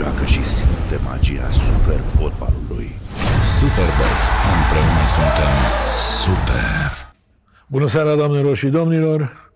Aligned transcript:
joacă 0.00 0.24
și 0.24 0.44
simte 0.44 0.96
magia 1.04 1.50
super 1.50 1.98
fotbalului. 2.00 2.88
Superbox. 3.58 4.16
Împreună 4.56 5.04
suntem 5.14 5.54
super. 6.24 6.90
Bună 7.66 7.86
seara, 7.88 8.14
doamnelor 8.16 8.56
și 8.56 8.68
domnilor! 8.68 9.50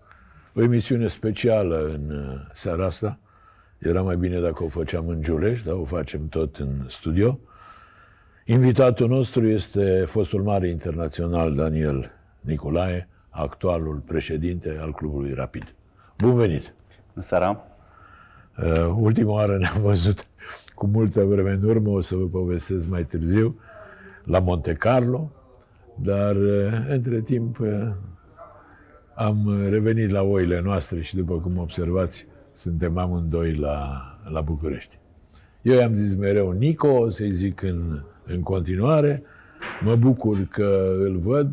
O 0.55 0.61
emisiune 0.61 1.07
specială 1.07 1.91
în 1.93 2.09
uh, 2.09 2.51
seara 2.53 2.85
asta. 2.85 3.19
Era 3.77 4.01
mai 4.01 4.15
bine 4.15 4.39
dacă 4.39 4.63
o 4.63 4.67
făceam 4.67 5.07
în 5.07 5.21
Giulești, 5.21 5.65
dar 5.65 5.75
o 5.75 5.85
facem 5.85 6.27
tot 6.27 6.55
în 6.55 6.85
studio. 6.89 7.39
Invitatul 8.45 9.07
nostru 9.07 9.47
este 9.47 10.03
fostul 10.07 10.43
mare 10.43 10.67
internațional 10.67 11.55
Daniel 11.55 12.11
Nicolae, 12.39 13.07
actualul 13.29 14.01
președinte 14.05 14.77
al 14.81 14.93
clubului 14.93 15.33
Rapid. 15.33 15.75
Bun 16.17 16.35
venit! 16.35 16.73
Bună 17.13 17.25
seara! 17.25 17.74
Uh, 18.63 18.95
ultima 18.99 19.31
oară 19.31 19.57
ne-am 19.57 19.81
văzut 19.81 20.27
cu 20.75 20.87
multă 20.87 21.23
vreme 21.23 21.51
în 21.51 21.63
urmă, 21.63 21.89
o 21.89 22.01
să 22.01 22.15
vă 22.15 22.25
povestesc 22.25 22.87
mai 22.87 23.03
târziu, 23.03 23.59
la 24.23 24.39
Monte 24.39 24.73
Carlo, 24.73 25.31
dar 26.01 26.35
uh, 26.35 26.85
între 26.89 27.21
timp 27.21 27.59
uh, 27.59 27.91
am 29.15 29.65
revenit 29.69 30.09
la 30.09 30.21
oile 30.21 30.61
noastre 30.61 31.01
și 31.01 31.15
după 31.15 31.33
cum 31.33 31.57
observați, 31.57 32.27
suntem 32.53 32.97
amândoi 32.97 33.53
la, 33.53 34.01
la 34.31 34.41
București. 34.41 34.99
Eu 35.61 35.77
i-am 35.77 35.93
zis 35.93 36.15
mereu 36.15 36.51
Nico, 36.51 36.87
o 36.87 37.09
să-i 37.09 37.33
zic 37.33 37.61
în, 37.61 38.01
în 38.25 38.41
continuare, 38.41 39.23
mă 39.83 39.95
bucur 39.95 40.37
că 40.49 40.95
îl 40.99 41.17
văd, 41.17 41.51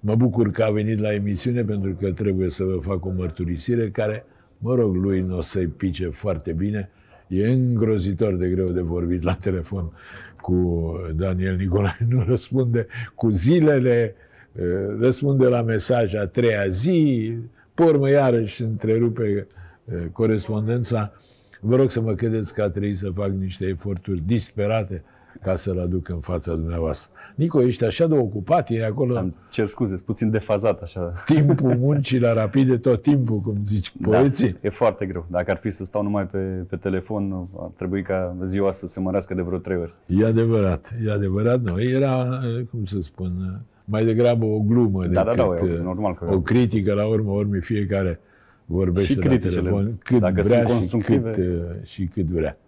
mă 0.00 0.14
bucur 0.14 0.50
că 0.50 0.62
a 0.62 0.70
venit 0.70 1.00
la 1.00 1.12
emisiune 1.12 1.64
pentru 1.64 1.96
că 2.00 2.12
trebuie 2.12 2.50
să 2.50 2.64
vă 2.64 2.78
fac 2.80 3.04
o 3.04 3.10
mărturisire 3.16 3.90
care, 3.90 4.24
mă 4.58 4.74
rog, 4.74 4.94
lui 4.94 5.20
nu 5.20 5.36
o 5.36 5.40
să-i 5.40 5.66
pice 5.66 6.08
foarte 6.08 6.52
bine, 6.52 6.90
E 7.28 7.48
îngrozitor 7.48 8.34
de 8.34 8.48
greu 8.48 8.66
de 8.66 8.80
vorbit 8.80 9.22
la 9.22 9.34
telefon 9.34 9.92
cu 10.40 10.92
Daniel 11.14 11.56
Nicolae. 11.56 12.06
Nu 12.08 12.24
răspunde 12.26 12.86
cu 13.14 13.30
zilele, 13.30 14.14
eh, 14.52 14.64
răspunde 15.00 15.46
la 15.46 15.62
mesaj 15.62 16.14
a 16.14 16.26
treia 16.26 16.68
zi, 16.68 17.32
pe 17.74 17.82
urmă 17.82 18.10
iarăși 18.10 18.62
întrerupe 18.62 19.46
eh, 19.84 19.96
corespondența. 20.12 21.12
Vă 21.60 21.76
rog 21.76 21.90
să 21.90 22.00
mă 22.00 22.14
credeți 22.14 22.54
că 22.54 22.62
a 22.62 22.68
trebuit 22.68 22.96
să 22.96 23.10
fac 23.14 23.30
niște 23.30 23.66
eforturi 23.66 24.22
disperate 24.26 25.02
ca 25.42 25.56
să-l 25.56 25.80
aduc 25.80 26.08
în 26.08 26.20
fața 26.20 26.54
dumneavoastră. 26.54 27.12
Nico, 27.34 27.62
ești 27.62 27.84
așa 27.84 28.06
de 28.06 28.14
ocupat, 28.14 28.70
e 28.70 28.84
acolo... 28.84 29.16
Am 29.16 29.34
cer 29.50 29.66
scuze, 29.66 29.94
puțin 30.04 30.30
defazat 30.30 30.82
așa. 30.82 31.12
Timpul 31.24 31.76
muncii 31.86 32.18
la 32.18 32.32
rapide, 32.32 32.76
tot 32.76 33.02
timpul, 33.02 33.38
cum 33.38 33.58
zici 33.64 33.92
poeții. 34.02 34.50
Da, 34.50 34.58
e 34.60 34.68
foarte 34.68 35.06
greu. 35.06 35.26
Dacă 35.30 35.50
ar 35.50 35.56
fi 35.56 35.70
să 35.70 35.84
stau 35.84 36.02
numai 36.02 36.26
pe, 36.26 36.38
pe 36.68 36.76
telefon, 36.76 37.48
ar 37.58 37.70
trebui 37.76 38.02
ca 38.02 38.36
ziua 38.44 38.72
să 38.72 38.86
se 38.86 39.00
mărească 39.00 39.34
de 39.34 39.42
vreo 39.42 39.58
trei 39.58 39.76
ori. 39.76 39.94
E 40.06 40.26
adevărat, 40.26 40.94
e 41.04 41.12
adevărat. 41.12 41.60
Nu, 41.60 41.82
era, 41.82 42.28
cum 42.70 42.84
să 42.84 43.00
spun, 43.00 43.60
mai 43.84 44.04
degrabă 44.04 44.44
o 44.44 44.58
glumă 44.58 45.06
da, 45.06 45.22
decât 45.22 45.36
da, 45.36 45.66
da, 45.66 45.72
e, 45.72 45.80
normal 45.82 46.14
că... 46.14 46.26
o 46.30 46.40
critică 46.40 46.92
la 46.92 47.06
urmă 47.06 47.30
urmei 47.30 47.60
fiecare 47.60 48.20
vorbește 48.64 49.12
și 49.12 49.28
la 49.28 49.38
telefon 49.38 49.88
cât 49.98 50.20
dacă 50.20 50.42
vrea 50.42 50.66
sunt 50.88 51.04
și 51.04 51.10
cât, 51.10 51.38
și 51.84 52.04
cât 52.04 52.26
vrea. 52.26 52.58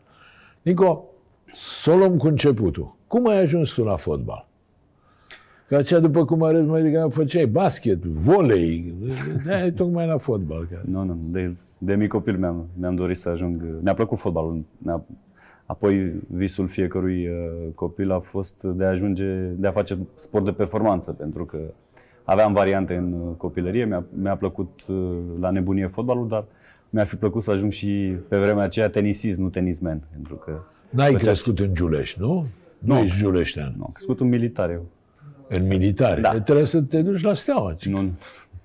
Nico, 0.62 1.05
să 1.52 1.91
o 1.91 1.96
luăm 1.96 2.16
cu 2.16 2.27
începutul. 2.27 2.94
Cum 3.06 3.28
ai 3.28 3.42
ajuns 3.42 3.72
tu 3.72 3.84
la 3.84 3.96
fotbal? 3.96 4.46
Că 5.68 5.77
aceea, 5.77 6.00
după 6.00 6.24
cum 6.24 6.42
arăți 6.42 6.68
mai 6.68 6.82
degrabă, 6.82 7.08
făceai 7.08 7.46
basket, 7.46 8.03
volei, 8.03 8.94
de 9.44 9.72
tocmai 9.76 10.06
la 10.06 10.19
fotbal. 10.19 10.66
Că... 10.70 10.78
Nu, 10.84 11.03
nu, 11.03 11.19
de, 11.31 11.54
de 11.78 11.94
mic 11.94 12.09
copil 12.09 12.38
mi-am, 12.38 12.66
mi-am 12.78 12.94
dorit 12.94 13.16
să 13.16 13.28
ajung, 13.28 13.62
mi-a 13.82 13.94
plăcut 13.94 14.19
fotbalul. 14.19 14.64
Mi-a, 14.78 15.04
apoi 15.66 16.12
visul 16.26 16.66
fiecărui 16.66 17.28
uh, 17.28 17.34
copil 17.75 18.10
a 18.10 18.19
fost 18.19 18.62
de 18.62 18.84
a 18.84 18.88
ajunge, 18.88 19.34
de 19.56 19.66
a 19.66 19.70
face 19.70 19.98
sport 20.15 20.44
de 20.44 20.53
performanță, 20.53 21.12
pentru 21.12 21.44
că 21.44 21.59
aveam 22.25 22.53
variante 22.53 22.94
în 22.94 23.12
uh, 23.12 23.34
copilărie, 23.36 23.84
mi-a, 23.84 24.04
mi-a 24.22 24.36
plăcut 24.36 24.84
uh, 24.88 25.16
la 25.41 25.50
nebunie 25.50 25.86
fotbalul, 25.86 26.28
dar 26.28 26.44
mi-ar 26.91 27.06
fi 27.06 27.16
plăcut 27.16 27.42
să 27.42 27.50
ajung 27.50 27.72
și 27.72 28.16
pe 28.28 28.38
vremea 28.38 28.65
aceea 28.65 28.88
tenisist, 28.88 29.38
nu 29.38 29.48
tenismen, 29.48 30.03
pentru 30.12 30.34
că 30.34 30.60
N-ai 30.91 31.15
crescut 31.15 31.59
în 31.59 31.75
Giulești, 31.75 32.21
nu? 32.21 32.47
Nu, 32.78 32.94
nu 32.94 32.99
ești 32.99 33.16
giuleștean. 33.19 33.75
Nu, 33.76 33.84
am 33.84 33.91
crescut 33.93 34.21
în 34.21 34.28
militar 34.28 34.71
eu. 34.71 34.87
În 35.49 35.66
militare? 35.66 36.21
Da. 36.21 36.41
Trebuie 36.41 36.66
să 36.66 36.81
te 36.81 37.03
duci 37.03 37.22
la 37.22 37.34
steaua. 37.34 37.76
Nu, 37.84 38.10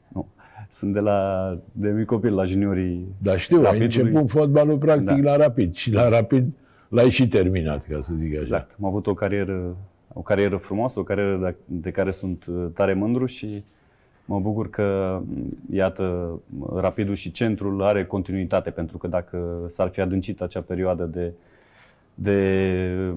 nu. 0.07 0.27
Sunt 0.69 0.93
de 0.93 0.99
la 0.99 1.49
de 1.71 1.89
mic 1.89 2.05
copil 2.05 2.33
la 2.33 2.43
juniorii 2.43 3.07
Da, 3.17 3.37
știu, 3.37 3.61
Rapidului. 3.61 3.95
ai 3.95 4.03
început 4.03 4.29
fotbalul 4.29 4.77
practic 4.77 5.05
da. 5.21 5.31
la 5.31 5.35
Rapid 5.35 5.75
și 5.75 5.91
la 5.91 6.09
Rapid 6.09 6.51
l-ai 6.87 7.09
și 7.09 7.27
terminat, 7.27 7.85
ca 7.87 7.99
să 8.01 8.13
zic 8.19 8.31
așa. 8.31 8.41
Exact. 8.41 8.75
Am 8.81 8.85
avut 8.85 9.07
o 9.07 9.13
carieră, 9.13 9.75
o 10.13 10.21
carieră 10.21 10.57
frumoasă, 10.57 10.99
o 10.99 11.03
carieră 11.03 11.37
de, 11.37 11.55
de 11.65 11.91
care 11.91 12.11
sunt 12.11 12.45
uh, 12.45 12.65
tare 12.73 12.93
mândru 12.93 13.25
și 13.25 13.63
mă 14.25 14.39
bucur 14.39 14.69
că, 14.69 15.19
iată, 15.71 16.29
Rapidul 16.75 17.15
și 17.15 17.31
centrul 17.31 17.83
are 17.83 18.05
continuitate, 18.05 18.69
pentru 18.69 18.97
că 18.97 19.07
dacă 19.07 19.65
s-ar 19.67 19.89
fi 19.89 20.01
adâncit 20.01 20.41
acea 20.41 20.61
perioadă 20.61 21.03
de 21.03 21.31
de, 22.15 23.13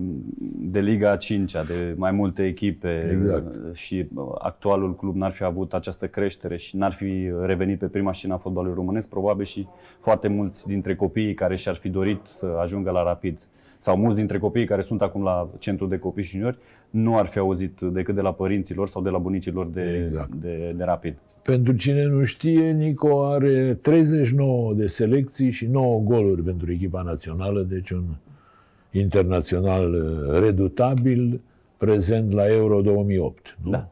de 0.58 0.80
Liga 0.80 1.16
5 1.16 1.52
de 1.52 1.94
mai 1.96 2.10
multe 2.10 2.46
echipe 2.46 3.18
exact. 3.20 3.76
și 3.76 4.08
actualul 4.38 4.96
club 4.96 5.16
n-ar 5.16 5.32
fi 5.32 5.44
avut 5.44 5.74
această 5.74 6.06
creștere 6.06 6.56
și 6.56 6.76
n-ar 6.76 6.92
fi 6.92 7.30
revenit 7.42 7.78
pe 7.78 7.86
prima 7.86 8.12
scenă 8.12 8.34
a 8.34 8.36
fotbalului 8.36 8.74
românesc, 8.76 9.08
probabil 9.08 9.44
și 9.44 9.66
foarte 10.00 10.28
mulți 10.28 10.66
dintre 10.66 10.94
copiii 10.94 11.34
care 11.34 11.56
și-ar 11.56 11.74
fi 11.74 11.88
dorit 11.88 12.20
să 12.24 12.46
ajungă 12.60 12.90
la 12.90 13.02
Rapid 13.02 13.38
sau 13.78 13.96
mulți 13.96 14.18
dintre 14.18 14.38
copiii 14.38 14.66
care 14.66 14.82
sunt 14.82 15.02
acum 15.02 15.22
la 15.22 15.48
centru 15.58 15.86
de 15.86 15.98
copii 15.98 16.24
și 16.24 16.30
juniori 16.30 16.58
nu 16.90 17.16
ar 17.16 17.26
fi 17.26 17.38
auzit 17.38 17.80
decât 17.80 18.14
de 18.14 18.20
la 18.20 18.32
părinților 18.32 18.88
sau 18.88 19.02
de 19.02 19.08
la 19.08 19.18
bunicilor 19.18 19.66
de, 19.66 20.04
exact. 20.06 20.34
de, 20.34 20.74
de 20.76 20.84
Rapid. 20.84 21.16
Pentru 21.42 21.72
cine 21.72 22.04
nu 22.04 22.24
știe, 22.24 22.70
Nico 22.70 23.24
are 23.24 23.78
39 23.82 24.74
de 24.74 24.86
selecții 24.86 25.50
și 25.50 25.66
9 25.66 26.00
goluri 26.00 26.42
pentru 26.42 26.72
echipa 26.72 27.02
națională, 27.02 27.62
deci 27.62 27.90
un 27.90 28.04
internațional 28.98 29.94
uh, 29.94 30.38
redutabil, 30.40 31.40
prezent 31.76 32.32
la 32.32 32.52
Euro 32.52 32.80
2008, 32.80 33.58
nu? 33.62 33.70
Da. 33.70 33.88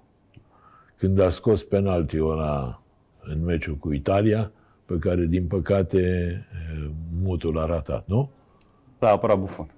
Când 0.97 1.21
a 1.21 1.29
scos 1.29 1.63
penaltiul 1.63 2.31
ăla 2.31 2.83
în 3.23 3.45
meciul 3.45 3.75
cu 3.75 3.93
Italia, 3.93 4.51
pe 4.85 4.99
care, 4.99 5.25
din 5.25 5.47
păcate, 5.47 6.01
uh, 6.53 6.91
mutul 7.23 7.59
a 7.59 7.67
ratat, 7.67 8.05
nu? 8.07 8.31
Da, 8.99 9.11
apărat 9.11 9.39
Bufon. 9.39 9.71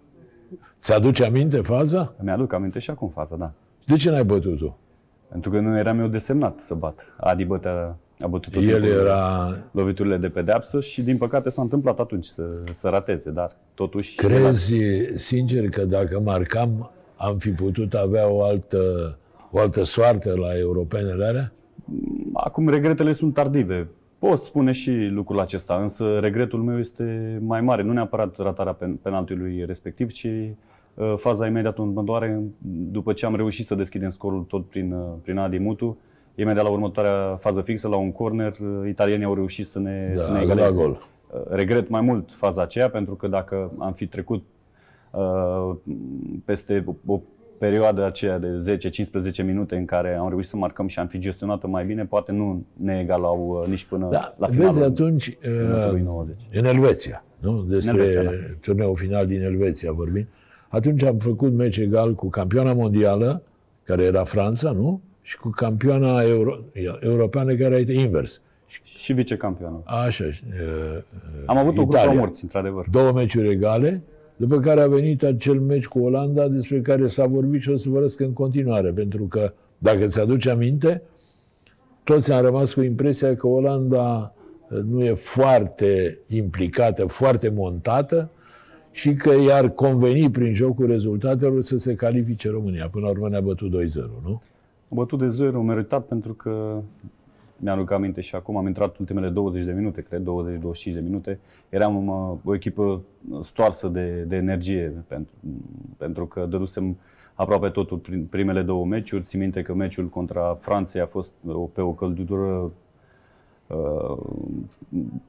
Ți-aduce 0.79 1.25
aminte 1.25 1.61
faza? 1.61 2.15
Mi-aduc 2.23 2.53
aminte 2.53 2.79
și 2.79 2.91
acum 2.91 3.09
faza, 3.09 3.37
da. 3.37 3.53
De 3.85 3.97
ce 3.97 4.11
n-ai 4.11 4.25
bătut-o? 4.25 4.77
Pentru 5.29 5.51
că 5.51 5.61
nu 5.61 5.79
eram 5.79 6.01
eu 6.01 6.07
desemnat 6.07 6.61
să 6.61 6.75
bat. 6.75 6.99
Adi 7.17 7.45
bătea, 7.45 7.97
a 8.21 8.27
bătut 8.27 8.53
tot 8.53 8.63
El 8.63 8.85
era... 8.85 9.57
loviturile 9.71 10.17
de 10.17 10.29
pedeapsă 10.29 10.81
și 10.81 11.03
din 11.03 11.17
păcate 11.17 11.49
s-a 11.49 11.63
întâmplat 11.63 11.99
atunci 11.99 12.25
să, 12.25 12.43
să 12.73 12.89
rateze, 12.89 13.31
dar 13.31 13.57
totuși... 13.75 14.17
Crezi 14.17 14.75
sincer 15.15 15.69
că 15.69 15.85
dacă 15.85 16.21
marcam 16.21 16.91
am 17.17 17.39
fi 17.39 17.51
putut 17.51 17.95
avea 17.95 18.29
o 18.29 18.43
altă, 18.43 19.17
o 19.51 19.59
altă 19.59 19.83
soartă 19.83 20.35
la 20.37 20.59
europenele 20.59 21.25
alea? 21.25 21.53
Acum 22.33 22.69
regretele 22.69 23.13
sunt 23.13 23.35
tardive. 23.35 23.89
Pot 24.19 24.43
spune 24.43 24.73
și 24.73 24.91
lucrul 24.91 25.41
acesta, 25.41 25.75
însă 25.75 26.19
regretul 26.19 26.63
meu 26.63 26.79
este 26.79 27.39
mai 27.43 27.61
mare. 27.61 27.83
Nu 27.83 27.93
neapărat 27.93 28.37
ratarea 28.39 28.77
penaltiului 29.03 29.65
respectiv, 29.67 30.11
ci 30.11 30.29
uh, 30.95 31.15
faza 31.17 31.47
imediat 31.47 31.79
următoare, 31.79 32.43
după 32.91 33.13
ce 33.13 33.27
am 33.27 33.37
reușit 33.37 33.67
să 33.67 33.75
deschidem 33.75 34.09
scorul 34.09 34.43
tot 34.43 34.69
prin, 34.69 34.93
uh, 34.93 35.13
prin 35.23 35.39
Adi 35.39 35.59
Mutu, 35.59 35.99
imediat 36.37 36.65
la 36.65 36.71
următoarea 36.71 37.37
fază 37.37 37.61
fixă, 37.61 37.89
la 37.89 37.97
un 37.97 38.13
corner, 38.13 38.57
uh, 38.61 38.89
italienii 38.89 39.25
au 39.25 39.35
reușit 39.35 39.67
să 39.67 39.79
ne, 39.79 40.13
da, 40.17 40.23
să 40.23 40.33
ne 40.33 40.41
egaleze. 40.41 40.77
gol. 40.77 41.09
Regret 41.49 41.89
mai 41.89 42.01
mult 42.01 42.33
faza 42.33 42.63
aceea, 42.63 42.91
pentru 42.91 43.15
că 43.15 43.29
dacă 43.29 43.73
am 43.79 43.93
fi 43.93 44.07
trecut 44.07 44.45
uh, 45.11 45.77
peste 46.45 46.85
o 47.07 47.21
perioadă 47.59 48.05
aceea 48.05 48.39
de 48.39 48.79
10-15 49.43 49.45
minute 49.45 49.77
în 49.77 49.85
care 49.85 50.15
am 50.15 50.29
reușit 50.29 50.49
să 50.51 50.57
marcăm 50.57 50.87
și 50.87 50.99
am 50.99 51.07
fi 51.07 51.19
gestionată 51.19 51.67
mai 51.67 51.85
bine, 51.85 52.05
poate 52.05 52.33
nu 52.33 52.65
ne 52.73 52.99
egalau 53.03 53.61
uh, 53.63 53.69
nici 53.69 53.85
până 53.85 54.09
da, 54.11 54.35
la 54.39 54.47
finalul 54.47 54.73
Vezi 54.73 54.87
atunci, 54.87 55.39
uh, 55.93 56.01
90. 56.01 56.37
în 56.53 56.65
Elveția, 56.65 57.25
nu? 57.39 57.63
Despre 57.63 57.93
În 57.93 57.99
Elveția, 57.99 58.23
da. 58.23 58.31
turneul 58.61 58.97
final 58.97 59.27
din 59.27 59.43
Elveția 59.43 59.93
vorbim. 59.93 60.29
Atunci 60.69 61.03
am 61.03 61.17
făcut 61.17 61.53
meci 61.53 61.77
egal 61.77 62.15
cu 62.15 62.29
campioana 62.29 62.73
mondială, 62.73 63.43
care 63.85 64.03
era 64.03 64.25
Franța, 64.25 64.71
nu? 64.71 65.01
Și 65.27 65.39
cu 65.39 65.49
campioana 65.49 66.23
euro, 66.23 66.59
europeană, 67.01 67.55
care 67.55 67.81
era 67.81 68.01
invers. 68.01 68.41
Și 68.85 69.13
vicecampionul. 69.13 69.83
Așa. 69.85 70.25
Uh, 70.25 71.03
Am 71.47 71.57
avut 71.57 71.73
o 71.73 71.83
grupă 71.83 71.97
Italia. 71.97 72.19
morți, 72.19 72.43
într-adevăr. 72.43 72.87
Două 72.91 73.13
meciuri 73.13 73.51
egale, 73.51 74.03
după 74.37 74.59
care 74.59 74.81
a 74.81 74.87
venit 74.87 75.23
acel 75.23 75.61
meci 75.61 75.87
cu 75.87 75.99
Olanda 75.99 76.49
despre 76.49 76.81
care 76.81 77.07
s-a 77.07 77.27
vorbit 77.27 77.61
și 77.61 77.71
o 77.71 77.77
să 77.77 77.89
vorbesc 77.89 78.21
în 78.21 78.33
continuare, 78.33 78.91
pentru 78.91 79.25
că, 79.25 79.53
dacă 79.79 80.07
ți-aduce 80.07 80.51
aminte, 80.51 81.03
toți 82.05 82.33
am 82.33 82.45
rămas 82.45 82.73
cu 82.73 82.81
impresia 82.81 83.37
că 83.37 83.47
Olanda 83.47 84.35
uh, 84.71 84.79
nu 84.79 85.05
e 85.05 85.15
foarte 85.15 86.19
implicată, 86.27 87.07
foarte 87.07 87.49
montată 87.49 88.31
și 88.91 89.15
că 89.15 89.31
i-ar 89.47 89.69
conveni 89.69 90.31
prin 90.31 90.55
jocul 90.55 90.87
rezultatelor 90.87 91.63
să 91.63 91.77
se 91.79 91.95
califice 91.95 92.51
România. 92.51 92.89
Până 92.89 93.05
la 93.05 93.11
urmă 93.11 93.29
ne-a 93.29 93.41
bătut 93.41 93.71
2-0, 93.71 93.95
nu? 94.23 94.43
A 94.89 94.95
bătut 94.95 95.19
de 95.19 95.29
0, 95.29 95.63
meritat 95.63 96.07
pentru 96.07 96.33
că 96.33 96.81
mi-am 97.57 97.87
aminte 97.91 98.21
și 98.21 98.35
acum 98.35 98.57
am 98.57 98.67
intrat 98.67 98.97
ultimele 98.97 99.29
20 99.29 99.65
de 99.65 99.73
minute, 99.73 100.03
cred, 100.03 100.23
20-25 100.23 100.93
de 100.93 101.01
minute. 101.01 101.39
Eram 101.69 102.07
uh, 102.07 102.37
o 102.45 102.55
echipă 102.55 103.03
stoarsă 103.45 103.89
de, 103.89 104.25
de 104.29 104.37
energie 104.37 105.05
pentru, 105.07 105.33
pentru 105.99 106.27
că 106.27 106.47
dădusem 106.47 106.97
aproape 107.35 107.69
totul 107.69 107.97
prin 107.99 108.25
primele 108.25 108.63
două 108.63 108.85
meciuri. 108.85 109.23
Țin 109.23 109.41
minte 109.41 109.63
că 109.63 109.75
meciul 109.75 110.09
contra 110.09 110.57
Franței 110.61 111.01
a 111.01 111.07
fost 111.07 111.33
uh, 111.45 111.65
pe 111.73 111.81
o 111.81 111.93
căldură 111.93 112.71
uh, 113.67 114.17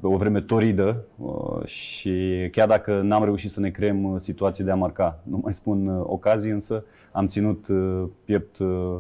o 0.01 0.18
vreme 0.18 0.42
toridă 0.42 1.04
uh, 1.18 1.65
și 1.65 2.48
chiar 2.51 2.68
dacă 2.68 3.01
n-am 3.01 3.24
reușit 3.24 3.50
să 3.50 3.59
ne 3.59 3.69
creăm 3.69 4.04
uh, 4.04 4.19
situații 4.19 4.63
de 4.63 4.71
a 4.71 4.75
marca, 4.75 5.19
nu 5.24 5.39
mai 5.44 5.54
spun 5.54 5.88
uh, 5.88 6.04
ocazii, 6.06 6.51
însă 6.51 6.83
am 7.12 7.27
ținut 7.27 7.68
uh, 7.68 8.04
piept 8.25 8.57
uh, 8.57 8.98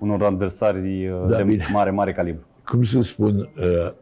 unor 0.00 0.22
adversari 0.22 1.08
uh, 1.08 1.28
Da, 1.28 1.36
de 1.36 1.42
bine. 1.42 1.66
mare, 1.72 1.90
mare 1.90 2.12
calibru. 2.12 2.42
cum 2.64 2.82
să 2.82 3.00
spun, 3.00 3.36
uh, 3.38 3.92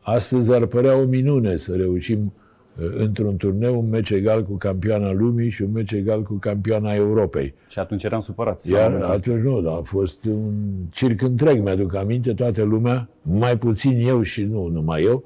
astăzi 0.00 0.52
ar 0.52 0.66
părea 0.66 0.96
o 0.96 1.04
minune 1.04 1.56
să 1.56 1.74
reușim 1.76 2.32
uh, 2.78 2.86
într-un 2.96 3.36
turneu 3.36 3.78
un 3.78 3.88
meci 3.88 4.10
egal 4.10 4.42
cu 4.44 4.54
campioana 4.56 5.12
lumii 5.12 5.50
și 5.50 5.62
un 5.62 5.70
meci 5.72 5.92
egal 5.92 6.22
cu 6.22 6.34
campioana 6.34 6.92
Europei. 6.94 7.54
Și 7.68 7.78
atunci 7.78 8.04
eram 8.04 8.20
supărați. 8.20 8.70
Iar 8.70 8.92
Am 8.92 9.10
atunci 9.10 9.42
nu, 9.42 9.60
dar 9.60 9.72
a 9.72 9.82
fost 9.82 10.24
un 10.24 10.52
circ 10.90 11.22
întreg, 11.22 11.62
mi-aduc 11.62 11.94
aminte, 11.94 12.32
toată 12.32 12.62
lumea, 12.62 13.08
mai 13.22 13.58
puțin 13.58 14.06
eu 14.06 14.22
și 14.22 14.42
nu 14.42 14.66
numai 14.66 15.02
eu, 15.02 15.24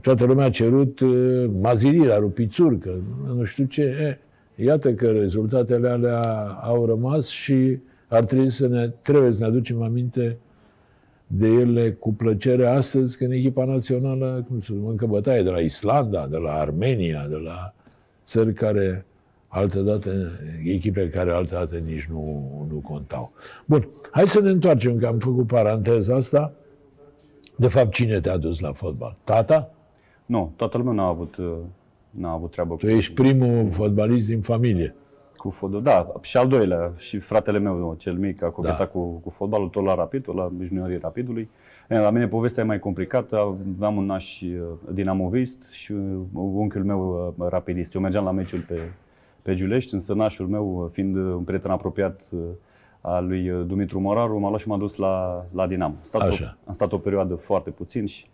toată 0.00 0.24
lumea 0.24 0.44
a 0.44 0.50
cerut 0.50 1.00
uh, 1.00 1.50
mazilirea 1.60 2.18
lui 2.18 2.28
Pițurcă, 2.28 2.90
nu 3.36 3.44
știu 3.44 3.64
ce. 3.64 3.82
E, 3.82 4.18
iată 4.64 4.92
că 4.92 5.10
rezultatele 5.10 5.88
alea 5.88 6.20
au 6.62 6.86
rămas 6.86 7.28
și 7.28 7.78
ar 8.08 8.24
trebui 8.24 8.50
să 8.50 8.66
ne, 8.66 8.88
trebuie 8.88 9.32
să 9.32 9.40
ne 9.40 9.46
aducem 9.46 9.82
aminte 9.82 10.38
de 11.26 11.48
ele 11.48 11.92
cu 11.92 12.12
plăcere 12.12 12.66
astăzi, 12.66 13.16
când 13.16 13.32
echipa 13.32 13.64
națională, 13.64 14.44
cum 14.48 14.60
să 14.60 14.72
mâncă 14.74 15.06
bătaie 15.06 15.42
de 15.42 15.50
la 15.50 15.58
Islanda, 15.58 16.26
de 16.26 16.36
la 16.36 16.52
Armenia, 16.52 17.26
de 17.28 17.36
la 17.36 17.74
țări 18.24 18.52
care 18.52 19.04
altădată, 19.48 20.10
echipe 20.64 21.08
care 21.08 21.30
altădată 21.30 21.76
nici 21.76 22.04
nu, 22.04 22.66
nu 22.70 22.78
contau. 22.78 23.32
Bun, 23.64 23.88
hai 24.10 24.26
să 24.26 24.40
ne 24.40 24.50
întoarcem, 24.50 24.98
că 24.98 25.06
am 25.06 25.18
făcut 25.18 25.46
paranteza 25.46 26.14
asta. 26.14 26.52
De 27.56 27.68
fapt, 27.68 27.92
cine 27.92 28.20
te-a 28.20 28.36
dus 28.36 28.60
la 28.60 28.72
fotbal? 28.72 29.16
Tata? 29.24 29.70
Nu, 30.26 30.52
toată 30.56 30.78
lumea 30.78 30.92
n-a 30.92 31.06
avut, 31.06 31.36
uh, 31.36 31.52
n-a 32.10 32.32
avut 32.32 32.50
treabă 32.50 32.74
Tu 32.74 32.86
ești 32.86 33.12
primul 33.12 33.70
fotbalist 33.70 34.28
din 34.28 34.40
familie. 34.40 34.94
Cu 35.38 35.50
fotbal. 35.50 35.82
Da, 35.82 36.12
și 36.20 36.36
al 36.36 36.48
doilea, 36.48 36.92
și 36.96 37.18
fratele 37.18 37.58
meu, 37.58 37.94
cel 37.98 38.14
mic, 38.14 38.42
a 38.42 38.48
cochetat 38.48 38.78
Da. 38.78 38.86
cu, 38.86 39.00
cu 39.08 39.30
fotbalul, 39.30 39.68
tot 39.68 39.84
la 39.84 39.94
Rapid, 39.94 40.22
tot 40.22 40.34
la 40.34 40.50
juniorii 40.62 40.98
Rapidului. 40.98 41.48
E, 41.88 41.98
La 41.98 42.10
mine 42.10 42.28
povestea 42.28 42.62
e 42.62 42.66
mai 42.66 42.78
complicată, 42.78 43.56
aveam 43.76 43.96
un 43.96 44.04
naș 44.04 44.40
uh, 44.40 44.58
dinamovist 44.92 45.70
și 45.72 45.92
uh, 45.92 46.20
unchiul 46.34 46.84
meu 46.84 47.34
uh, 47.38 47.46
rapidist. 47.48 47.94
Eu 47.94 48.00
mergeam 48.00 48.24
la 48.24 48.30
meciul 48.30 48.60
pe, 48.68 48.78
pe 49.42 49.54
Giulești, 49.54 49.94
însă 49.94 50.14
nașul 50.14 50.46
meu, 50.46 50.82
uh, 50.82 50.90
fiind 50.92 51.16
uh, 51.16 51.22
un 51.22 51.42
prieten 51.42 51.70
apropiat 51.70 52.20
uh, 52.30 52.40
al 53.00 53.26
lui 53.26 53.50
uh, 53.50 53.66
Dumitru 53.66 54.00
Moraru, 54.00 54.38
m-a 54.38 54.48
luat 54.48 54.60
și 54.60 54.68
m-a 54.68 54.76
dus 54.76 54.96
la, 54.96 55.44
la 55.54 55.66
Dinamo. 55.66 55.94
Am 55.94 56.00
stat, 56.02 56.22
o, 56.22 56.24
Așa. 56.24 56.56
am 56.66 56.72
stat 56.72 56.92
o 56.92 56.98
perioadă 56.98 57.34
foarte 57.34 57.70
puțin 57.70 58.06
și 58.06 58.26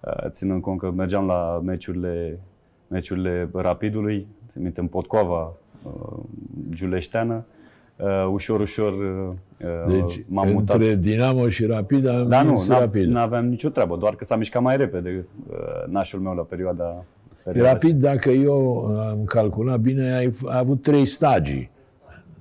uh, 0.00 0.28
ținând 0.28 0.62
cont 0.62 0.78
că 0.78 0.90
mergeam 0.90 1.26
la 1.26 1.60
meciurile, 1.64 2.40
meciurile 2.88 3.48
Rapidului, 3.54 4.26
țin 4.50 4.62
minte, 4.62 4.80
în 4.80 4.86
Potcoava, 4.86 5.42
uh, 5.42 5.52
giuleșteană, 6.74 7.44
uh, 7.96 8.28
ușor, 8.32 8.60
ușor 8.60 8.92
uh, 8.92 9.88
Deci, 9.88 10.24
m-am 10.28 10.48
mutat. 10.52 10.76
între 10.76 10.94
Dinamo 10.94 11.48
și 11.48 11.64
Rapid 11.66 12.06
am 12.06 12.28
Dar 12.28 12.42
nu, 12.44 12.48
mers 12.48 12.68
n-a- 12.68 12.78
Rapid. 12.78 13.08
n-aveam 13.08 13.46
nicio 13.48 13.68
treabă, 13.68 13.96
doar 13.96 14.14
că 14.14 14.24
s-a 14.24 14.36
mișcat 14.36 14.62
mai 14.62 14.76
repede 14.76 15.24
uh, 15.50 15.56
nașul 15.86 16.20
meu 16.20 16.34
la 16.34 16.42
perioada, 16.42 17.04
perioada 17.44 17.72
Rapid, 17.72 18.00
dacă 18.00 18.30
eu 18.30 18.84
am 18.86 19.24
calculat 19.24 19.80
bine, 19.80 20.14
ai, 20.16 20.32
ai 20.44 20.58
avut 20.58 20.82
trei 20.82 21.04
stagii. 21.06 21.70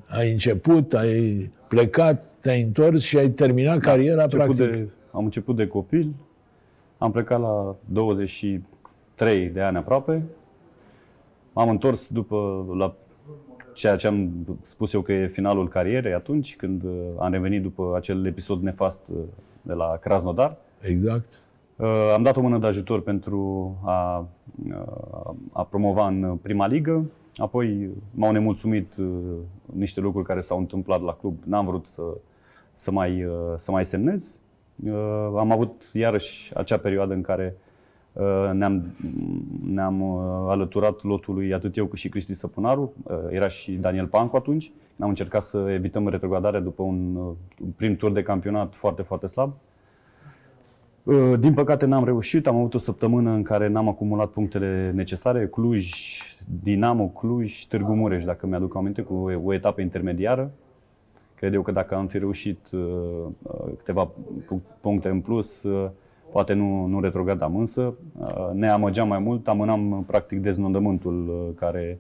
Ai 0.08 0.32
început, 0.32 0.94
ai 0.94 1.52
plecat, 1.68 2.26
te-ai 2.40 2.62
întors 2.62 3.02
și 3.02 3.18
ai 3.18 3.30
terminat 3.30 3.80
cariera, 3.80 4.22
Am 4.24 4.30
început 4.32 4.56
practic. 4.56 4.76
de, 4.78 4.88
am 5.12 5.24
început 5.24 5.56
de 5.56 5.68
copil, 5.68 6.14
am 6.98 7.12
plecat 7.12 7.40
la 7.40 7.76
23 7.86 9.48
de 9.50 9.62
ani 9.62 9.78
aproape, 9.78 10.24
m-am 11.54 11.70
întors 11.70 12.08
după 12.08 12.66
la 12.78 12.94
ceea 13.80 13.96
ce 13.96 14.08
am 14.08 14.32
spus 14.62 14.94
eu 14.94 15.02
că 15.02 15.12
e 15.12 15.28
finalul 15.28 15.68
carierei 15.68 16.14
atunci, 16.14 16.56
când 16.56 16.84
uh, 16.84 16.92
am 17.20 17.32
revenit 17.32 17.62
după 17.62 17.94
acel 17.96 18.26
episod 18.26 18.62
nefast 18.62 19.08
uh, 19.08 19.18
de 19.62 19.74
la 19.74 19.98
Krasnodar. 20.02 20.58
Exact. 20.82 21.34
Uh, 21.76 21.88
Am 22.14 22.24
dat 22.24 22.38
o 22.38 22.42
mână 22.42 22.58
de 22.58 22.68
ajutor 22.68 23.02
pentru 23.02 23.76
a, 23.84 24.28
uh, 24.70 25.34
a 25.52 25.64
promova 25.64 26.08
în 26.08 26.38
prima 26.42 26.68
ligă. 26.68 27.06
Apoi 27.36 27.90
m-au 28.12 28.32
nemulțumit 28.32 28.96
uh, 28.98 29.08
niște 29.66 30.00
lucruri 30.02 30.26
care 30.26 30.40
s-au 30.40 30.58
întâmplat 30.58 31.02
la 31.02 31.14
club. 31.14 31.38
N-am 31.46 31.66
vrut 31.66 31.86
să, 31.86 32.02
să, 32.76 32.92
mai, 32.92 33.24
uh, 33.24 33.32
să 33.58 33.72
mai 33.72 33.86
semnez. 33.86 34.40
Uh, 34.86 35.32
Am 35.38 35.52
avut 35.52 35.90
iarăși 35.94 36.56
acea 36.56 36.78
perioadă 36.78 37.14
în 37.14 37.22
care 37.22 37.56
uh, 37.56 37.69
ne-am, 38.54 38.84
ne-am 39.66 40.02
uh, 40.02 40.22
alăturat 40.48 41.04
lotului 41.04 41.54
atât 41.54 41.78
eu 41.78 41.86
cât 41.86 41.98
și 41.98 42.10
Cristi 42.10 42.34
Săpunaru. 42.34 42.94
Uh, 43.04 43.16
Era 43.30 43.48
și 43.48 43.72
Daniel 43.72 44.08
Pancu 44.08 44.36
atunci. 44.36 44.72
Am 45.00 45.10
încercat 45.10 45.42
să 45.44 45.70
evităm 45.70 46.08
retrogradarea 46.08 46.60
după 46.60 46.84
un 46.84 47.16
uh, 47.16 47.32
prim 47.76 47.96
tur 47.96 48.12
de 48.12 48.22
campionat 48.24 48.76
foarte, 48.76 49.02
foarte 49.02 49.28
slab. 49.28 49.54
Uh, 51.04 51.34
Din 51.40 51.54
păcate 51.54 51.86
n-am 51.86 52.06
reușit, 52.06 52.48
am 52.48 52.56
avut 52.56 52.74
o 52.74 52.78
săptămână 52.78 53.30
în 53.32 53.44
care 53.44 53.68
n-am 53.68 53.88
acumulat 53.88 54.30
punctele 54.30 54.92
necesare. 54.96 55.48
Cluj, 55.48 55.92
Dinamo, 56.64 57.08
Cluj, 57.08 57.64
Târgu 57.66 57.94
Mureș, 57.94 58.24
dacă 58.24 58.48
mi-aduc 58.48 58.76
aminte, 58.76 59.02
cu 59.02 59.14
o- 59.14 59.42
o 59.44 59.54
etapă 59.54 59.82
intermediară. 59.82 60.52
Cred 61.36 61.54
eu 61.54 61.62
că 61.62 61.72
dacă 61.72 61.96
am 61.96 62.08
fi 62.08 62.18
reușit 62.18 62.60
uh, 62.72 62.80
uh, 63.42 63.66
câteva 63.78 64.10
pu- 64.48 64.62
puncte 64.82 65.10
în 65.10 65.20
plus, 65.22 65.64
uh, 65.64 65.90
poate 66.32 66.54
nu, 66.54 66.86
nu 66.86 67.00
retrogradam. 67.00 67.56
Însă 67.58 67.94
uh, 68.20 68.50
ne 68.54 68.70
amăgeam 68.70 69.08
mai 69.08 69.20
mult, 69.20 69.48
amânam 69.48 69.92
uh, 69.92 70.00
practic 70.08 70.40
deznodământul 70.40 71.28
uh, 71.28 71.56
care, 71.56 72.00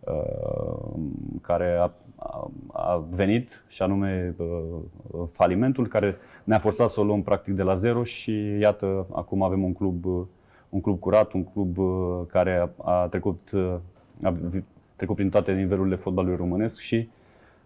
uh, 0.00 1.00
care 1.40 1.76
a, 1.80 1.92
a, 2.16 2.50
a 2.72 3.04
venit 3.10 3.64
și 3.68 3.82
anume 3.82 4.34
uh, 4.38 5.26
falimentul 5.30 5.86
care 5.86 6.16
ne-a 6.44 6.58
forțat 6.58 6.90
să 6.90 7.00
o 7.00 7.04
luăm 7.04 7.22
practic 7.22 7.54
de 7.54 7.62
la 7.62 7.74
zero 7.74 8.02
și 8.02 8.56
iată, 8.60 9.06
acum 9.12 9.42
avem 9.42 9.64
un 9.64 9.72
club, 9.72 10.04
uh, 10.04 10.22
un 10.68 10.80
club 10.80 10.98
curat, 10.98 11.32
un 11.32 11.44
club 11.44 11.78
uh, 11.78 12.20
care 12.26 12.56
a, 12.56 12.90
a 12.90 13.06
trecut, 13.06 13.50
uh, 13.52 13.74
a 14.22 14.30
vi- 14.30 14.64
trecut 14.96 15.16
prin 15.16 15.30
toate 15.30 15.52
nivelurile 15.52 15.96
fotbalului 15.96 16.36
românesc 16.36 16.78
și 16.78 16.94
uh, 16.94 17.17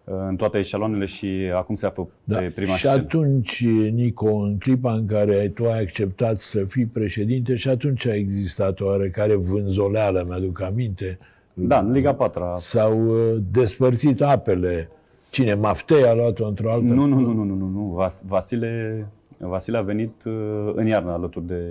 în 0.05 0.35
toate 0.35 0.57
eșaloanele 0.57 1.05
și 1.05 1.27
acum 1.55 1.75
se 1.75 1.85
află 1.85 2.07
Da. 2.23 2.37
pe 2.37 2.51
prima 2.55 2.73
și 2.75 2.77
scenă. 2.85 2.93
atunci, 2.93 3.65
Nico, 3.91 4.35
în 4.35 4.57
clipa 4.57 4.93
în 4.93 5.05
care 5.05 5.51
tu 5.55 5.65
ai 5.65 5.81
acceptat 5.81 6.37
să 6.37 6.63
fii 6.63 6.85
președinte, 6.85 7.55
și 7.55 7.69
atunci 7.69 8.05
a 8.07 8.15
existat 8.15 8.79
o 8.79 8.85
oarecare 8.85 9.35
vânzoleală, 9.35 10.25
mi-aduc 10.27 10.61
aminte. 10.61 11.17
Da, 11.53 11.79
în 11.79 11.91
Liga 11.91 12.13
4 12.13 12.43
S-au 12.55 13.07
uh, 13.07 13.37
despărțit 13.51 14.21
apele. 14.21 14.89
Cine? 15.31 15.53
Maftei 15.53 16.03
a 16.03 16.13
luat-o 16.13 16.47
într-o 16.47 16.71
altă... 16.71 16.85
Nu, 16.93 17.05
nu, 17.05 17.19
nu, 17.19 17.31
nu, 17.31 17.43
nu, 17.43 17.55
nu, 17.55 17.67
nu. 17.67 17.93
Vas- 17.95 18.23
Vasile, 18.27 19.05
Vasile 19.37 19.77
a 19.77 19.81
venit 19.81 20.23
uh, 20.25 20.71
în 20.75 20.85
iarnă 20.87 21.11
alături 21.11 21.45
de, 21.47 21.61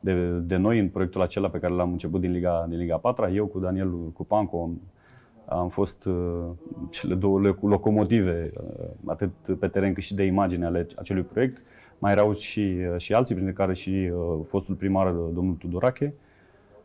de, 0.00 0.14
de 0.42 0.56
noi 0.56 0.78
în 0.78 0.88
proiectul 0.88 1.20
acela 1.22 1.48
pe 1.48 1.58
care 1.58 1.72
l-am 1.72 1.90
început 1.92 2.20
din 2.20 2.32
Liga, 2.32 2.66
din 2.68 2.78
Liga 2.78 2.96
4 2.96 3.30
Eu 3.34 3.46
cu 3.46 3.58
Daniel 3.58 3.90
Cupanco 4.12 4.70
am, 5.46 5.58
am 5.58 5.68
fost 5.68 6.04
uh, 6.04 6.44
cele 6.90 7.14
două 7.14 7.40
loc- 7.40 7.60
locomotive, 7.62 8.52
uh, 8.56 8.86
atât 9.06 9.30
pe 9.58 9.68
teren 9.68 9.92
cât 9.92 10.02
și 10.02 10.14
de 10.14 10.24
imagine 10.24 10.66
ale 10.66 10.86
acelui 10.96 11.22
proiect. 11.22 11.62
Mai 11.98 12.12
erau 12.12 12.34
și, 12.34 12.76
uh, 12.92 13.00
și 13.00 13.14
alții, 13.14 13.34
printre 13.34 13.54
care 13.54 13.74
și 13.74 13.90
uh, 13.90 14.40
fostul 14.46 14.74
primar, 14.74 15.14
uh, 15.14 15.28
domnul 15.34 15.54
Tudorache. 15.54 16.14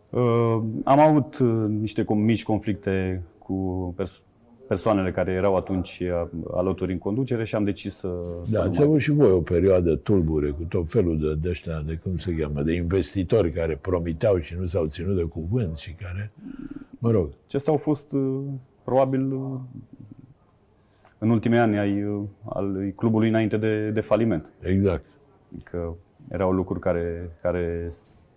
Uh, 0.09 0.61
am 0.83 0.99
avut 0.99 1.37
uh, 1.37 1.65
niște 1.67 2.03
com- 2.03 2.23
mici 2.23 2.43
conflicte 2.43 3.21
cu 3.37 3.93
pers- 3.97 4.23
persoanele 4.69 5.11
care 5.11 5.31
erau 5.31 5.55
atunci 5.55 5.99
uh, 6.01 6.29
alături 6.53 6.91
în 6.91 6.97
conducere 6.97 7.43
și 7.43 7.55
am 7.55 7.63
decis 7.63 7.95
să, 7.95 8.07
să 8.45 8.51
Da, 8.51 8.59
nu 8.59 8.67
ați 8.67 8.77
mai... 8.77 8.88
avut 8.88 8.99
și 8.99 9.11
voi 9.11 9.31
o 9.31 9.41
perioadă 9.41 9.95
tulbure 9.95 10.49
cu 10.49 10.63
tot 10.63 10.89
felul 10.89 11.19
de, 11.19 11.35
de 11.35 11.49
ăștia, 11.49 11.83
de 11.85 11.99
cum 12.03 12.17
se 12.17 12.35
cheamă, 12.35 12.61
de 12.61 12.73
investitori 12.73 13.51
care 13.51 13.75
promiteau 13.81 14.39
și 14.39 14.55
nu 14.59 14.65
s-au 14.65 14.85
ținut 14.85 15.15
de 15.15 15.23
cuvânt 15.23 15.77
și 15.77 15.91
care, 15.91 16.31
mă 16.99 17.11
rog, 17.11 17.29
Acestea 17.47 17.71
au 17.71 17.77
fost 17.79 18.11
uh, 18.11 18.39
probabil 18.83 19.33
uh, 19.33 19.59
în 21.17 21.29
ultimii 21.29 21.57
ani 21.57 21.77
ai, 21.77 22.03
uh, 22.03 22.21
al 22.49 22.93
clubului 22.95 23.27
înainte 23.29 23.57
de, 23.57 23.89
de 23.89 24.01
faliment. 24.01 24.49
exact. 24.61 25.05
Că 25.63 25.93
erau 26.31 26.51
lucruri 26.51 26.79
care, 26.79 27.31
care 27.41 27.89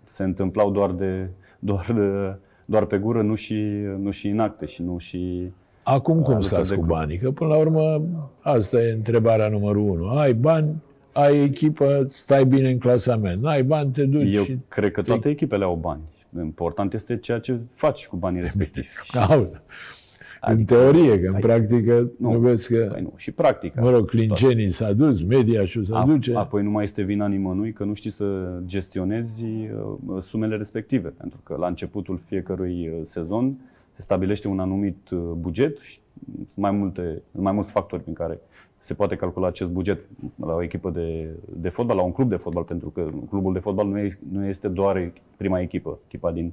se 0.04 0.22
întâmplau 0.22 0.70
doar 0.70 0.90
de, 0.90 1.28
doar 1.58 1.92
de, 1.94 2.36
doar 2.64 2.84
pe 2.84 2.98
gură, 2.98 3.22
nu 3.22 3.34
și, 3.34 3.54
nu 3.98 4.10
și 4.10 4.28
în 4.28 4.38
acte 4.38 4.66
și 4.66 4.82
nu 4.82 4.98
și... 4.98 5.52
Acum 5.82 6.14
cum 6.14 6.22
lucruri 6.22 6.44
stați 6.44 6.68
de 6.68 6.74
cu 6.74 6.80
club. 6.82 6.96
banii? 6.96 7.16
Că 7.18 7.30
până 7.30 7.50
la 7.50 7.56
urmă 7.56 8.02
asta 8.40 8.82
e 8.82 8.92
întrebarea 8.92 9.48
numărul 9.48 9.88
unu. 9.90 10.08
Ai 10.08 10.32
bani, 10.34 10.82
ai 11.12 11.42
echipă, 11.42 12.06
stai 12.10 12.44
bine 12.44 12.70
în 12.70 12.78
clasament. 12.78 13.42
N-ai 13.42 13.62
bani, 13.62 13.90
te 13.90 14.04
duci 14.04 14.34
Eu 14.34 14.42
și... 14.42 14.58
cred 14.68 14.92
că 14.92 15.02
toate 15.02 15.28
echipele 15.28 15.64
au 15.64 15.74
bani. 15.80 16.00
Important 16.42 16.92
este 16.94 17.16
ceea 17.16 17.38
ce 17.38 17.56
faci 17.72 18.06
cu 18.06 18.16
banii 18.16 18.40
respectivi. 18.40 18.86
Și- 19.04 19.18
Au, 19.18 19.40
în 19.40 20.52
Adică- 20.52 20.74
teorie, 20.74 21.20
că 21.20 21.26
în 21.26 21.32
Păi, 21.32 21.40
practică 21.40 22.10
nu, 22.18 22.32
nu. 22.32 22.38
vezi 22.38 22.68
că, 22.74 22.88
Păi 22.92 23.02
nu, 23.02 23.12
și 23.16 23.30
practica. 23.30 23.80
mă 23.80 23.90
rog, 23.90 24.08
clincenii 24.08 24.70
s-a 24.70 24.92
dus, 24.92 25.22
media 25.22 25.64
și 25.64 25.84
se 25.84 25.92
A- 25.94 26.04
duce. 26.04 26.34
Apoi 26.34 26.62
nu 26.62 26.70
mai 26.70 26.84
este 26.84 27.02
vina 27.02 27.26
nimănui 27.26 27.72
că 27.72 27.84
nu 27.84 27.94
știi 27.94 28.10
să 28.10 28.24
gestionezi 28.66 29.44
uh, 29.44 30.22
sumele 30.22 30.56
respective. 30.56 31.08
Pentru 31.08 31.40
că 31.42 31.56
la 31.58 31.66
începutul 31.66 32.18
fiecărui 32.26 32.88
uh, 32.88 32.94
sezon 33.02 33.54
se 33.54 33.71
stabilește 34.02 34.48
un 34.48 34.60
anumit 34.60 35.10
uh, 35.10 35.18
buget 35.18 35.78
și 35.78 36.00
sunt 36.36 36.56
mai, 36.56 36.70
multe, 36.70 37.22
mai 37.30 37.52
mulți 37.52 37.70
factori 37.70 38.02
prin 38.02 38.14
care 38.14 38.34
se 38.78 38.94
poate 38.94 39.16
calcula 39.16 39.46
acest 39.46 39.70
buget 39.70 40.00
la 40.36 40.54
o 40.54 40.62
echipă 40.62 40.90
de, 40.90 41.28
de 41.56 41.68
fotbal, 41.68 41.96
la 41.96 42.02
un 42.02 42.12
club 42.12 42.28
de 42.28 42.36
fotbal, 42.36 42.62
pentru 42.62 42.88
că 42.88 43.08
clubul 43.28 43.52
de 43.52 43.58
fotbal 43.58 43.86
nu, 43.86 43.98
e, 43.98 44.18
nu 44.32 44.46
este 44.46 44.68
doar 44.68 45.12
prima 45.36 45.60
echipă, 45.60 45.98
echipa 46.06 46.32
din, 46.32 46.52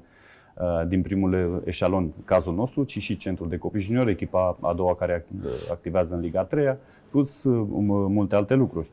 uh, 0.58 0.88
din 0.88 1.02
primul 1.02 1.62
eșalon, 1.66 2.12
cazul 2.26 2.54
nostru, 2.54 2.84
ci 2.84 2.98
și 3.00 3.18
centrul 3.18 3.50
de 3.50 3.58
copii 3.58 3.82
junior, 3.82 4.08
echipa 4.08 4.58
a 4.62 4.74
doua 4.74 4.96
care 4.96 5.20
ac- 5.26 5.70
activează 5.72 6.16
în 6.16 6.22
Liga 6.22 6.44
3 6.44 6.76
plus 7.10 7.44
uh, 7.44 7.66
m- 7.68 8.08
multe 8.14 8.36
alte 8.36 8.54
lucruri. 8.54 8.90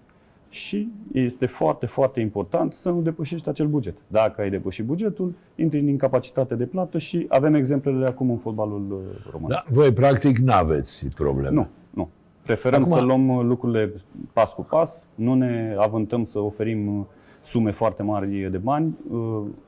Și 0.49 0.89
este 1.13 1.47
foarte, 1.47 1.87
foarte 1.87 2.21
important 2.21 2.73
să 2.73 2.91
nu 2.91 3.01
depășești 3.01 3.49
acel 3.49 3.67
buget. 3.67 3.95
Dacă 4.07 4.41
ai 4.41 4.51
depășit 4.51 4.85
bugetul, 4.85 5.35
intri 5.55 5.81
în 5.81 5.89
incapacitate 5.89 6.55
de 6.55 6.65
plată 6.67 6.99
și 6.99 7.27
avem 7.29 7.55
exemplele 7.55 8.07
acum 8.07 8.31
în 8.31 8.37
fotbalul 8.37 8.87
uh, 8.91 9.31
românesc. 9.33 9.65
Da, 9.65 9.73
voi 9.75 9.93
practic 9.93 10.39
n-aveți 10.39 11.07
probleme. 11.15 11.55
Nu, 11.55 11.67
nu. 11.91 12.09
Preferăm 12.43 12.83
Acum- 12.83 12.99
să 12.99 13.01
luăm 13.05 13.29
uh, 13.29 13.45
lucrurile 13.45 13.93
pas 14.33 14.53
cu 14.55 14.63
pas, 14.63 15.07
nu 15.15 15.35
ne 15.35 15.75
avântăm 15.79 16.25
să 16.25 16.39
oferim 16.39 16.99
uh, 16.99 17.05
sume 17.45 17.71
foarte 17.71 18.03
mari 18.03 18.49
de 18.51 18.59
bani. 18.59 18.97
Uh, 19.11 19.19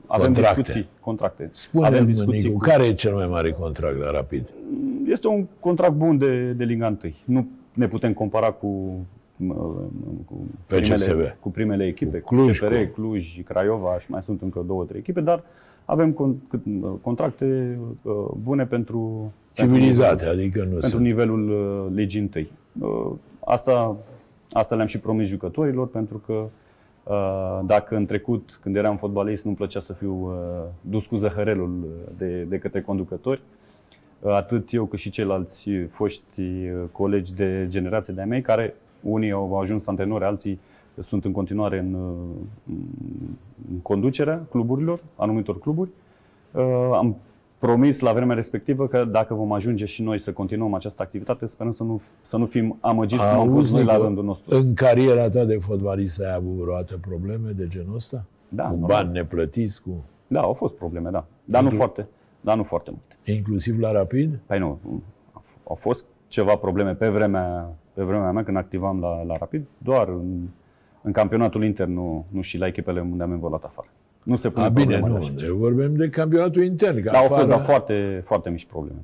Avem 0.07 0.25
Contracte. 0.33 0.61
discuții, 0.61 0.87
contracte. 0.99 1.41
avem 1.43 1.53
Spune-mi, 1.53 2.05
discuții 2.05 2.41
Nicu, 2.47 2.51
cu- 2.57 2.67
care 2.67 2.83
e 2.83 2.93
cel 2.93 3.13
mai 3.13 3.27
mare 3.27 3.51
contract 3.51 3.97
la 3.97 4.11
Rapid? 4.11 4.49
Este 5.07 5.27
un 5.27 5.45
contract 5.59 5.93
bun 5.93 6.17
de, 6.17 6.51
de 6.51 6.63
Liga 6.63 6.87
1. 7.03 7.13
Nu 7.25 7.47
ne 7.73 7.87
putem 7.87 8.13
compara 8.13 8.51
cu, 8.51 8.67
uh, 8.67 8.93
cu, 9.47 10.47
PCSB. 10.67 11.03
primele, 11.05 11.37
cu 11.39 11.49
primele 11.51 11.85
echipe, 11.85 12.19
Cu 12.19 12.35
Cluj, 12.35 12.59
cu 12.59 12.65
CFR, 12.65 12.75
cu- 12.75 12.91
Cluj, 13.01 13.41
Craiova 13.43 13.99
și 13.99 14.11
mai 14.11 14.21
sunt 14.21 14.41
încă 14.41 14.63
două, 14.67 14.83
trei 14.85 14.99
echipe, 14.99 15.21
dar 15.21 15.43
avem 15.85 16.13
con- 16.13 16.47
cât- 16.49 16.81
uh, 16.81 16.89
contracte 17.01 17.77
uh, 18.01 18.13
bune 18.43 18.65
pentru 18.65 19.31
Civilizate, 19.53 20.25
adică 20.25 20.59
nu 20.63 20.69
pentru 20.69 20.89
sunt. 20.89 21.01
nivelul 21.01 21.49
uh, 21.49 21.95
legii 21.95 22.29
1. 22.79 22.87
Uh, 22.89 23.11
asta, 23.45 23.97
asta 24.51 24.75
le-am 24.75 24.87
și 24.87 24.99
promis 24.99 25.27
jucătorilor, 25.27 25.87
pentru 25.87 26.21
că 26.25 26.33
uh, 27.03 27.59
dacă 27.65 27.95
în 27.95 28.05
trecut, 28.05 28.59
când 28.61 28.75
eram 28.75 28.97
fotbalist, 28.97 29.43
nu-mi 29.43 29.55
plăcea 29.55 29.79
să 29.79 29.93
fiu 29.93 30.13
uh, 30.13 30.31
dus 30.81 31.05
cu 31.05 31.15
zăhărelul 31.15 31.71
uh, 31.83 31.89
de, 32.17 32.41
de 32.49 32.57
către 32.57 32.81
conducători, 32.81 33.41
uh, 34.19 34.31
atât 34.33 34.71
eu 34.73 34.85
cât 34.85 34.99
și 34.99 35.09
ceilalți 35.09 35.69
foști 35.89 36.39
uh, 36.41 36.83
colegi 36.91 37.33
de 37.33 37.65
generație 37.69 38.13
de-a 38.13 38.25
mei, 38.25 38.41
care 38.41 38.75
unii 39.01 39.31
au 39.31 39.59
ajuns 39.59 39.87
antrenori, 39.87 40.23
alții 40.23 40.59
sunt 40.99 41.25
în 41.25 41.31
continuare 41.31 41.79
în, 41.79 41.93
uh, 41.93 42.73
în 43.71 43.77
conducerea 43.81 44.45
cluburilor, 44.49 44.99
anumitor 45.15 45.59
cluburi, 45.59 45.89
Uh, 46.53 46.63
am 46.93 47.15
promis 47.59 47.99
la 47.99 48.13
vremea 48.13 48.35
respectivă 48.35 48.87
că 48.87 49.05
dacă 49.05 49.33
vom 49.33 49.51
ajunge 49.51 49.85
și 49.85 50.01
noi 50.01 50.19
să 50.19 50.31
continuăm 50.31 50.73
această 50.73 51.01
activitate, 51.01 51.45
sperăm 51.45 51.71
să 51.71 51.83
nu, 51.83 52.01
să 52.21 52.37
nu 52.37 52.45
fim 52.45 52.77
amăgiți 52.79 53.21
cum 53.21 53.29
am 53.39 53.43
fost 53.45 53.55
Auzi, 53.55 53.73
noi 53.73 53.83
la 53.83 53.91
Nicu, 53.93 54.05
rândul 54.05 54.23
nostru. 54.23 54.55
În 54.55 54.73
cariera 54.73 55.29
ta 55.29 55.45
de 55.45 55.57
fotbalist 55.57 56.19
ai 56.21 56.33
avut 56.33 56.51
vreodată 56.51 56.97
probleme 57.07 57.49
de 57.55 57.67
genul 57.67 57.95
ăsta? 57.95 58.23
Da, 58.49 58.63
cu 58.63 58.69
normal. 58.75 58.87
bani 59.03 59.11
neplătiți, 59.13 59.81
cu... 59.81 59.89
Da, 60.27 60.39
au 60.41 60.53
fost 60.53 60.73
probleme, 60.73 61.09
da. 61.09 61.25
Dar 61.45 61.61
nu 61.61 61.69
Inclu- 61.69 61.85
foarte, 61.85 62.07
dar 62.41 62.55
nu 62.57 62.63
foarte 62.63 62.89
multe. 62.91 63.31
inclusiv 63.31 63.79
la 63.79 63.91
Rapid? 63.91 64.39
Păi 64.45 64.59
nu, 64.59 64.79
au 65.33 65.41
f- 65.41 65.63
au 65.67 65.75
fost 65.75 66.05
ceva 66.27 66.55
probleme 66.55 66.93
pe 66.95 67.07
vremea, 67.09 67.69
pe 67.99 68.05
vremea 68.05 68.31
mea 68.31 68.43
când 68.43 68.57
activam 68.57 68.99
la, 68.99 69.23
la 69.23 69.37
Rapid, 69.37 69.65
doar 69.77 70.07
în, 70.07 70.47
în 71.01 71.11
campionatul 71.11 71.63
intern, 71.63 71.93
nu, 71.93 72.25
nu 72.29 72.41
și 72.41 72.57
la 72.57 72.67
echipele 72.67 72.99
unde 73.01 73.23
am 73.23 73.31
evoluat 73.31 73.63
afară. 73.63 73.87
Nu 74.23 74.35
se 74.35 74.49
pune 74.49 74.65
A, 74.65 74.69
bine, 74.69 74.97
problema 74.97 75.07
de 75.07 75.13
nu, 75.13 75.19
așa 75.19 75.31
ne 75.31 75.37
ceva. 75.37 75.57
vorbim 75.57 75.95
de 75.95 76.09
campionatul 76.09 76.63
intern. 76.63 76.95
Că 77.01 77.09
Dar 77.11 77.15
au 77.15 77.21
fost 77.21 77.33
afară, 77.33 77.47
dar 77.47 77.63
foarte, 77.63 78.21
foarte 78.25 78.49
mici 78.49 78.65
probleme. 78.65 78.99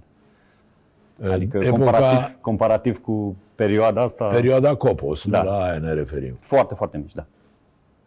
în 1.18 1.32
Adică 1.32 1.58
epoca, 1.58 1.72
comparativ, 1.78 2.38
comparativ 2.42 3.02
cu 3.02 3.36
perioada 3.56 4.02
asta, 4.02 4.26
perioada 4.28 4.76
Copos, 4.76 5.24
Da. 5.26 5.38
da. 5.38 5.44
la 5.44 5.64
aia 5.64 5.80
ne 5.80 5.94
referim. 5.94 6.34
foarte, 6.40 6.74
foarte 6.74 6.98
mici, 6.98 7.14
da. 7.14 7.26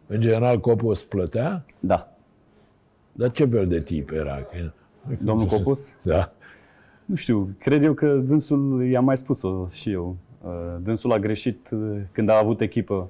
În 0.07 0.19
general, 0.21 0.59
Copos 0.59 1.03
plătea, 1.03 1.65
Da. 1.79 2.11
dar 3.11 3.31
ce 3.31 3.45
fel 3.45 3.67
de 3.67 3.79
tip 3.81 4.11
era? 4.11 4.35
Că- 4.35 4.71
Domnul 5.21 5.45
Copus? 5.47 5.93
Da. 6.03 6.31
Nu 7.05 7.15
știu, 7.15 7.49
cred 7.59 7.83
eu 7.83 7.93
că 7.93 8.07
dânsul, 8.15 8.85
i-am 8.85 9.05
mai 9.05 9.17
spus-o 9.17 9.67
și 9.71 9.91
eu, 9.91 10.07
uh, 10.09 10.28
dânsul 10.83 11.11
a 11.11 11.19
greșit 11.19 11.69
uh, 11.71 11.79
când 12.11 12.29
a 12.29 12.37
avut 12.37 12.61
echipă, 12.61 13.09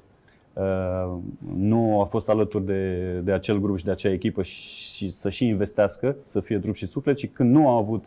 uh, 0.53 1.17
nu 1.55 2.01
a 2.01 2.03
fost 2.03 2.29
alături 2.29 2.65
de, 2.65 3.11
de 3.23 3.31
acel 3.31 3.59
grup 3.59 3.77
și 3.77 3.83
de 3.83 3.91
acea 3.91 4.11
echipă 4.11 4.43
și 4.43 5.09
să 5.09 5.29
și 5.29 5.47
investească, 5.47 6.15
să 6.25 6.39
fie 6.39 6.59
trup 6.59 6.75
și 6.75 6.87
suflet, 6.87 7.17
și 7.17 7.27
când 7.27 7.53
nu 7.53 7.69
a 7.69 7.75
avut 7.75 8.03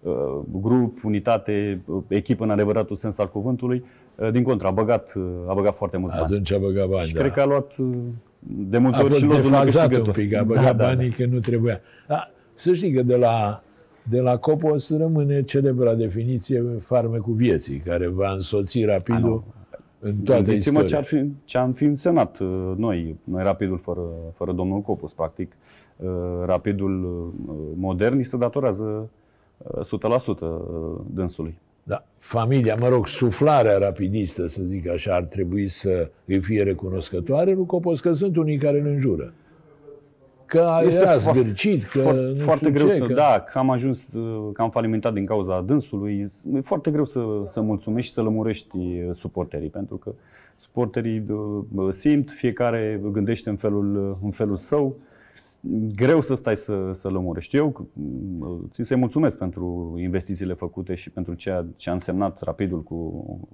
uh, 0.00 0.12
grup, 0.60 1.04
unitate, 1.04 1.80
uh, 1.86 2.02
echipă 2.08 2.44
în 2.44 2.50
adevăratul 2.50 2.96
sens 2.96 3.18
al 3.18 3.30
cuvântului, 3.30 3.84
uh, 4.14 4.30
din 4.30 4.42
contră, 4.42 4.66
a 4.66 4.70
băgat, 4.70 5.12
uh, 5.16 5.22
a 5.46 5.54
băgat 5.54 5.76
foarte 5.76 5.96
mulți 5.96 6.16
bani. 6.16 6.32
Atunci 6.32 6.52
a 6.52 6.58
băgat 6.58 6.88
bani, 6.88 7.06
Și 7.06 7.14
da. 7.14 7.20
cred 7.20 7.32
că 7.32 7.40
a 7.40 7.44
luat 7.44 7.76
uh, 7.76 7.86
de 8.46 8.78
multe 8.78 8.96
a 8.96 9.00
ori 9.00 9.08
fost 9.08 9.20
și 9.20 9.26
lozul 9.26 9.50
defazat 9.50 9.84
un 9.84 9.88
câștigător. 9.88 10.14
pic, 10.14 10.34
a 10.34 10.42
băgat 10.42 10.62
Da, 10.62 10.72
da, 10.72 10.76
da, 10.76 10.84
da. 10.84 10.94
banii 10.94 11.10
că 11.10 11.26
nu 11.26 11.38
trebuia. 11.38 11.80
Dar 12.08 12.32
să 12.54 12.72
știi 12.74 12.92
că 12.92 13.02
de 13.02 13.16
la, 13.16 13.62
de 14.10 14.20
la 14.20 14.36
Copos 14.36 14.96
rămâne 14.96 15.42
celebra 15.42 15.94
definiție 15.94 16.62
farmecul 16.80 17.34
vieții, 17.34 17.78
care 17.78 18.06
va 18.06 18.32
însoți 18.32 18.84
rapidul 18.84 19.44
în 19.98 20.16
toată 20.16 20.42
Gândiți-mă 20.42 20.82
istoria. 20.82 21.02
ce, 21.02 21.14
ar 21.14 21.20
fi, 21.22 21.30
ce 21.44 21.58
am 21.58 21.72
fi 21.72 21.84
însemnat 21.84 22.38
uh, 22.38 22.72
noi, 22.76 23.16
noi 23.24 23.42
Rapidul 23.42 23.78
fără, 23.78 24.00
fără 24.34 24.52
domnul 24.52 24.80
Copus, 24.80 25.12
practic. 25.12 25.56
Uh, 25.96 26.10
Rapidul 26.44 27.04
uh, 27.04 27.54
modern 27.76 28.16
îi 28.16 28.24
se 28.24 28.36
datorează 28.36 29.10
uh, 29.58 29.84
100% 29.84 30.40
uh, 30.40 30.58
dânsului. 31.06 31.58
Da. 31.82 32.04
Familia, 32.18 32.76
mă 32.80 32.88
rog, 32.88 33.06
suflarea 33.06 33.78
rapidistă, 33.78 34.46
să 34.46 34.62
zic 34.62 34.88
așa, 34.88 35.14
ar 35.14 35.22
trebui 35.22 35.68
să 35.68 36.10
îi 36.24 36.40
fie 36.40 36.62
recunoscătoare 36.62 37.52
lui 37.52 37.66
Copos, 37.66 38.00
că 38.00 38.12
sunt 38.12 38.36
unii 38.36 38.56
care 38.56 38.80
îl 38.80 38.86
înjură. 38.86 39.32
Că 40.54 40.80
Este 40.84 41.00
era 41.00 41.14
fo- 41.14 41.18
zgârcit, 41.18 41.84
că 41.84 41.98
foarte, 41.98 42.20
nu 42.20 42.34
foarte 42.34 42.64
știu 42.64 42.78
greu 42.78 42.88
ce, 42.88 42.94
să, 42.94 43.06
că... 43.06 43.12
da, 43.12 43.44
că 43.50 43.58
am 43.58 43.70
ajuns, 43.70 44.12
uh, 44.12 44.50
că 44.52 44.62
am 44.62 44.70
falimentat 44.70 45.12
din 45.12 45.24
cauza 45.24 45.60
dânsului. 45.60 46.28
E 46.54 46.60
foarte 46.60 46.90
greu 46.90 47.04
să, 47.04 47.24
să 47.46 47.60
mulțumești 47.60 48.08
și 48.08 48.14
să 48.14 48.22
lămurești 48.22 48.76
uh, 48.76 49.10
suporterii, 49.12 49.68
pentru 49.68 49.96
că 49.96 50.14
suporterii 50.58 51.24
uh, 51.74 51.88
simt, 51.90 52.30
fiecare 52.30 53.00
gândește 53.12 53.50
în 53.50 53.56
felul, 53.56 54.08
uh, 54.10 54.16
în 54.22 54.30
felul 54.30 54.56
său. 54.56 54.96
Greu 55.94 56.20
să 56.20 56.34
stai 56.34 56.56
să, 56.56 56.90
să 56.92 57.08
lămurești. 57.08 57.56
Eu 57.56 57.88
uh, 58.38 58.48
țin 58.70 58.84
să-i 58.84 58.96
mulțumesc 58.96 59.38
pentru 59.38 59.94
investițiile 59.98 60.54
făcute 60.54 60.94
și 60.94 61.10
pentru 61.10 61.34
ceea 61.34 61.66
ce 61.76 61.90
a 61.90 61.92
însemnat 61.92 62.42
rapidul 62.42 62.82
cu, 62.82 62.96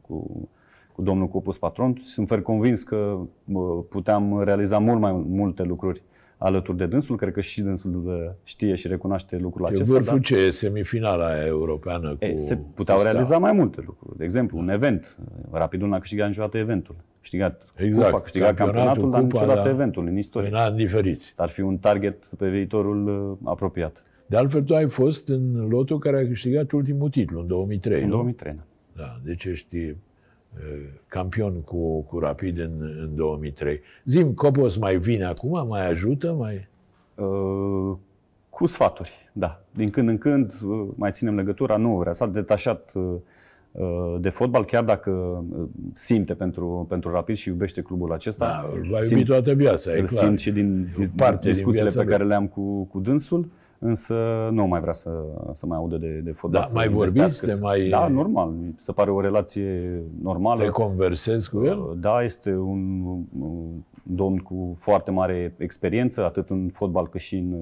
cu, 0.01 0.49
cu 0.93 1.03
domnul 1.03 1.29
Copus 1.29 1.59
Patron. 1.59 1.97
Sunt 2.03 2.29
fer 2.29 2.43
convins 2.43 2.83
că 2.83 3.19
uh, 3.53 3.79
puteam 3.89 4.43
realiza 4.43 4.79
mult 4.79 5.01
mai 5.01 5.13
multe 5.13 5.63
lucruri 5.63 6.03
alături 6.43 6.77
de 6.77 6.87
dânsul. 6.87 7.17
Cred 7.17 7.33
că 7.33 7.41
și 7.41 7.63
dânsul 7.63 8.03
uh, 8.07 8.15
știe 8.45 8.75
și 8.75 8.89
recunoaște 8.89 9.37
lucrul 9.37 9.67
E 9.67 9.69
acesta. 9.69 9.93
vârful 9.93 10.15
dar- 10.15 10.25
ce 10.25 10.37
e 10.37 10.51
semifinala 10.51 11.27
aia 11.27 11.47
europeană 11.47 12.09
cu 12.19 12.25
ei, 12.25 12.39
se 12.39 12.57
puteau 12.57 12.75
cu 12.75 12.83
Steaua. 13.03 13.03
realiza 13.03 13.39
mai 13.39 13.53
multe 13.53 13.83
lucruri. 13.87 14.17
De 14.19 14.25
exemplu, 14.25 14.59
un 14.59 14.69
event. 14.69 15.17
Rapidul 15.51 15.89
n-a 15.89 15.99
câștigat 15.99 16.27
niciodată 16.29 16.59
eventul. 16.59 16.95
A 16.99 17.03
câștigat 17.21 17.67
Exact. 17.77 18.05
cupa, 18.05 18.17
a 18.17 18.21
câștigat 18.21 18.55
Campionatul, 18.55 18.87
campionatul, 18.87 19.11
dar 19.11 19.21
cupa, 19.21 19.41
niciodată 19.41 19.69
da. 19.69 19.75
eventul 19.75 20.07
în 20.07 20.17
istorie. 20.17 20.49
În 20.49 20.55
ani 20.55 20.77
diferiți. 20.77 21.35
Ar 21.37 21.49
fi 21.49 21.61
un 21.61 21.77
target 21.79 22.25
pe 22.39 22.49
viitorul 22.49 23.31
uh, 23.43 23.49
apropiat. 23.51 24.05
De 24.27 24.37
altfel, 24.37 24.63
tu 24.63 24.75
ai 24.75 24.89
fost 24.89 25.29
în 25.29 25.67
lotul 25.69 25.99
care 25.99 26.17
a 26.21 26.27
câștigat 26.27 26.71
ultimul 26.73 27.09
titlu, 27.11 27.41
în 27.41 27.47
2003, 27.47 28.03
În 28.03 28.09
nu? 28.09 28.13
2003. 28.15 28.53
da. 28.53 28.63
Da, 28.97 29.21
deci 29.25 29.45
ești 29.45 29.77
e, 29.77 29.97
campion 31.09 31.61
cu, 31.61 32.01
cu 32.03 32.19
Rapid 32.19 32.59
în, 32.59 32.71
în 33.01 33.11
2003. 33.15 33.81
Zim, 34.05 34.33
Copos 34.33 34.77
mai 34.77 34.97
vine 34.97 35.25
acum? 35.25 35.67
Mai 35.69 35.89
ajută? 35.89 36.33
Mai... 36.33 36.69
Uh, 37.15 37.97
cu 38.51 38.67
sfaturi, 38.67 39.31
da. 39.33 39.61
Din 39.71 39.91
când 39.91 40.09
în 40.09 40.19
când 40.19 40.53
uh, 40.65 40.89
mai 40.95 41.11
ținem 41.13 41.35
legătura. 41.37 41.77
Nu 41.77 41.97
vrea, 41.97 42.13
s-a 42.13 42.27
detașat 42.27 42.93
uh, 42.95 43.03
uh, 43.73 44.17
de 44.21 44.29
fotbal, 44.29 44.65
chiar 44.65 44.85
dacă 44.85 45.11
uh, 45.11 45.65
simte 45.95 46.35
pentru, 46.35 46.87
pentru 46.89 47.11
Rapid 47.11 47.37
și 47.37 47.49
iubește 47.49 47.81
clubul 47.83 48.13
acesta. 48.13 48.47
Da, 48.47 48.71
îl 48.75 48.87
va 48.91 48.99
iubi 49.03 49.23
Simt- 49.23 49.27
toată 49.27 49.53
viața, 49.53 49.97
e 49.97 50.01
îl 50.01 50.07
clar. 50.07 50.25
simt 50.25 50.39
și 50.39 50.51
din 50.53 50.89
E 51.01 51.05
o 51.05 51.07
parte 51.17 51.39
din 51.47 51.53
discuțiile 51.53 51.81
viața 51.89 51.99
pe 51.99 52.05
lui. 52.05 52.13
care 52.17 52.25
le-am 52.29 52.47
cu, 52.47 52.83
cu 52.85 52.99
dânsul. 53.01 53.49
Însă 53.83 54.15
nu 54.53 54.67
mai 54.67 54.81
vrea 54.81 54.93
să, 54.93 55.11
să 55.55 55.67
mai 55.67 55.79
audă 55.79 55.97
de, 55.97 56.21
de 56.25 56.31
fotbal. 56.33 56.61
Da, 56.61 56.67
să 56.67 56.75
mai 56.75 56.87
investească, 56.87 57.47
vorbiți? 57.47 57.47
Te 57.47 57.53
să- 57.55 57.63
mai- 57.63 57.89
Da, 57.89 58.09
normal. 58.09 58.49
Mi 58.51 58.75
se 58.77 58.93
pare 58.93 59.11
o 59.11 59.21
relație 59.21 60.01
normală. 60.23 60.63
Te 60.63 60.69
conversezi 60.69 61.51
cu 61.51 61.65
el? 61.65 61.97
Da, 62.01 62.23
este 62.23 62.55
un, 62.57 63.03
un 63.41 63.57
domn 64.03 64.39
cu 64.39 64.75
foarte 64.77 65.11
mare 65.11 65.55
experiență, 65.59 66.25
atât 66.25 66.51
în 66.51 66.69
fotbal 66.73 67.09
cât 67.09 67.21
și 67.21 67.37
în, 67.37 67.55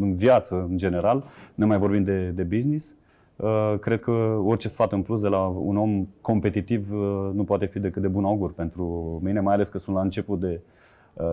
în 0.00 0.14
viață 0.14 0.66
în 0.70 0.76
general. 0.76 1.24
Ne 1.54 1.64
mai 1.64 1.78
vorbim 1.78 2.04
de, 2.04 2.28
de 2.34 2.42
business. 2.42 2.94
Uh, 3.36 3.74
Cred 3.80 4.00
că 4.00 4.10
orice 4.44 4.68
sfat 4.68 4.92
în 4.92 5.02
plus 5.02 5.20
de 5.20 5.28
la 5.28 5.46
un 5.46 5.76
om 5.76 6.06
competitiv 6.20 6.92
uh, 6.92 7.30
nu 7.34 7.44
poate 7.44 7.66
fi 7.66 7.78
decât 7.78 8.02
de 8.02 8.08
bun 8.08 8.24
augur 8.24 8.52
pentru 8.52 8.84
mine, 9.24 9.40
mai 9.40 9.54
ales 9.54 9.68
că 9.68 9.78
sunt 9.78 9.96
la 9.96 10.02
început 10.02 10.40
de 10.40 10.60
uh, 10.62 10.74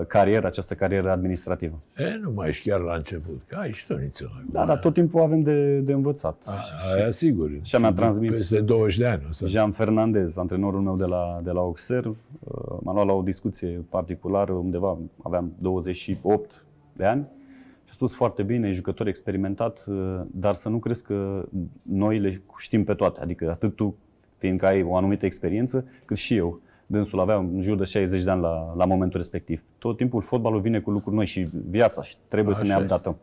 carieră, 0.07 0.47
această 0.47 0.73
carieră 0.73 1.11
administrativă. 1.11 1.79
E, 1.97 2.19
nu 2.21 2.31
mai 2.31 2.47
ești 2.49 2.69
chiar 2.69 2.79
la 2.79 2.95
început, 2.95 3.41
că 3.47 3.55
ai 3.55 3.71
și 3.71 3.87
toniță. 3.87 4.43
Da, 4.51 4.65
dar 4.65 4.79
tot 4.79 4.93
timpul 4.93 5.21
avem 5.21 5.41
de, 5.41 5.77
de 5.79 5.93
învățat. 5.93 6.41
A- 6.45 6.93
Aia 6.95 7.11
sigur. 7.11 7.51
Și 7.61 7.75
mi-a 7.75 7.91
transmis- 7.93 8.35
Peste 8.37 8.59
20 8.61 8.97
de 8.97 9.05
ani. 9.05 9.21
O 9.29 9.31
să... 9.31 9.47
Jean 9.47 9.71
Fernandez, 9.71 10.37
antrenorul 10.37 10.81
meu 10.81 10.95
de 10.95 11.05
la, 11.05 11.39
de 11.43 11.51
la 11.51 11.59
Auxerre, 11.59 12.07
uh, 12.09 12.15
m-a 12.81 12.93
luat 12.93 13.05
la 13.05 13.13
o 13.13 13.21
discuție 13.21 13.85
particulară, 13.89 14.51
undeva 14.51 14.97
aveam 15.23 15.53
28 15.59 16.65
de 16.93 17.05
ani 17.05 17.21
și 17.83 17.89
a 17.89 17.93
spus 17.93 18.13
foarte 18.13 18.43
bine, 18.43 18.67
e 18.67 18.71
jucător 18.71 19.07
experimentat, 19.07 19.85
uh, 19.87 20.21
dar 20.31 20.53
să 20.53 20.69
nu 20.69 20.77
crezi 20.77 21.03
că 21.03 21.45
noi 21.81 22.19
le 22.19 22.41
știm 22.57 22.83
pe 22.83 22.93
toate. 22.93 23.19
Adică 23.21 23.49
atât 23.49 23.75
tu, 23.75 23.95
fiindcă 24.37 24.65
ai 24.65 24.83
o 24.83 24.95
anumită 24.95 25.25
experiență, 25.25 25.85
cât 26.05 26.17
și 26.17 26.35
eu. 26.35 26.59
Dânsul 26.93 27.19
avea 27.19 27.35
în 27.35 27.61
jur 27.61 27.77
de 27.77 27.83
60 27.83 28.23
de 28.23 28.29
ani 28.29 28.41
la, 28.41 28.73
la 28.77 28.85
momentul 28.85 29.19
respectiv. 29.19 29.61
Tot 29.77 29.97
timpul 29.97 30.21
fotbalul 30.21 30.59
vine 30.59 30.79
cu 30.79 30.91
lucruri 30.91 31.15
noi 31.15 31.25
și 31.25 31.47
viața 31.69 32.01
și 32.01 32.15
trebuie 32.27 32.55
să 32.55 32.63
ne 32.63 32.69
Așa 32.73 32.81
este. 32.81 32.93
adaptăm. 32.93 33.17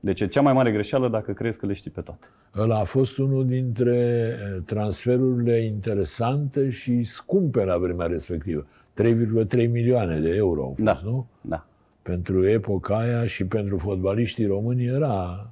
Deci 0.00 0.20
e 0.20 0.26
cea 0.26 0.40
mai 0.40 0.52
mare 0.52 0.70
greșeală 0.72 1.08
dacă 1.08 1.32
crezi 1.32 1.58
că 1.58 1.66
le 1.66 1.72
știi 1.72 1.90
pe 1.90 2.00
toate. 2.00 2.26
Ăla 2.56 2.78
a 2.78 2.84
fost 2.84 3.18
unul 3.18 3.46
dintre 3.46 3.96
eh, 3.96 4.62
transferurile 4.64 5.64
interesante 5.64 6.70
și 6.70 7.04
scumpe 7.04 7.64
la 7.64 7.76
vremea 7.78 8.06
respectivă. 8.06 8.66
3,3 9.02 9.70
milioane 9.70 10.20
de 10.20 10.34
euro 10.34 10.62
au 10.62 10.68
fost, 10.68 10.80
Da. 10.82 11.00
nu? 11.04 11.26
Da. 11.40 11.66
Pentru 12.02 12.46
epoca 12.48 12.96
aia 12.98 13.26
și 13.26 13.44
pentru 13.46 13.78
fotbaliștii 13.78 14.46
români 14.46 14.84
era, 14.86 15.46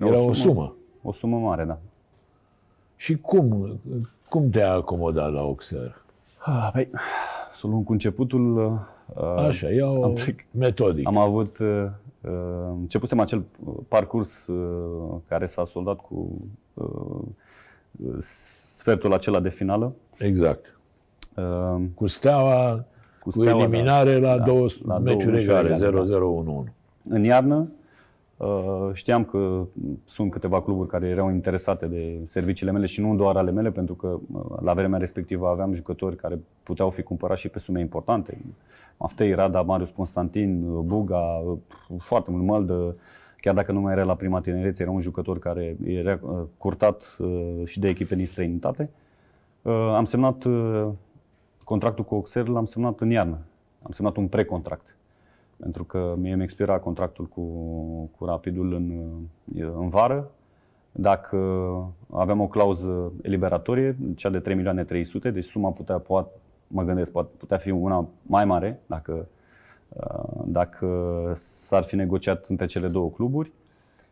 O 0.00 0.06
era 0.06 0.18
o 0.20 0.32
sumă. 0.32 0.34
sumă. 0.34 0.76
O 1.02 1.12
sumă 1.12 1.38
mare, 1.38 1.64
da. 1.64 1.78
Și 2.96 3.16
cum, 3.16 3.78
cum 4.28 4.50
te-a 4.50 4.72
acomodat 4.72 5.32
la 5.32 5.40
Auxerre? 5.40 5.94
Ah, 6.48 6.68
Păi, 6.72 6.90
să 7.54 7.60
o 7.62 7.68
luăm 7.68 7.82
cu 7.82 7.92
începutul. 7.92 8.56
uh, 9.14 9.24
Așa, 9.48 9.68
ia-o 9.70 10.04
am 10.04 10.14
trec- 10.14 10.46
metodic. 10.50 11.06
Am 11.06 11.16
avut, 11.18 11.58
uh, 11.58 11.84
uh, 12.20 12.30
începusem 12.80 13.20
acel 13.20 13.44
uh, 13.64 13.74
parcurs 13.88 14.46
uh, 14.46 15.14
care 15.28 15.46
s-a 15.46 15.64
soldat 15.64 15.96
cu 15.96 16.30
uh, 16.74 17.22
sfertul 18.64 19.12
acela 19.12 19.40
de 19.40 19.48
finală. 19.48 19.92
Exact. 20.18 20.78
Uh, 21.36 21.82
Cu 21.94 22.06
Steaua, 22.06 22.84
cu, 23.20 23.30
Steaua, 23.30 23.58
eliminare 23.62 24.18
la 24.18 24.38
Da, 24.38 24.44
două 24.44 24.66
la 24.86 24.98
două 24.98 24.98
meciuri 25.00 25.32
meciuri 25.32 25.58
egale, 25.72 25.74
egale, 25.74 26.64
0-0-1-1. 26.68 26.72
În 27.08 27.24
iarnă 27.24 27.56
uh, 27.56 27.66
știam 28.92 29.24
că 29.24 29.66
sunt 30.04 30.30
câteva 30.30 30.62
cluburi 30.62 30.88
care 30.88 31.06
erau 31.06 31.30
interesate 31.30 31.86
de 31.86 32.18
serviciile 32.26 32.72
mele 32.72 32.86
și 32.86 33.00
nu 33.00 33.14
doar 33.14 33.36
ale 33.36 33.50
mele, 33.50 33.70
pentru 33.70 33.94
că 33.94 34.18
uh, 34.32 34.44
la 34.62 34.74
vremea 34.74 34.98
respectivă 34.98 35.48
aveam 35.48 35.72
jucători 35.72 36.16
care 36.16 36.38
puteau 36.62 36.90
fi 36.90 37.02
cumpărați 37.02 37.40
și 37.40 37.48
pe 37.48 37.58
sume 37.58 37.80
importante. 37.80 38.38
Maftei, 38.96 39.34
Rada, 39.34 39.62
Marius 39.62 39.90
Constantin, 39.90 40.62
uh, 40.62 40.80
Buga, 40.84 41.16
uh, 41.16 41.58
foarte 41.98 42.30
mult 42.30 42.44
Măldă, 42.44 42.96
chiar 43.40 43.54
dacă 43.54 43.72
nu 43.72 43.80
mai 43.80 43.92
era 43.92 44.04
la 44.04 44.14
prima 44.14 44.40
tinerețe, 44.40 44.82
era 44.82 44.92
un 44.92 45.00
jucător 45.00 45.38
care 45.38 45.76
era 45.84 46.18
uh, 46.22 46.42
curtat 46.58 47.16
uh, 47.18 47.62
și 47.64 47.80
de 47.80 47.88
echipe 47.88 48.14
din 48.14 48.26
străinitate. 48.26 48.90
Uh, 49.62 49.72
Am 49.72 50.04
semnat 50.04 50.44
uh, 50.44 50.88
contractul 51.64 52.04
cu 52.04 52.14
Auxerre, 52.14 52.50
l-am 52.50 52.64
semnat 52.64 53.00
în 53.00 53.10
iarnă. 53.10 53.38
Am 53.82 53.92
semnat 53.92 54.16
un 54.16 54.26
precontract 54.26 54.95
pentru 55.56 55.84
că 55.84 56.14
mie 56.18 56.34
mi 56.34 56.42
expira 56.42 56.78
contractul 56.78 57.24
cu, 57.26 57.42
cu 58.16 58.24
Rapidul 58.24 58.74
în, 58.74 58.92
în 59.78 59.88
vară. 59.88 60.30
Dacă 60.92 61.38
aveam 62.12 62.40
o 62.40 62.46
clauză 62.46 63.12
eliberatorie, 63.22 63.96
cea 64.14 64.30
de 64.30 64.38
3 64.38 64.54
milioane 64.54 64.84
300, 64.84 65.30
deci 65.30 65.44
suma 65.44 65.70
putea, 65.70 65.98
poate, 65.98 66.30
mă 66.66 66.82
gândesc, 66.82 67.12
poate 67.12 67.30
putea 67.36 67.56
fi 67.56 67.70
una 67.70 68.08
mai 68.22 68.44
mare 68.44 68.80
dacă, 68.86 69.28
uh, 69.88 70.42
dacă 70.44 70.88
s-ar 71.34 71.82
fi 71.82 71.96
negociat 71.96 72.46
între 72.46 72.66
cele 72.66 72.88
două 72.88 73.10
cluburi. 73.10 73.52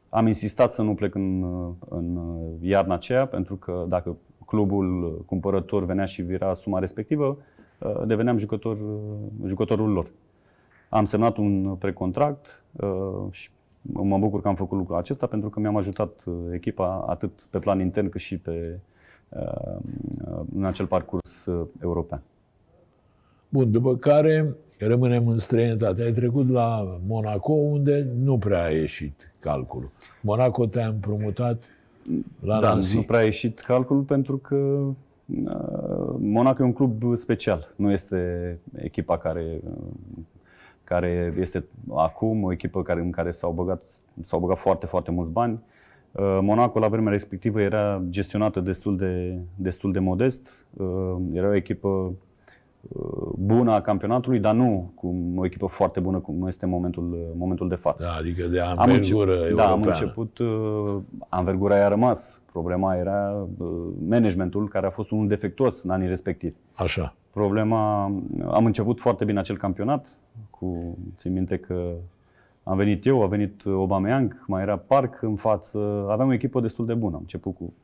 Am 0.08 0.26
insistat 0.26 0.72
să 0.72 0.82
nu 0.82 0.94
plec 0.94 1.14
în, 1.14 1.44
în 1.88 2.18
iarna 2.60 2.94
aceea, 2.94 3.26
pentru 3.26 3.56
că 3.56 3.84
dacă 3.88 4.16
clubul 4.46 5.22
cumpărător 5.26 5.84
venea 5.84 6.04
și 6.04 6.22
vira 6.22 6.54
suma 6.54 6.78
respectivă, 6.78 7.36
uh, 7.78 8.02
deveneam 8.06 8.38
jucător, 8.38 8.78
jucătorul 9.46 9.92
lor. 9.92 10.10
Am 10.94 11.04
semnat 11.04 11.36
un 11.36 11.76
precontract 11.78 12.62
uh, 12.72 13.26
și 13.30 13.50
mă 13.82 14.18
bucur 14.18 14.40
că 14.42 14.48
am 14.48 14.54
făcut 14.54 14.78
lucrul 14.78 14.96
acesta 14.96 15.26
pentru 15.26 15.48
că 15.48 15.60
mi-am 15.60 15.76
ajutat 15.76 16.22
uh, 16.24 16.34
echipa 16.52 17.04
atât 17.08 17.46
pe 17.50 17.58
plan 17.58 17.80
intern 17.80 18.08
cât 18.08 18.20
și 18.20 18.38
pe, 18.38 18.78
uh, 19.28 19.76
în 20.56 20.64
acel 20.64 20.86
parcurs 20.86 21.46
uh, 21.46 21.66
european. 21.82 22.22
Bun, 23.48 23.70
după 23.70 23.96
care 23.96 24.54
rămânem 24.78 25.28
în 25.28 25.38
străinătate. 25.38 26.02
Ai 26.02 26.12
trecut 26.12 26.50
la 26.50 26.98
Monaco, 27.06 27.52
unde 27.52 28.06
nu 28.18 28.38
prea 28.38 28.64
a 28.64 28.70
ieșit 28.70 29.32
calculul. 29.38 29.90
Monaco 30.20 30.66
te-a 30.66 30.86
împrumutat 30.86 31.64
la 32.40 32.60
da, 32.60 32.68
Nancy. 32.68 32.96
nu 32.96 33.02
prea 33.02 33.18
a 33.18 33.22
ieșit 33.22 33.58
calculul 33.58 34.02
pentru 34.02 34.36
că 34.36 34.56
uh, 34.56 36.14
Monaco 36.18 36.62
e 36.62 36.66
un 36.66 36.72
club 36.72 37.16
special. 37.16 37.72
Nu 37.76 37.90
este 37.90 38.58
echipa 38.76 39.18
care, 39.18 39.60
uh, 39.64 40.22
care 40.84 41.34
este 41.38 41.64
acum, 41.94 42.42
o 42.42 42.52
echipă 42.52 42.82
care, 42.82 43.00
în 43.00 43.10
care 43.10 43.30
s-au 43.30 43.52
băgat, 43.52 43.88
s-au 44.22 44.40
băgat 44.40 44.58
foarte, 44.58 44.86
foarte 44.86 45.10
mulți 45.10 45.30
bani. 45.30 45.60
Uh, 46.12 46.38
Monaco 46.40 46.78
la 46.78 46.88
vremea 46.88 47.12
respectivă 47.12 47.60
era 47.60 48.02
gestionată 48.08 48.60
destul 48.60 48.96
de, 48.96 49.38
destul 49.54 49.92
de 49.92 49.98
modest. 49.98 50.66
Uh, 50.76 51.16
Era 51.32 51.48
o 51.48 51.54
echipă 51.54 51.88
uh, 51.88 53.28
bună 53.38 53.72
a 53.72 53.80
campionatului, 53.80 54.38
dar 54.38 54.54
nu 54.54 54.90
cu 54.94 55.14
o 55.36 55.44
echipă 55.44 55.66
foarte 55.66 56.00
bună 56.00 56.18
cum 56.18 56.46
este 56.46 56.66
momentul, 56.66 57.32
momentul 57.36 57.68
de 57.68 57.74
față. 57.74 58.04
Da, 58.04 58.12
adică 58.12 58.46
de 58.46 58.60
Am 58.60 58.78
anvergură 58.78 59.30
început, 59.32 59.48
europeană. 59.48 59.54
da, 59.56 59.70
am 59.70 59.82
început, 59.82 60.38
uh, 60.38 60.96
anvergura 61.28 61.76
i-a 61.76 61.88
rămas. 61.88 62.40
Problema 62.52 62.94
era 62.96 63.46
uh, 63.58 63.68
managementul 64.08 64.68
care 64.68 64.86
a 64.86 64.90
fost 64.90 65.10
unul 65.10 65.28
defectuos 65.28 65.82
în 65.82 65.90
anii 65.90 66.08
respectivi. 66.08 66.54
Așa. 66.72 67.14
Problema, 67.30 68.02
am 68.50 68.64
început 68.64 69.00
foarte 69.00 69.24
bine 69.24 69.38
acel 69.38 69.56
campionat, 69.56 70.06
cu, 70.50 70.98
țin 71.16 71.32
minte 71.32 71.56
că 71.58 71.92
am 72.62 72.76
venit 72.76 73.06
eu, 73.06 73.22
a 73.22 73.26
venit 73.26 73.62
Aubameyang, 73.66 74.44
mai 74.46 74.62
era 74.62 74.76
Park 74.76 75.22
în 75.22 75.36
față, 75.36 76.06
aveam 76.10 76.28
o 76.28 76.32
echipă 76.32 76.60
destul 76.60 76.86
de 76.86 76.94
bună. 76.94 77.14
Am 77.14 77.20
început 77.20 77.54
cu, 77.54 77.74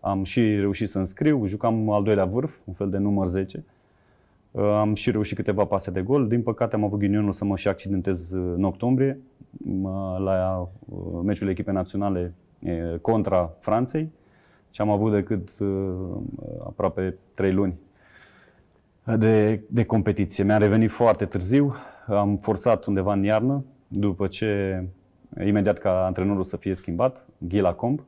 am 0.00 0.24
și 0.24 0.56
reușit 0.56 0.88
să 0.88 0.98
înscriu, 0.98 1.46
jucam 1.46 1.90
al 1.90 2.02
doilea 2.02 2.24
vârf, 2.24 2.56
un 2.64 2.74
fel 2.74 2.90
de 2.90 2.98
număr 2.98 3.26
10. 3.26 3.64
Uh, 4.50 4.62
Am 4.62 4.94
și 4.94 5.10
reușit 5.10 5.36
câteva 5.36 5.64
pase 5.64 5.90
de 5.90 6.02
gol. 6.02 6.28
Din 6.28 6.42
păcate 6.42 6.74
am 6.74 6.84
avut 6.84 6.98
ghinionul 6.98 7.32
să 7.32 7.44
mă 7.44 7.56
și 7.56 7.68
accidentez 7.68 8.32
uh, 8.32 8.52
în 8.56 8.64
octombrie 8.64 9.20
mă- 9.50 10.18
la 10.18 10.68
uh, 10.88 11.20
meciul 11.24 11.48
echipei 11.48 11.74
naționale 11.74 12.34
eh, 12.60 12.98
contra 13.00 13.52
Franței 13.58 14.12
și 14.70 14.80
am 14.80 14.90
avut 14.90 15.12
decât 15.12 15.48
uh, 15.58 15.68
aproape 16.64 17.16
3 17.34 17.52
luni 17.52 17.74
de, 19.18 19.60
de 19.68 19.84
competiție. 19.84 20.44
Mi-a 20.44 20.56
revenit 20.56 20.90
foarte 20.90 21.24
târziu, 21.24 21.74
am 22.10 22.36
forțat 22.36 22.84
undeva 22.84 23.12
în 23.12 23.22
iarnă, 23.22 23.64
după 23.88 24.26
ce 24.26 24.82
imediat 25.44 25.78
ca 25.78 26.04
antrenorul 26.04 26.42
să 26.42 26.56
fie 26.56 26.74
schimbat, 26.74 27.26
Ghila 27.38 27.72
Comp, 27.72 28.00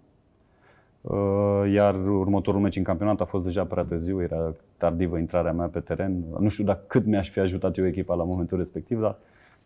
Uh, 1.02 1.72
iar 1.72 1.94
următorul 1.94 2.60
meci 2.60 2.76
în 2.76 2.82
campionat 2.82 3.20
a 3.20 3.24
fost 3.24 3.44
deja 3.44 3.64
prea 3.64 3.82
târziu, 3.82 4.22
era 4.22 4.54
tardivă 4.76 5.18
intrarea 5.18 5.52
mea 5.52 5.66
pe 5.66 5.80
teren. 5.80 6.24
Nu 6.38 6.48
știu 6.48 6.64
dacă 6.64 6.84
cât 6.86 7.06
mi-aș 7.06 7.30
fi 7.30 7.38
ajutat 7.38 7.76
eu 7.76 7.86
echipa 7.86 8.14
la 8.14 8.24
momentul 8.24 8.58
respectiv, 8.58 9.00
dar 9.00 9.16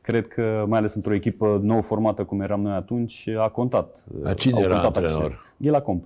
cred 0.01 0.29
că, 0.29 0.65
mai 0.69 0.79
ales 0.79 0.95
într-o 0.95 1.15
echipă 1.15 1.61
nou 1.63 1.81
formată 1.81 2.25
cum 2.25 2.41
eram 2.41 2.61
noi 2.61 2.73
atunci, 2.73 3.29
a 3.39 3.49
contat. 3.49 4.05
Dar 4.23 4.35
cine 4.35 4.55
Au 4.55 4.63
era 4.63 4.73
contat 4.73 4.97
antrenor? 4.97 5.23
aceștia. 5.23 5.41
Ghila 5.57 5.81
Comp. 5.81 6.05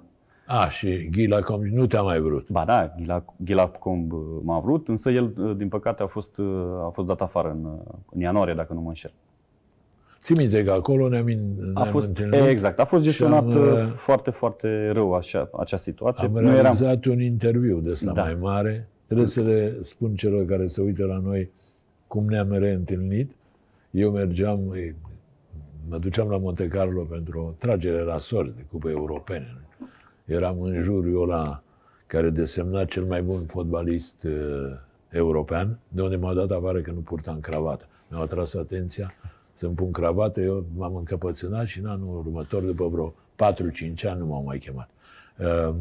A, 0.52 0.68
și 0.68 1.08
Ghila 1.10 1.40
Comp 1.40 1.64
nu 1.64 1.86
te-a 1.86 2.02
mai 2.02 2.20
vrut. 2.20 2.48
Ba 2.48 2.64
da, 2.64 2.92
Ghila, 2.96 3.24
Ghila 3.36 3.68
Comb 3.68 4.12
uh, 4.12 4.20
m-a 4.42 4.58
vrut, 4.58 4.88
însă 4.88 5.10
el, 5.10 5.32
uh, 5.38 5.56
din 5.56 5.68
păcate, 5.68 6.02
a 6.02 6.06
fost, 6.06 6.38
uh, 6.38 6.46
a 6.84 6.90
fost 6.92 7.06
dat 7.08 7.20
afară 7.20 7.50
în, 7.50 7.64
uh, 7.64 7.94
în 8.10 8.20
ianuarie, 8.20 8.54
dacă 8.54 8.72
nu 8.72 8.80
mă 8.80 8.88
înșel. 8.88 9.12
Ții 10.20 10.36
minte 10.36 10.64
că 10.64 10.70
acolo 10.70 11.08
ne-am, 11.08 11.26
ne 11.26 11.40
A 11.74 11.84
fost, 11.84 12.06
întâlnit 12.06 12.48
exact, 12.48 12.78
a 12.78 12.84
fost 12.84 13.04
gestionat 13.04 13.48
și 13.50 13.56
am, 13.56 13.62
uh, 13.62 13.72
uh, 13.72 13.92
foarte, 13.94 14.30
foarte 14.30 14.90
rău 14.90 15.14
așa, 15.14 15.50
acea 15.58 15.76
situație. 15.76 16.26
am 16.26 16.32
Nu 16.32 16.38
eram, 16.40 16.52
realizat 16.52 17.04
un 17.04 17.20
interviu 17.20 17.78
de 17.80 17.90
ăsta 17.90 18.12
Da. 18.12 18.22
mai 18.22 18.36
mare. 18.40 18.88
Trebuie 19.06 19.26
să 19.26 19.42
le 19.42 19.76
spun 19.80 20.14
celor 20.14 20.44
care 20.44 20.66
se 20.66 20.80
uită 20.80 21.04
la 21.04 21.20
noi 21.24 21.50
cum 22.06 22.24
ne-am 22.28 22.52
reîntâlnit. 22.52 23.30
Eu 23.90 24.10
mergeam, 24.10 24.58
e, 24.74 24.94
mă 25.88 25.98
duceam 25.98 26.28
la 26.28 26.36
Monte 26.36 26.68
Carlo 26.68 27.02
pentru 27.02 27.40
o 27.40 27.52
tragere 27.58 28.02
la 28.02 28.18
sorți 28.18 28.56
de 28.56 28.64
cupe 28.70 28.90
europene. 28.90 29.54
Eram 30.30 30.62
în 30.62 30.82
jurul 30.82 31.22
ăla 31.22 31.62
care 32.06 32.30
desemna 32.30 32.84
cel 32.84 33.04
mai 33.04 33.22
bun 33.22 33.44
fotbalist 33.44 34.24
uh, 34.24 34.72
european, 35.08 35.78
de 35.88 36.02
unde 36.02 36.16
m-au 36.16 36.34
dat 36.34 36.50
afară 36.50 36.80
că 36.80 36.90
nu 36.90 37.00
purtam 37.00 37.40
cravată. 37.40 37.88
Mi-au 38.08 38.22
atras 38.22 38.54
atenția 38.54 39.12
să-mi 39.54 39.74
pun 39.74 39.90
cravată, 39.90 40.40
eu 40.40 40.64
m-am 40.76 40.96
încăpățânat 40.96 41.66
și 41.66 41.78
în 41.78 41.86
anul 41.86 42.16
următor, 42.16 42.62
după 42.62 42.88
vreo 42.88 43.14
4-5 43.52 44.04
ani, 44.04 44.18
nu 44.18 44.26
m-au 44.26 44.42
mai 44.42 44.58
chemat. 44.58 44.90
Uh, 45.38 45.74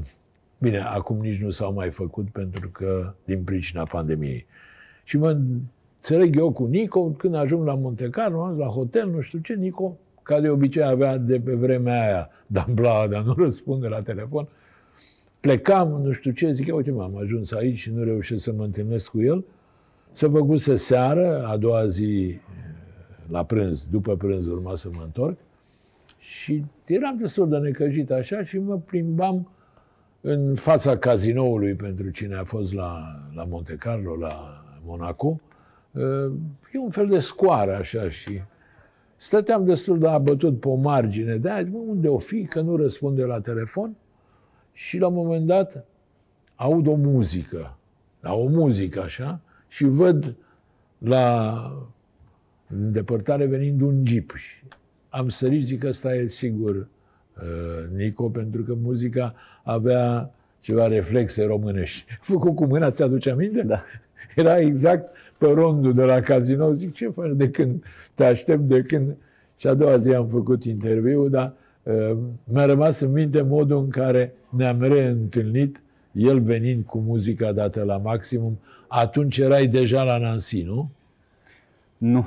bine, 0.58 0.80
acum 0.80 1.18
nici 1.18 1.42
nu 1.42 1.50
s-au 1.50 1.74
mai 1.74 1.90
făcut 1.90 2.30
pentru 2.30 2.70
că, 2.70 3.14
din 3.24 3.44
pricina 3.44 3.84
pandemiei. 3.84 4.46
Și 5.04 5.18
mă 5.18 5.38
înțeleg 5.96 6.38
eu 6.38 6.52
cu 6.52 6.66
Nico, 6.66 7.10
când 7.10 7.36
ajung 7.36 7.66
la 7.66 7.76
Monte 7.76 8.10
Carlo, 8.10 8.56
la 8.58 8.68
hotel, 8.68 9.10
nu 9.10 9.22
știu 9.22 9.40
ce, 9.40 9.54
Nico, 9.54 9.98
ca 10.30 10.40
de 10.40 10.50
obicei 10.50 10.84
avea 10.84 11.18
de 11.18 11.40
pe 11.40 11.54
vremea 11.54 12.04
aia, 12.04 12.30
dambla, 12.48 13.08
dar 13.08 13.24
nu 13.24 13.34
răspunde 13.34 13.88
la 13.88 14.02
telefon, 14.02 14.48
plecam, 15.40 16.02
nu 16.04 16.12
știu 16.12 16.32
ce, 16.32 16.52
zic, 16.52 16.76
uite, 16.76 16.92
m-am 16.92 17.18
ajuns 17.18 17.52
aici 17.52 17.78
și 17.78 17.92
nu 17.92 18.04
reușesc 18.04 18.44
să 18.44 18.52
mă 18.52 18.64
întâlnesc 18.64 19.10
cu 19.10 19.22
el. 19.22 19.46
Să 20.12 20.28
făcuse 20.28 20.76
seară, 20.76 21.46
a 21.46 21.58
doua 21.58 21.88
zi, 21.88 22.40
la 23.30 23.44
prânz, 23.46 23.88
după 23.88 24.16
prânz 24.16 24.48
urma 24.48 24.76
să 24.76 24.90
mă 24.92 25.02
întorc. 25.04 25.38
Și 26.18 26.64
eram 26.88 27.18
destul 27.18 27.50
de 27.50 27.58
necăjit 27.58 28.12
așa 28.12 28.44
și 28.44 28.58
mă 28.58 28.78
plimbam 28.78 29.52
în 30.22 30.56
fața 30.56 30.98
cazinoului 30.98 31.74
pentru 31.74 32.10
cine 32.10 32.36
a 32.36 32.44
fost 32.44 32.74
la, 32.74 33.20
la 33.36 33.44
Monte 33.44 33.76
Carlo, 33.76 34.16
la 34.16 34.64
Monaco. 34.86 35.40
E 36.74 36.78
un 36.80 36.90
fel 36.90 37.08
de 37.08 37.20
scoară 37.20 37.76
așa 37.76 38.10
și 38.10 38.42
stăteam 39.20 39.66
destul 39.66 40.00
de 40.00 40.08
abătut 40.08 40.60
pe 40.60 40.68
o 40.68 40.76
margine 40.76 41.36
de 41.36 41.50
aia, 41.50 41.68
unde 41.72 42.08
o 42.08 42.18
fi, 42.18 42.46
că 42.46 42.62
nu 42.62 42.76
răspunde 42.76 43.24
la 43.24 43.42
telefon 43.42 43.96
și 44.74 44.98
la 44.98 45.08
un 45.08 45.14
moment 45.14 45.46
dat 45.46 45.86
aud 46.56 46.88
o 46.88 46.96
muzică, 46.96 47.78
da, 48.20 48.34
o 48.34 48.48
muzică 48.48 49.02
așa, 49.02 49.42
și 49.68 49.84
văd 49.84 50.36
la 50.98 51.64
îndepărtare 52.68 53.46
venind 53.46 53.82
un 53.82 54.06
jeep. 54.06 54.32
Și 54.36 54.64
am 55.10 55.30
sărit, 55.30 55.66
zic 55.66 55.80
că 55.80 55.88
ăsta 55.88 56.16
e 56.16 56.28
sigur 56.28 56.76
uh, 56.76 57.96
Nico, 57.96 58.30
pentru 58.30 58.64
că 58.64 58.74
muzica 58.82 59.36
avea 59.64 60.34
ceva 60.60 60.88
reflexe 60.88 61.46
românești. 61.46 62.18
Făcut 62.22 62.56
cu 62.56 62.66
mâna, 62.66 62.90
ți-aduce 62.90 63.30
aminte? 63.30 63.62
Da. 63.62 63.84
Era 64.36 64.60
exact 64.60 65.16
pe 65.38 65.48
rondul 65.48 65.94
de 65.94 66.04
la 66.04 66.20
casino. 66.20 66.74
Zic, 66.74 66.94
ce 66.94 67.10
faci 67.10 67.32
de 67.36 67.50
când 67.50 67.84
te 68.14 68.26
aștept, 68.26 68.62
de 68.62 68.82
când... 68.82 69.16
Și 69.56 69.68
a 69.68 69.74
doua 69.74 69.98
zi 69.98 70.14
am 70.14 70.28
făcut 70.28 70.64
interviu, 70.64 71.28
dar 71.28 71.54
uh, 71.84 72.18
mi-a 72.44 72.66
rămas 72.66 73.00
în 73.00 73.12
minte 73.12 73.42
modul 73.42 73.78
în 73.78 73.90
care 73.90 74.34
ne-am 74.50 74.82
reîntâlnit, 74.82 75.82
el 76.12 76.40
venind 76.42 76.86
cu 76.86 76.98
muzica 76.98 77.52
dată 77.52 77.84
la 77.84 77.98
maximum. 77.98 78.60
Atunci 78.88 79.38
erai 79.38 79.68
deja 79.68 80.04
la 80.04 80.18
Nancy, 80.18 80.62
nu? 80.62 80.90
Nu, 81.98 82.26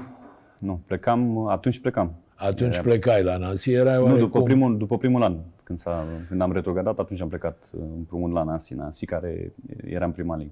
nu, 0.58 0.80
plecam, 0.86 1.46
atunci 1.46 1.80
plecam. 1.80 2.12
Atunci 2.34 2.74
Era... 2.74 2.82
plecai 2.82 3.22
la 3.22 3.36
Nancy, 3.36 3.72
erai 3.72 4.06
Nu, 4.06 4.16
după 4.16 4.38
cum... 4.38 4.44
primul, 4.44 4.78
după 4.78 4.98
primul 4.98 5.22
an, 5.22 5.36
când, 5.62 5.78
s-a, 5.78 6.04
când 6.28 6.40
am 6.40 6.52
retrogradat, 6.52 6.98
atunci 6.98 7.20
am 7.20 7.28
plecat 7.28 7.70
împrumut 7.96 8.32
la 8.32 8.42
Nancy, 8.42 8.74
Nancy 8.74 9.06
care 9.06 9.52
era 9.84 10.04
în 10.04 10.10
prima 10.10 10.36
ligă. 10.36 10.50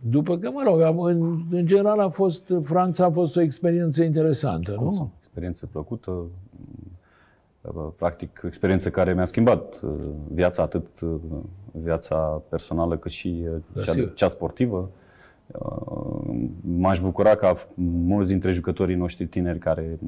După 0.00 0.38
că, 0.38 0.50
mă 0.50 0.62
rog, 0.64 0.80
în, 1.06 1.42
în 1.50 1.66
general 1.66 2.00
a 2.00 2.08
fost, 2.08 2.52
Franța 2.62 3.04
a 3.04 3.10
fost 3.10 3.36
o 3.36 3.40
experiență 3.40 4.02
interesantă, 4.02 4.72
Cum 4.72 4.94
nu? 4.94 5.10
Experiență 5.20 5.66
plăcută, 5.66 6.24
practic 7.96 8.42
experiență 8.46 8.90
care 8.90 9.14
mi-a 9.14 9.24
schimbat 9.24 9.80
uh, 9.82 9.90
viața, 10.32 10.62
atât 10.62 11.00
uh, 11.00 11.14
viața 11.72 12.42
personală 12.48 12.96
cât 12.96 13.10
și 13.10 13.44
uh, 13.44 13.60
Da, 13.72 13.82
cea, 13.82 13.92
sigur. 13.92 14.12
cea 14.14 14.28
sportivă. 14.28 14.90
Uh, 15.58 16.06
M-aș 16.78 17.00
bucura 17.00 17.34
ca 17.34 17.68
mulți 17.74 18.30
dintre 18.30 18.52
jucătorii 18.52 18.96
noștri 18.96 19.26
tineri 19.26 19.58
care 19.58 19.98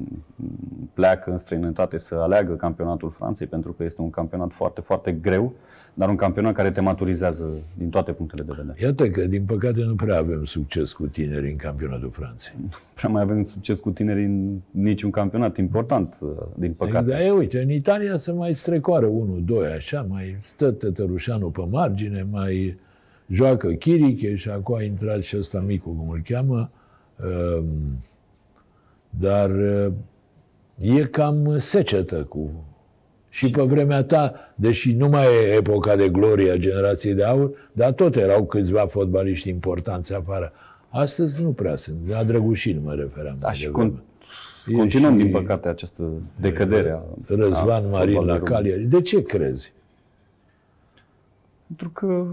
pleacă 0.93 1.31
în 1.31 1.37
străinătate 1.37 1.97
să 1.97 2.15
aleagă 2.15 2.53
campionatul 2.53 3.09
Franței, 3.09 3.47
pentru 3.47 3.71
că 3.71 3.83
este 3.83 4.01
un 4.01 4.09
campionat 4.09 4.51
foarte, 4.51 4.81
foarte 4.81 5.11
greu, 5.11 5.53
dar 5.93 6.09
un 6.09 6.15
campionat 6.15 6.53
care 6.53 6.71
te 6.71 6.81
maturizează 6.81 7.47
din 7.77 7.89
toate 7.89 8.11
punctele 8.11 8.43
de 8.43 8.53
vedere. 8.55 8.77
Iată 8.81 9.09
că, 9.09 9.25
din 9.25 9.43
păcate, 9.43 9.83
nu 9.83 9.95
prea 9.95 10.17
avem 10.17 10.43
succes 10.43 10.93
cu 10.93 11.07
tinerii 11.07 11.51
în 11.51 11.57
campionatul 11.57 12.09
Franței. 12.09 12.53
Prea 12.93 13.09
mai 13.09 13.21
avem 13.21 13.43
succes 13.43 13.79
cu 13.79 13.89
tinerii 13.89 14.25
în 14.25 14.59
niciun 14.71 15.09
campionat 15.09 15.57
important, 15.57 16.17
uh, 16.19 16.29
din 16.55 16.73
păcate. 16.73 17.11
Exact. 17.11 17.21
E, 17.21 17.31
uite, 17.31 17.61
în 17.61 17.71
Italia 17.71 18.17
se 18.17 18.31
mai 18.31 18.55
strecoară 18.55 19.05
unul, 19.05 19.41
doi, 19.45 19.67
așa, 19.67 20.05
mai 20.09 20.37
stă 20.43 20.71
Tătărușanu 20.71 21.49
pe 21.49 21.61
margine, 21.69 22.27
mai 22.31 22.77
joacă 23.31 23.67
Chiriche 23.67 24.35
și 24.35 24.49
acum 24.49 24.75
a 24.75 24.81
intrat 24.83 25.21
și 25.21 25.37
ăsta 25.37 25.59
micul, 25.59 25.93
cum 25.93 26.09
îl 26.09 26.21
cheamă. 26.23 26.69
Um, 27.25 27.65
Dar 29.09 29.49
uh, 29.49 29.91
e 30.77 31.03
cam 31.05 31.57
secetă 31.57 32.15
cu... 32.23 32.49
Și 33.31 33.49
pe 33.49 33.61
vremea 33.61 34.03
ta, 34.03 34.33
deși 34.55 34.93
nu 34.93 35.07
mai 35.07 35.25
e 35.25 35.53
epoca 35.55 35.95
de 35.95 36.09
glorie 36.09 36.51
a 36.51 36.55
generației 36.57 37.13
de 37.13 37.23
aur, 37.23 37.51
dar 37.71 37.91
tot 37.91 38.15
erau 38.15 38.45
câțiva 38.45 38.85
fotbaliști 38.87 39.49
importanți 39.49 40.13
afară. 40.13 40.51
Astăzi 40.89 41.41
nu 41.41 41.49
prea 41.51 41.75
sunt. 41.75 41.97
La 42.09 42.23
Drăgușin 42.23 42.81
mă 42.83 42.93
referam. 42.93 43.35
Da, 43.39 43.45
mai 43.47 43.55
și 43.55 43.63
devreme. 43.65 43.89
con- 43.89 44.73
continuăm, 44.75 45.17
și- 45.17 45.23
din 45.23 45.31
păcate, 45.31 45.67
această 45.67 46.03
decădere. 46.39 46.89
a- 46.91 47.01
Răzvan 47.27 47.85
a 47.85 47.87
Marin 47.87 47.91
la 47.91 48.19
fotbalului 48.19 48.25
român. 48.25 48.43
Cagliari. 48.43 48.83
De 48.83 49.01
ce 49.01 49.21
crezi? 49.23 49.73
Pentru 51.67 51.89
că 51.89 52.25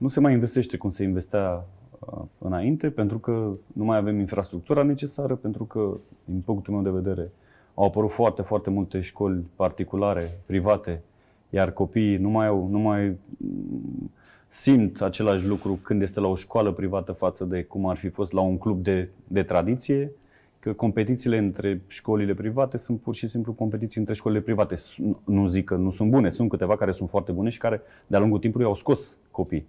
nu 0.00 0.08
se 0.08 0.20
mai 0.20 0.32
investește 0.32 0.76
cum 0.76 0.90
se 0.90 1.02
investea 1.02 1.66
uh, 1.98 2.22
înainte, 2.38 2.90
pentru 2.90 3.18
că 3.18 3.52
nu 3.72 3.84
mai 3.84 3.96
avem 3.96 4.18
infrastructura 4.18 4.82
necesară, 4.82 5.34
pentru 5.34 5.64
că, 5.64 5.96
din 6.24 6.40
punctul 6.44 6.74
meu 6.74 6.82
de 6.82 7.00
vedere, 7.00 7.30
au 7.74 7.84
apărut 7.84 8.10
foarte, 8.10 8.42
foarte 8.42 8.70
multe 8.70 9.00
școli 9.00 9.44
particulare, 9.56 10.40
private, 10.46 11.02
iar 11.50 11.70
copiii 11.70 12.16
nu 12.16 12.28
mai 12.28 12.46
au, 12.46 12.68
nu 12.70 12.78
mai 12.78 13.16
mm, 13.36 14.10
simt 14.48 15.00
același 15.00 15.46
lucru 15.46 15.78
când 15.82 16.02
este 16.02 16.20
la 16.20 16.26
o 16.28 16.34
școală 16.34 16.72
privată 16.72 17.12
față 17.12 17.44
de 17.44 17.62
cum 17.62 17.86
ar 17.86 17.96
fi 17.96 18.08
fost 18.08 18.32
la 18.32 18.40
un 18.40 18.58
club 18.58 18.82
de, 18.82 19.08
de 19.28 19.42
tradiție, 19.42 20.12
că 20.58 20.72
competițiile 20.72 21.38
între 21.38 21.82
școlile 21.86 22.34
private 22.34 22.76
sunt 22.76 23.00
pur 23.00 23.14
și 23.14 23.28
simplu 23.28 23.52
competiții 23.52 24.00
între 24.00 24.14
școlile 24.14 24.40
private. 24.40 24.74
S- 24.76 24.96
Nu 25.24 25.46
zic 25.46 25.64
că 25.64 25.74
nu 25.76 25.90
sunt 25.90 26.10
bune, 26.10 26.30
sunt 26.30 26.48
câteva 26.50 26.76
care 26.76 26.92
sunt 26.92 27.08
foarte 27.08 27.32
bune 27.32 27.48
și 27.48 27.58
care 27.58 27.80
de-a 28.06 28.18
lungul 28.18 28.38
timpului 28.38 28.66
au 28.66 28.74
scos 28.74 29.16
copii. 29.30 29.66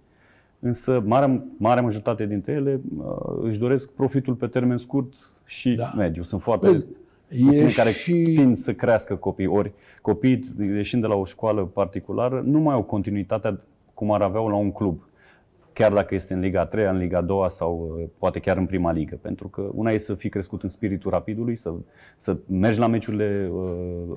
Însă 0.64 1.02
marea, 1.06 1.42
marea 1.56 1.82
majoritate 1.82 2.26
dintre 2.26 2.52
ele 2.52 2.80
uh, 2.98 3.04
își 3.42 3.58
doresc 3.58 3.90
profitul 3.90 4.34
pe 4.34 4.46
termen 4.46 4.76
scurt 4.78 5.12
și 5.44 5.74
Da. 5.74 5.82
da. 5.82 5.92
mediu. 5.96 6.22
Sunt 6.22 6.42
foarte 6.42 6.70
Vezi, 6.70 6.86
puține 7.46 7.68
e 7.68 7.72
care 7.72 7.90
și- 7.90 8.22
tind 8.22 8.56
să 8.56 8.72
crească 8.72 9.14
copii. 9.14 9.46
Ori 9.46 9.72
copiii, 10.02 10.52
ieșind 10.60 11.02
de 11.02 11.08
la 11.08 11.14
o 11.14 11.24
școală 11.24 11.64
particulară, 11.64 12.42
nu 12.46 12.58
mai 12.60 12.74
au 12.74 12.82
continuitatea 12.82 13.60
cum 13.94 14.12
ar 14.12 14.22
avea 14.22 14.40
la 14.40 14.54
un 14.54 14.72
club. 14.72 15.02
Chiar 15.72 15.92
dacă 15.92 16.14
este 16.14 16.34
în 16.34 16.40
Liga 16.40 16.60
a 16.60 16.64
3 16.64 16.86
în 16.86 16.96
Liga 16.96 17.18
a 17.18 17.22
2 17.22 17.50
sau 17.50 17.94
uh, 17.98 18.04
poate 18.18 18.38
chiar 18.40 18.56
în 18.56 18.66
prima 18.66 18.92
ligă. 18.92 19.18
Pentru 19.22 19.48
că 19.48 19.68
una 19.74 19.90
e 19.90 19.96
să 19.96 20.14
fii 20.14 20.30
crescut 20.30 20.62
în 20.62 20.68
spiritul 20.68 21.10
rapidului, 21.10 21.56
să, 21.56 21.72
să 22.16 22.36
mergi 22.46 22.78
la 22.78 22.86
meciurile 22.86 23.50
uh, 23.52 23.70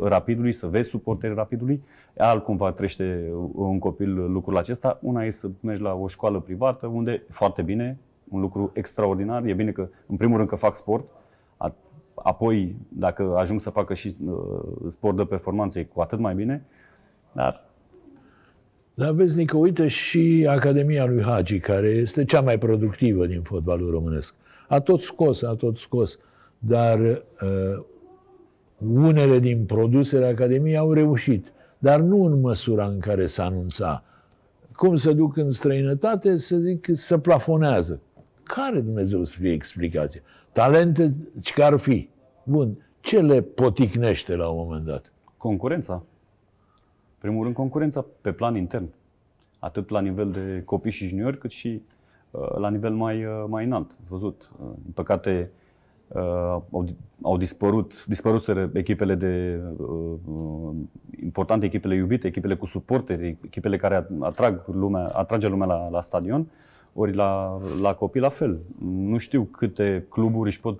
rapidului, 0.04 0.52
să 0.52 0.68
vezi 0.68 0.89
suporterii 0.89 1.36
rapidului. 1.36 1.84
Altcum 2.18 2.56
va 2.56 2.72
trește 2.72 3.32
un 3.54 3.80
copil 3.80 4.32
lucrul 4.32 4.58
acesta. 4.58 5.00
Una 5.02 5.24
e 5.24 5.30
să 5.30 5.50
mergi 5.60 5.82
la 5.82 5.94
o 5.94 6.08
școală 6.08 6.39
privată, 6.39 6.88
unde 6.88 7.24
foarte 7.30 7.62
bine, 7.62 7.98
un 8.30 8.39
lucru 8.41 8.72
extraordinar. 8.74 9.46
E 9.46 9.54
bine 9.54 9.72
că, 9.72 9.89
în 10.08 10.15
primul 10.15 10.38
rând, 10.38 10.50
că 10.50 10.56
fac 10.56 10.76
sport. 10.76 11.06
A- 11.58 11.76
Apoi, 12.15 12.76
dacă 12.89 13.36
ajung 13.38 13.60
să 13.62 13.70
facă 13.70 13.94
și 13.94 14.15
uh, 14.26 14.36
sport 14.88 15.15
de 15.15 15.24
performanță, 15.24 15.80
e 15.80 15.84
cu 15.84 16.02
atât 16.02 16.20
mai 16.20 16.36
bine. 16.36 16.65
Dar 17.32 17.63
Dar 18.98 19.12
vezi, 19.12 19.38
Nică, 19.38 19.58
uite 19.58 19.88
și 19.88 20.46
Academia 20.50 21.06
lui 21.06 21.22
Hagi, 21.24 21.60
care 21.60 21.88
este 21.88 22.26
cea 22.26 22.42
mai 22.42 22.58
productivă 22.58 23.26
din 23.26 23.42
fotbalul 23.42 23.92
românesc. 23.92 24.36
A 24.68 24.80
tot 24.80 25.02
scos, 25.02 25.44
a 25.44 25.56
tot 25.56 25.78
scos, 25.78 26.20
dar 26.60 27.00
uh, 27.00 27.84
unele 28.94 29.40
din 29.40 29.66
produsele 29.66 30.26
Academiei 30.26 30.78
au 30.78 30.94
reușit, 30.94 31.52
dar 31.78 32.00
nu 32.00 32.24
în 32.24 32.40
măsura 32.40 32.86
în 32.86 33.00
care 33.00 33.26
s-a 33.26 33.46
anunța. 33.46 34.04
Cum 34.76 34.96
să 34.96 35.12
duc 35.12 35.38
în 35.38 35.52
străinătate, 35.52 36.38
să 36.38 36.58
zic, 36.58 36.88
să 36.92 37.18
plafonează. 37.18 38.00
Care 38.44 38.80
Dumnezeu 38.80 39.24
să 39.24 39.36
fie 39.40 39.52
explicația? 39.52 40.22
Talente 40.52 41.14
ce 41.42 41.64
ar 41.64 41.78
fi. 41.78 42.10
Bun, 42.44 42.78
ce 43.00 43.22
le 43.22 43.42
poticnește 43.42 44.36
la 44.36 44.48
un 44.48 44.58
moment 44.68 44.86
dat? 44.86 45.12
Concurența. 45.38 46.04
Primul 47.26 47.44
rând, 47.44 47.56
concurența 47.56 48.06
pe 48.22 48.32
plan 48.32 48.56
intern. 48.56 48.88
Atât 49.60 49.90
la 49.90 50.02
nivel 50.02 50.32
de 50.32 50.62
copii 50.66 50.92
și 50.92 51.08
juniori, 51.08 51.38
cât 51.38 51.52
și 51.52 51.82
uh, 52.32 52.56
la 52.58 52.70
nivel 52.70 52.94
mai, 52.94 53.26
uh, 53.26 53.44
mai 53.48 53.66
înalt. 53.66 53.92
Ați 53.92 54.10
văzut. 54.10 54.50
Uh, 54.62 54.68
din 54.84 54.92
păcate, 54.94 55.52
uh, 56.08 56.22
au, 56.72 56.86
au 57.22 57.38
dispărut, 57.38 58.06
dispăruseră 58.06 58.70
echipele 58.74 59.16
de 59.16 59.60
uh, 59.78 59.88
uh, 60.26 60.76
importante, 61.24 61.66
echipele 61.66 61.96
iubite, 61.96 62.28
echipele 62.28 62.56
cu 62.56 62.66
suporteri, 62.66 63.38
echipele 63.46 63.78
care 63.78 64.08
atrag 64.20 64.64
lumea, 64.72 65.08
atrage 65.08 65.48
lumea 65.48 65.68
la, 65.68 65.90
la 65.90 66.02
stadion, 66.02 66.48
ori 66.94 67.14
la, 67.14 67.60
la 67.82 67.94
copii 67.94 68.22
la 68.22 68.30
fel. 68.30 68.60
Nu 68.86 69.18
știu 69.18 69.44
câte 69.44 70.06
cluburi 70.10 70.50
își 70.50 70.60
pot, 70.60 70.80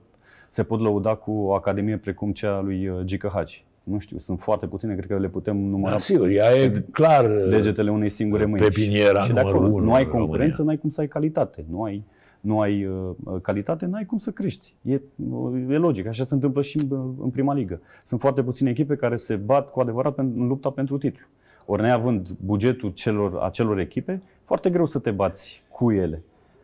se 0.50 0.64
pot 0.64 0.80
lăuda 0.80 1.16
cu 1.16 1.32
o 1.32 1.54
academie 1.54 1.98
precum 1.98 2.32
cea 2.32 2.62
lui 2.62 2.88
uh, 2.88 3.02
Gică 3.04 3.30
Hagi. 3.34 3.66
Nu 3.86 4.00
știu, 4.00 4.18
sunt 4.18 4.40
foarte 4.40 4.68
puține, 4.68 4.94
cred 4.96 5.08
că 5.08 5.18
le 5.18 5.28
putem 5.28 5.58
număra 5.58 5.92
Da, 5.92 5.98
sigur, 6.00 6.28
ea 6.28 6.56
e 6.56 6.84
clar 6.92 7.28
degetele 7.50 7.92
unei 7.92 8.10
singure 8.10 8.46
mâini. 8.46 8.66
pepiniera 8.66 9.20
și 9.22 9.28
de 9.34 9.40
numărul 9.40 9.58
acolo, 9.60 9.74
unu 9.74 9.86
nu 9.86 9.94
ai 9.94 10.02
în 10.04 10.08
România. 10.08 10.26
concurență, 10.28 10.64
n-ai 10.64 10.78
cum 10.78 10.90
să 10.90 11.02
ai 11.02 11.08
calitate. 11.08 11.66
Nu 11.70 11.84
ai, 11.84 12.04
nu 12.40 12.60
ai 12.62 12.86
uh, 12.86 13.40
calitate, 13.42 13.86
n-ai 13.86 14.06
cum 14.06 14.18
să 14.18 14.32
crești. 14.32 14.74
E, 14.82 15.00
uh, 15.30 15.66
e 15.70 15.78
logic, 15.78 16.08
așa 16.08 16.24
se 16.24 16.34
întâmplă 16.34 16.62
și 16.62 16.78
în, 16.90 17.14
în 17.22 17.30
prima 17.30 17.54
ligă. 17.54 17.80
Sunt 18.04 18.20
foarte 18.20 18.44
puține 18.44 18.70
echipe 18.70 18.96
care 18.96 19.16
se 19.16 19.36
bat 19.36 19.72
cu 19.72 19.80
adevărat 19.80 20.14
pen- 20.14 20.36
în 20.38 20.48
lupta 20.48 20.70
pentru 20.70 20.98
titlu. 20.98 21.26
Ori 21.66 21.82
neavând 21.82 22.28
bugetul 22.46 22.90
celor, 22.90 23.38
acelor 23.42 23.80
echipe, 23.80 24.22
foarte 24.44 24.70
greu 24.70 24.86
să 24.86 25.00
te 25.00 25.12
bați 25.12 25.64
cu 25.70 25.92
ele. 25.92 26.22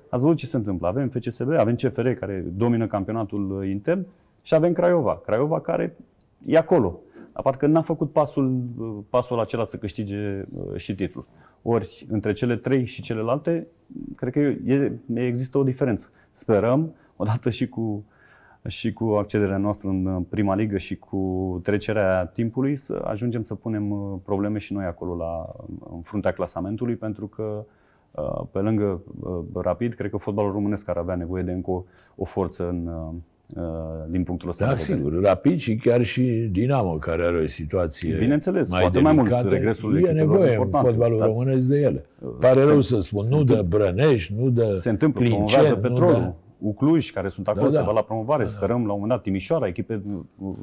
Ați 0.10 0.24
văzut 0.24 0.38
ce 0.38 0.46
se 0.46 0.56
întâmplă. 0.58 0.88
Avem 0.88 1.08
FCSB, 1.10 1.50
avem 1.58 1.76
CFR 1.76 2.08
care 2.08 2.46
domină 2.58 2.88
campionatul 2.88 3.58
uh, 3.60 3.70
intern 3.70 4.06
și 4.42 4.56
avem 4.56 4.74
Craiova. 4.74 5.22
Craiova 5.26 5.60
care 5.60 5.96
e 6.46 6.58
acolo. 6.58 7.00
Dar 7.34 7.44
parcă 7.44 7.68
n-a 7.68 7.82
făcut 7.82 8.12
pasul, 8.12 8.64
uh, 8.78 8.98
pasul 9.10 9.40
acela 9.40 9.66
să 9.66 9.78
câștige 9.78 10.46
uh, 10.54 10.76
și 10.76 10.96
titlul. 10.96 11.26
Ori 11.62 12.06
între 12.10 12.32
cele 12.32 12.56
trei 12.56 12.86
și 12.86 13.02
celelalte, 13.02 13.68
cred 14.16 14.34
că 14.34 14.40
e, 14.40 15.00
există 15.14 15.58
o 15.58 15.64
diferență. 15.64 16.10
Sperăm, 16.32 16.96
odată 17.16 17.50
și 17.50 17.68
cu, 17.68 18.06
și 18.68 18.94
cu 18.94 19.04
accederea 19.04 19.58
noastră 19.58 19.88
în 19.88 20.06
uh, 20.06 20.22
prima 20.30 20.56
ligă 20.56 20.78
și 20.78 20.96
cu 20.96 21.60
trecerea 21.64 22.26
timpului, 22.26 22.76
să 22.76 23.02
ajungem 23.06 23.44
să 23.44 23.56
punem 23.56 23.92
uh, 23.92 24.20
probleme 24.26 24.58
și 24.58 24.74
noi 24.74 24.86
acolo 24.86 25.16
la, 25.16 25.56
în 25.92 26.02
fruntea 26.02 26.32
clasamentului, 26.32 26.96
pentru 26.96 27.28
că 27.28 27.66
uh, 28.12 28.42
pe 28.52 28.60
lângă 28.60 29.02
uh, 29.20 29.40
Rapid, 29.54 29.94
cred 29.94 30.10
că 30.10 30.18
fotbalul 30.18 30.52
românesc 30.52 30.90
ar 30.90 30.98
avea 30.98 31.16
nevoie 31.16 31.44
de 31.44 31.52
încă 31.52 31.72
o, 31.72 31.84
o 32.16 32.24
forță 32.26 32.70
în, 32.70 32.88
uh, 32.88 32.94
uh, 32.94 33.14
din 34.08 34.24
punctul 34.24 34.50
ăsta 34.50 34.66
Da, 34.66 34.74
de 34.74 34.78
vedere. 34.82 34.98
sigur. 35.00 35.22
Rapid 35.24 35.60
și 35.60 35.76
chiar 35.76 36.04
și 36.04 36.22
Dinamo, 36.52 36.92
care 36.94 37.24
are 37.26 37.38
o 37.44 37.48
situație 37.48 38.16
Bineînțeles, 38.18 38.72
mai 38.72 38.82
poate 38.82 39.00
mai 39.00 39.14
mult 39.14 39.28
delicată. 39.30 39.54
regresul 39.54 39.96
E 39.96 39.98
echipelor 39.98 40.20
nevoie 40.28 40.48
în 40.48 40.54
importante, 40.54 40.88
fotbalul 40.90 41.18
dați- 41.20 41.32
românesc 41.32 41.68
de 41.68 41.80
ele. 41.80 42.06
Pare 42.40 42.60
se- 42.62 42.66
rău 42.68 42.82
să 42.82 43.00
spun, 43.00 43.24
se 43.24 43.36
nu 43.36 43.44
de 43.44 43.54
întâmplă. 43.54 43.78
Brănești, 43.78 44.34
nu 44.38 44.50
de 44.50 44.76
Se 44.78 44.90
întâmplă, 44.90 45.20
Clincen, 45.22 45.46
promovează 45.46 45.76
nu 45.76 45.82
petrolul. 45.82 46.14
de- 46.22 46.34
Ucluj, 46.64 47.12
care 47.12 47.28
sunt 47.30 47.48
acolo, 47.48 47.66
Da, 47.66 47.72
se 47.72 47.78
da. 47.78 47.84
va 47.86 47.92
la 47.92 48.02
promovare. 48.02 48.44
Da, 48.44 48.50
da. 48.50 48.56
Sperăm 48.56 48.76
la 48.78 48.82
un 48.82 48.88
moment 49.00 49.10
dat 49.10 49.22
Timișoara, 49.22 49.68
echipe, 49.68 50.02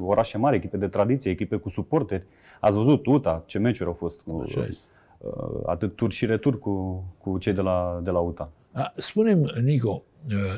orașe 0.05 0.37
mari, 0.37 0.55
echipe 0.55 0.77
de 0.77 0.87
tradiție, 0.87 1.31
echipe 1.31 1.55
cu 1.55 1.69
suporteri. 1.69 2.23
Ați 2.59 2.75
văzut 2.75 3.05
UTA, 3.05 3.43
ce 3.45 3.59
meciuri 3.59 3.89
au 3.89 3.95
fost. 3.95 4.21
cu- 4.21 4.41
Așa 4.45 4.65
este. 4.69 4.87
uh, 5.17 5.31
Atât 5.65 5.95
tur 5.95 6.11
și 6.11 6.25
retur 6.25 6.59
cu, 6.59 7.03
cu 7.17 7.37
cei 7.37 7.53
de 7.53 7.61
la, 7.61 7.99
de 8.03 8.11
la 8.11 8.19
UTA. 8.19 8.49
A, 8.71 8.93
Spune-mi, 8.95 9.51
Nico, 9.63 9.89
uh, 9.89 10.01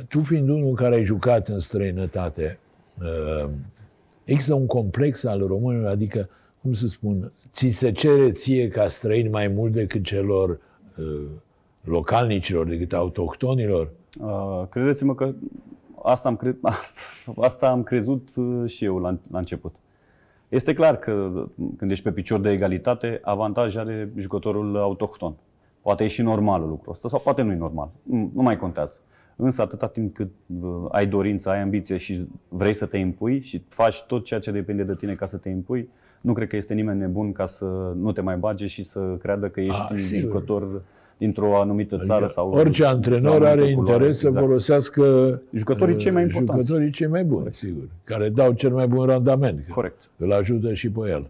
tu 0.08 0.22
fiind 0.24 0.50
unul 0.50 0.76
care 0.76 0.96
ai 0.96 1.04
jucat 1.04 1.48
în 1.48 1.60
străinătate, 1.60 2.60
uh, 3.02 3.50
există 4.24 4.54
un 4.54 4.66
complex 4.66 5.24
al 5.24 5.48
românilor, 5.48 5.90
adică, 5.90 6.30
cum 6.62 6.74
să 6.74 6.88
spun, 6.88 7.32
ți 7.52 7.68
se 7.68 7.92
cere 7.92 8.32
ție 8.32 8.68
ca 8.68 8.88
străin 8.88 9.30
mai 9.30 9.48
mult 9.48 9.72
decât 9.72 10.04
celor 10.04 10.60
uh, 10.98 11.22
localnicilor, 11.84 12.68
decât 12.68 12.94
autohtonilor? 12.94 13.90
Uh, 14.20 14.64
Credeți-mă 14.70 15.16
că 15.16 15.34
asta 16.04 16.30
am, 16.30 16.36
cre- 16.36 16.58
asta, 16.80 17.02
asta 17.36 17.70
am 17.70 17.84
crezut 17.84 18.30
uh, 18.36 18.70
și 18.70 18.86
eu 18.86 18.98
la, 18.98 19.18
la 19.32 19.38
început. 19.38 19.76
Este 20.50 20.74
clar 20.74 20.98
că 20.98 21.46
când 21.78 21.92
ești 21.92 22.04
pe 22.04 22.12
picior 22.12 22.40
de 22.40 22.52
egalitate, 22.52 23.20
avantaj 23.24 23.76
are 23.76 24.12
jucătorul 24.18 24.78
autohton. 24.78 25.36
Poate 25.82 26.04
e 26.04 26.08
și 26.08 26.22
normalul 26.22 26.70
lucrul 26.70 26.92
ăsta, 26.92 27.08
sau 27.08 27.20
poate 27.20 27.42
nu 27.42 27.52
e 27.52 27.56
normal. 27.56 27.90
Nu, 28.04 28.32
nu 28.34 28.42
mai 28.42 28.58
contează. 28.58 29.00
Însă 29.44 29.62
atâta 29.62 29.88
timp 29.88 30.16
cât 30.16 30.30
uh, 30.62 30.70
ai 30.92 31.08
dorință, 31.08 31.50
ai 31.50 31.62
ambiție 31.62 31.98
și 31.98 32.28
vrei 32.48 32.74
să 32.74 32.86
te 32.86 32.98
impui 32.98 33.40
și 33.42 33.64
faci 33.68 34.02
tot 34.04 34.24
ceea 34.24 34.40
ce 34.40 34.52
depinde 34.52 34.84
de 34.84 34.96
tine 34.96 35.16
ca 35.16 35.26
să 35.26 35.38
te 35.38 35.50
impui, 35.50 35.90
nu 36.22 36.34
cred 36.34 36.48
că 36.48 36.56
este 36.56 36.74
nimeni 36.74 37.00
nebun 37.00 37.32
ca 37.32 37.46
să 37.46 37.66
nu 37.96 38.12
te 38.12 38.22
mai 38.22 38.38
bage 38.38 38.66
și 38.66 38.84
să 38.84 39.00
creadă 39.00 39.48
că 39.48 39.62
ești 39.62 39.82
Ah, 39.82 40.00
sigur. 40.04 40.20
jucător 40.20 40.82
dintr-o 41.18 41.60
anumită 41.60 41.98
țară 41.98 42.14
Adică 42.24 42.32
sau 42.32 42.50
orice 42.52 42.82
la 42.84 42.90
antrenor 42.90 43.32
o 43.42 43.46
are 43.46 43.48
anumită 43.48 43.74
culoare, 43.76 43.94
interes 43.94 44.18
să 44.20 44.28
exact. 44.28 44.46
folosească 44.46 45.42
Jucătorii 45.54 45.96
cei 45.96 46.12
mai 46.12 46.24
uh, 46.24 46.30
importanți. 46.30 46.62
Jucătorii 46.68 46.92
cei 46.92 47.08
mai 47.08 47.24
buni, 47.24 47.48
sigur, 47.52 47.84
care 48.04 48.30
dau 48.30 48.52
cel 48.54 48.74
mai 48.74 48.88
bun 48.88 49.06
randament. 49.06 49.64
că 49.68 49.74
Corect. 49.74 50.10
Îl 50.18 50.32
ajută 50.32 50.74
și 50.74 50.90
pe 50.92 51.10
el. 51.10 51.28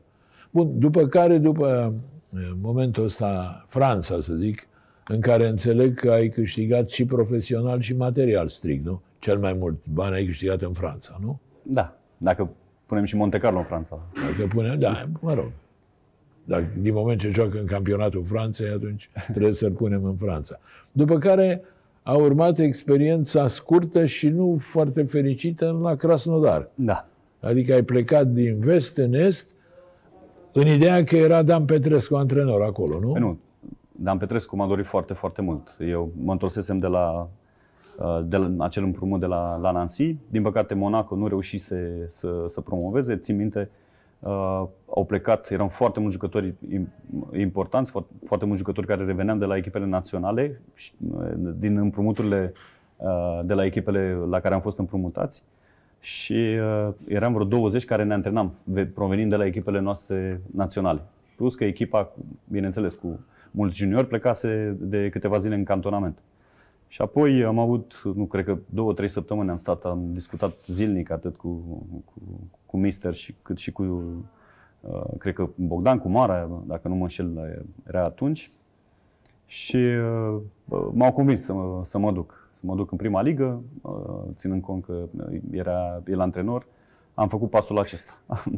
Bun, 0.52 0.80
după 0.80 1.06
care, 1.06 1.38
după 1.38 1.94
uh, 2.34 2.40
momentul 2.62 3.04
ăsta, 3.04 3.66
Franța, 3.68 4.20
să 4.20 4.34
zic, 4.36 4.68
în 5.08 5.20
care 5.20 5.48
înțeleg 5.48 6.00
că 6.00 6.12
ai 6.12 6.30
câștigat 6.30 6.88
și 6.88 7.06
profesional 7.06 7.82
și 7.82 7.96
material 7.96 8.48
strict, 8.48 8.86
nu? 8.86 9.02
Cel 9.20 9.38
mai 9.38 9.54
mult 9.54 9.78
bani 9.94 10.16
ai 10.16 10.26
câștigat 10.26 10.62
în 10.62 10.74
Franța, 10.74 11.20
nu? 11.22 11.40
Da, 11.64 11.98
dacă 12.18 12.50
punem 12.86 13.04
și 13.04 13.16
Monte 13.16 13.38
Carlo 13.38 13.58
în 13.58 13.64
Franța. 13.64 14.00
Dacă 14.14 14.48
punem, 14.48 14.80
da, 14.80 15.08
mă 15.20 15.34
rog. 15.34 15.52
Dacă, 16.44 16.66
din 16.80 16.94
moment 16.94 17.20
ce 17.20 17.30
joacă 17.30 17.60
în 17.60 17.66
campionatul 17.66 18.24
Franței, 18.24 18.68
atunci 18.70 19.10
trebuie 19.32 19.54
să-l 19.54 19.72
punem 19.72 20.04
în 20.04 20.16
Franța. 20.16 20.60
După 20.92 21.18
care 21.18 21.62
a 22.04 22.16
urmat 22.16 22.60
experiența 22.60 23.48
scurtă 23.48 24.06
și 24.06 24.28
nu 24.28 24.58
foarte 24.60 25.04
fericită 25.04 25.80
la 25.82 25.96
Krasnodar. 25.96 26.70
Da. 26.76 27.08
Adică 27.40 27.74
ai 27.74 27.84
plecat 27.84 28.28
din 28.28 28.60
vest 28.60 28.98
în 28.98 29.14
est, 29.14 29.52
în 30.52 30.68
ideea 30.68 31.04
că 31.04 31.16
era 31.16 31.42
Dan 31.44 31.66
Petrescu 31.66 32.16
antrenor 32.16 32.62
acolo, 32.62 33.00
nu? 33.00 33.12
Păi 33.12 33.22
nu, 33.22 33.40
Dan 34.04 34.18
Petrescu 34.18 34.56
m-a 34.56 34.68
dorit 34.68 34.86
foarte, 34.86 35.14
foarte 35.14 35.42
mult. 35.42 35.78
Eu 35.80 36.12
mă 36.24 36.32
întorsesem 36.32 36.80
de 36.80 36.88
la, 36.88 37.30
uh, 37.98 38.20
de 38.26 38.38
la 38.38 38.64
acel 38.66 38.84
împrumut 38.84 39.20
de 39.20 39.26
la, 39.26 39.58
la 39.58 39.72
Nancy. 39.72 40.16
Din 40.30 40.42
păcate, 40.42 40.74
Monaco 40.74 41.16
nu 41.16 41.28
reușise 41.28 42.06
să, 42.10 42.46
să 42.48 42.62
promoveze. 42.62 43.18
Țin 43.18 43.36
minte, 43.36 43.70
uh, 44.20 44.64
au 44.96 45.06
plecat, 45.08 45.50
erau 45.50 45.68
foarte 45.68 46.00
mulți 46.00 46.14
jucători 46.16 46.54
im- 46.74 47.36
importanți, 47.40 47.92
foarte, 47.92 48.12
foarte 48.26 48.46
mulți 48.46 48.60
jucători 48.62 48.88
care 48.88 49.06
reveneam 49.06 49.38
de 49.38 49.46
la 49.46 49.58
echipele 49.58 49.86
naționale, 49.86 50.62
și, 50.74 50.92
uh, 51.16 51.32
din 51.58 51.78
împrumuturile 51.78 52.54
uh, 52.98 53.40
de 53.44 53.54
la 53.54 53.66
echipele 53.66 54.14
la 54.30 54.40
care 54.40 54.54
am 54.54 54.62
fost 54.62 54.80
împrumutați. 54.80 55.44
Și 56.00 56.58
uh, 56.88 56.94
eram 57.08 57.34
vreo 57.34 57.46
20 57.46 57.86
care 57.86 58.04
ne 58.04 58.14
antrenam, 58.14 58.54
ve- 58.64 58.86
provenind 58.86 59.30
de 59.30 59.36
la 59.36 59.46
echipele 59.46 59.80
noastre 59.80 60.42
naționale. 60.56 61.02
Plus 61.36 61.56
că 61.56 61.64
echipa, 61.64 62.12
bineînțeles, 62.48 62.94
cu 62.96 63.20
mulți 63.52 63.78
juniori, 63.78 64.08
plecase 64.08 64.78
de 64.80 65.10
câteva 65.10 65.38
zile 65.38 65.56
în 65.56 65.64
cantonament. 65.64 66.18
Și 66.88 67.02
apoi 67.02 67.44
am 67.44 67.60
avut, 67.60 68.02
nu 68.16 68.26
cred 68.26 68.46
că 68.46 68.58
două, 68.70 68.94
trei 68.94 69.08
săptămâni 69.08 69.50
am 69.50 69.58
stat, 69.58 69.84
am 69.84 70.14
discutat 70.14 70.54
zilnic 70.66 71.12
atât 71.12 71.36
cu, 71.36 71.48
cu, 72.06 72.22
cu 72.66 72.78
Mister 72.78 73.14
și 73.14 73.36
cât 73.42 73.58
și 73.58 73.72
cu, 73.72 73.84
uh, 74.82 75.04
cred 75.18 75.34
că 75.34 75.50
Bogdan, 75.56 76.00
cu 76.00 76.10
Mara, 76.10 76.50
dacă 76.68 76.88
nu 76.88 76.96
mă 76.96 77.02
înșel, 77.02 77.64
era 77.88 78.04
atunci. 78.04 78.52
Și 79.46 79.76
uh, 79.76 80.42
bă, 80.66 80.90
m-au 80.94 81.12
convins 81.12 81.44
să 81.44 81.54
mă, 81.54 81.82
să 81.86 81.98
mă 81.98 82.12
duc. 82.12 82.50
Să 82.60 82.62
mă 82.66 82.76
duc 82.76 82.92
în 82.92 82.98
prima 82.98 83.22
ligă, 83.22 83.62
uh, 83.82 84.24
ținând 84.36 84.62
cont 84.62 84.86
că 84.86 85.04
era 85.52 86.02
el 86.08 86.20
antrenor. 86.20 86.66
Am 87.14 87.28
făcut 87.28 87.50
pasul 87.50 87.80
acesta. 87.80 88.12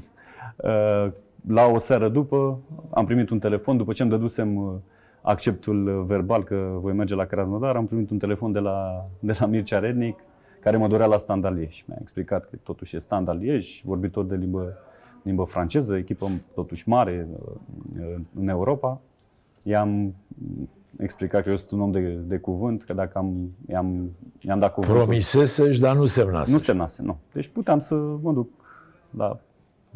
Uh, 0.55 1.11
La 1.47 1.65
o 1.65 1.77
seară 1.77 2.09
după 2.09 2.59
am 2.89 3.05
primit 3.05 3.29
un 3.29 3.39
telefon, 3.39 3.77
după 3.77 3.93
ce 3.93 4.01
îmi 4.01 4.11
dădusem 4.11 4.55
uh, 4.55 4.73
acceptul 5.21 5.87
uh, 5.87 6.03
verbal 6.05 6.43
că 6.43 6.77
voi 6.79 6.93
merge 6.93 7.15
la 7.15 7.25
Krasnodar, 7.25 7.75
am 7.75 7.85
primit 7.85 8.09
un 8.09 8.17
telefon 8.17 8.51
de 8.51 8.59
la, 8.59 9.05
de 9.19 9.35
la 9.39 9.45
Mircea 9.45 9.79
Rednic, 9.79 10.19
care 10.59 10.77
mă 10.77 10.87
dorea 10.87 11.05
la 11.05 11.17
Standard 11.17 11.55
Liège. 11.55 11.83
Mi-a 11.85 11.97
explicat 12.01 12.49
că 12.49 12.55
totuși 12.63 12.95
e 12.95 12.99
Standard 12.99 13.41
Liège, 13.41 13.81
vorbitor 13.83 14.25
de 14.25 14.35
limbă, 14.35 14.73
limbă 15.21 15.43
franceză, 15.43 15.95
echipă 15.95 16.29
totuși 16.53 16.89
mare 16.89 17.27
uh, 17.99 18.15
în 18.39 18.47
Europa. 18.47 19.01
I-am 19.63 20.13
explicat 20.97 21.43
că 21.43 21.49
eu 21.49 21.55
sunt 21.55 21.71
un 21.71 21.79
om 21.79 21.91
de, 21.91 22.17
de 22.27 22.37
cuvânt, 22.37 22.83
că 22.83 22.93
dacă 22.93 23.17
am, 23.17 23.51
i-am, 23.67 24.11
i-am 24.39 24.59
dat 24.59 24.73
cuvântul... 24.73 25.03
Promisesești, 25.03 25.81
dar 25.81 25.95
nu 25.95 26.05
semnase. 26.05 26.51
Nu 26.51 26.57
semnase, 26.57 27.01
nu. 27.01 27.17
Deci 27.33 27.47
puteam 27.47 27.79
să 27.79 27.95
mă 27.95 28.33
duc 28.33 28.49
la... 29.09 29.39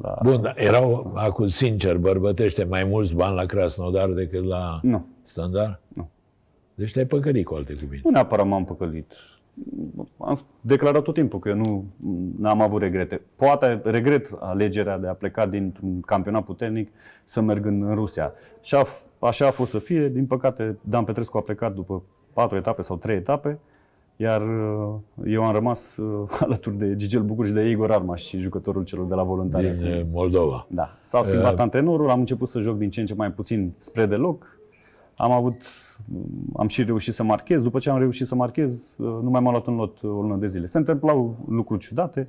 la... 0.02 0.18
Bun, 0.24 0.42
dar 0.42 0.54
erau, 0.58 1.12
acum 1.16 1.48
sincer, 1.48 1.98
bărbătește, 1.98 2.64
mai 2.64 2.84
mulți 2.84 3.16
bani 3.16 3.36
la 3.36 3.46
Krasnodar 3.46 4.10
decât 4.10 4.44
la 4.46 4.80
Nu, 4.82 5.06
Standard? 5.24 5.80
Nu. 5.88 6.10
Deci 6.76 6.92
te-ai 6.92 7.06
păcălit 7.06 7.46
cu 7.46 7.56
alte 7.56 7.74
cuvinte. 7.74 8.02
nu 8.04 8.10
neapărat 8.12 8.48
m-am 8.48 8.66
păcălit. 8.66 9.12
Am 10.18 10.40
declarat 10.62 11.02
tot 11.04 11.14
timpul 11.14 11.40
că 11.40 11.50
eu 11.50 11.56
nu 11.56 11.86
am 12.44 12.62
avut 12.62 12.82
regrete. 12.82 13.22
Poate 13.36 13.82
regret 13.84 14.38
alegerea 14.40 14.98
de 14.98 15.08
a 15.08 15.14
pleca 15.14 15.46
dintr-un 15.46 16.02
campionat 16.02 16.44
puternic 16.44 16.92
să 17.26 17.42
merg 17.42 17.66
în, 17.66 17.84
în 17.84 17.96
Rusia. 17.96 18.34
Și 18.62 18.76
a, 18.76 18.84
f- 18.86 19.20
așa 19.20 19.48
a 19.48 19.52
fost 19.52 19.72
să 19.72 19.80
fie. 19.80 20.10
Din 20.10 20.26
păcate, 20.26 20.78
Dan 20.82 21.04
Petrescu 21.04 21.38
a 21.38 21.42
plecat 21.42 21.74
după 21.74 22.04
patru 22.34 22.58
etape 22.58 22.82
sau 22.82 22.96
trei 22.98 23.16
etape. 23.16 23.60
Iar 24.20 24.42
uh, 24.42 24.96
eu 25.26 25.44
am 25.44 25.54
rămas 25.54 25.98
uh, 25.98 26.30
alături 26.46 26.78
de 26.78 26.96
Gigel 26.96 27.22
Bucur 27.22 27.46
și 27.46 27.52
de 27.52 27.70
Igor 27.70 27.92
Armaș 27.92 28.24
și 28.24 28.38
jucătorul 28.38 28.84
celor 28.84 29.06
de 29.06 29.14
la 29.14 29.24
voluntari. 29.24 29.78
din 29.78 29.92
uh, 29.92 30.02
Moldova. 30.12 30.68
Da. 30.70 30.98
S-a 31.02 31.24
schimbat 31.24 31.54
Uh, 31.54 31.60
antrenorul, 31.60 32.10
am 32.10 32.20
început 32.20 32.50
să 32.50 32.60
joc 32.60 32.78
din 32.78 32.90
ce 32.90 33.00
în 33.00 33.06
ce 33.06 33.14
mai 33.16 33.32
puțin 33.32 33.74
spre 33.78 34.06
deloc. 34.06 34.60
Am 35.16 35.32
avut, 35.32 35.62
am 36.56 36.68
și 36.68 36.84
reușit 36.84 37.14
să 37.14 37.24
marchez. 37.24 37.62
După 37.62 37.80
ce 37.80 37.90
am 37.90 38.00
reușit 38.00 38.28
să 38.28 38.36
marchez, 38.36 38.96
uh, 38.98 39.06
nu 39.08 39.30
mai 39.30 39.42
m-a 39.42 39.52
luat 39.52 39.68
în 39.68 39.76
lot 39.76 40.04
o 40.04 40.08
lună 40.08 40.36
de 40.36 40.48
zile. 40.48 40.66
Se 40.66 40.78
întâmplau 40.78 41.36
lucruri 41.50 41.80
ciudate. 41.82 42.28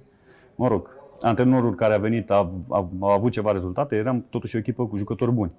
Mă 0.55 0.69
rog, 0.69 0.89
antrenorul 1.21 1.75
care 1.75 1.95
a 1.95 1.99
venit 1.99 2.31
a, 2.31 2.51
a, 2.69 2.89
a 3.01 3.13
avut 3.13 3.33
ceva 3.33 3.53
rezultate. 3.53 3.97
Eram 3.97 4.25
totuși 4.31 4.57
o 4.57 4.59
echipă 4.59 4.87
cu 4.87 4.97
jucători 4.97 5.33
buni. 5.33 5.53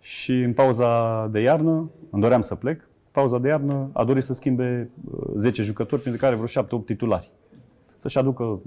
Și 0.00 0.32
în 0.32 0.52
pauza 0.52 1.26
de 1.30 1.40
iarnă, 1.40 1.90
îmi 2.10 2.22
doream 2.22 2.40
să 2.40 2.54
plec, 2.54 2.88
pauza 3.14 3.38
de 3.38 3.48
iarnă 3.48 3.90
a 3.92 4.04
dorit 4.04 4.22
să 4.22 4.32
schimbe 4.32 4.90
uh, 5.10 5.28
10 5.36 5.62
jucători, 5.62 6.00
printre 6.00 6.20
care 6.20 6.36
vreo 6.36 6.64
7-8 6.64 6.84
titulari. 6.84 7.30
Să-și 7.96 8.18
aducă 8.18 8.60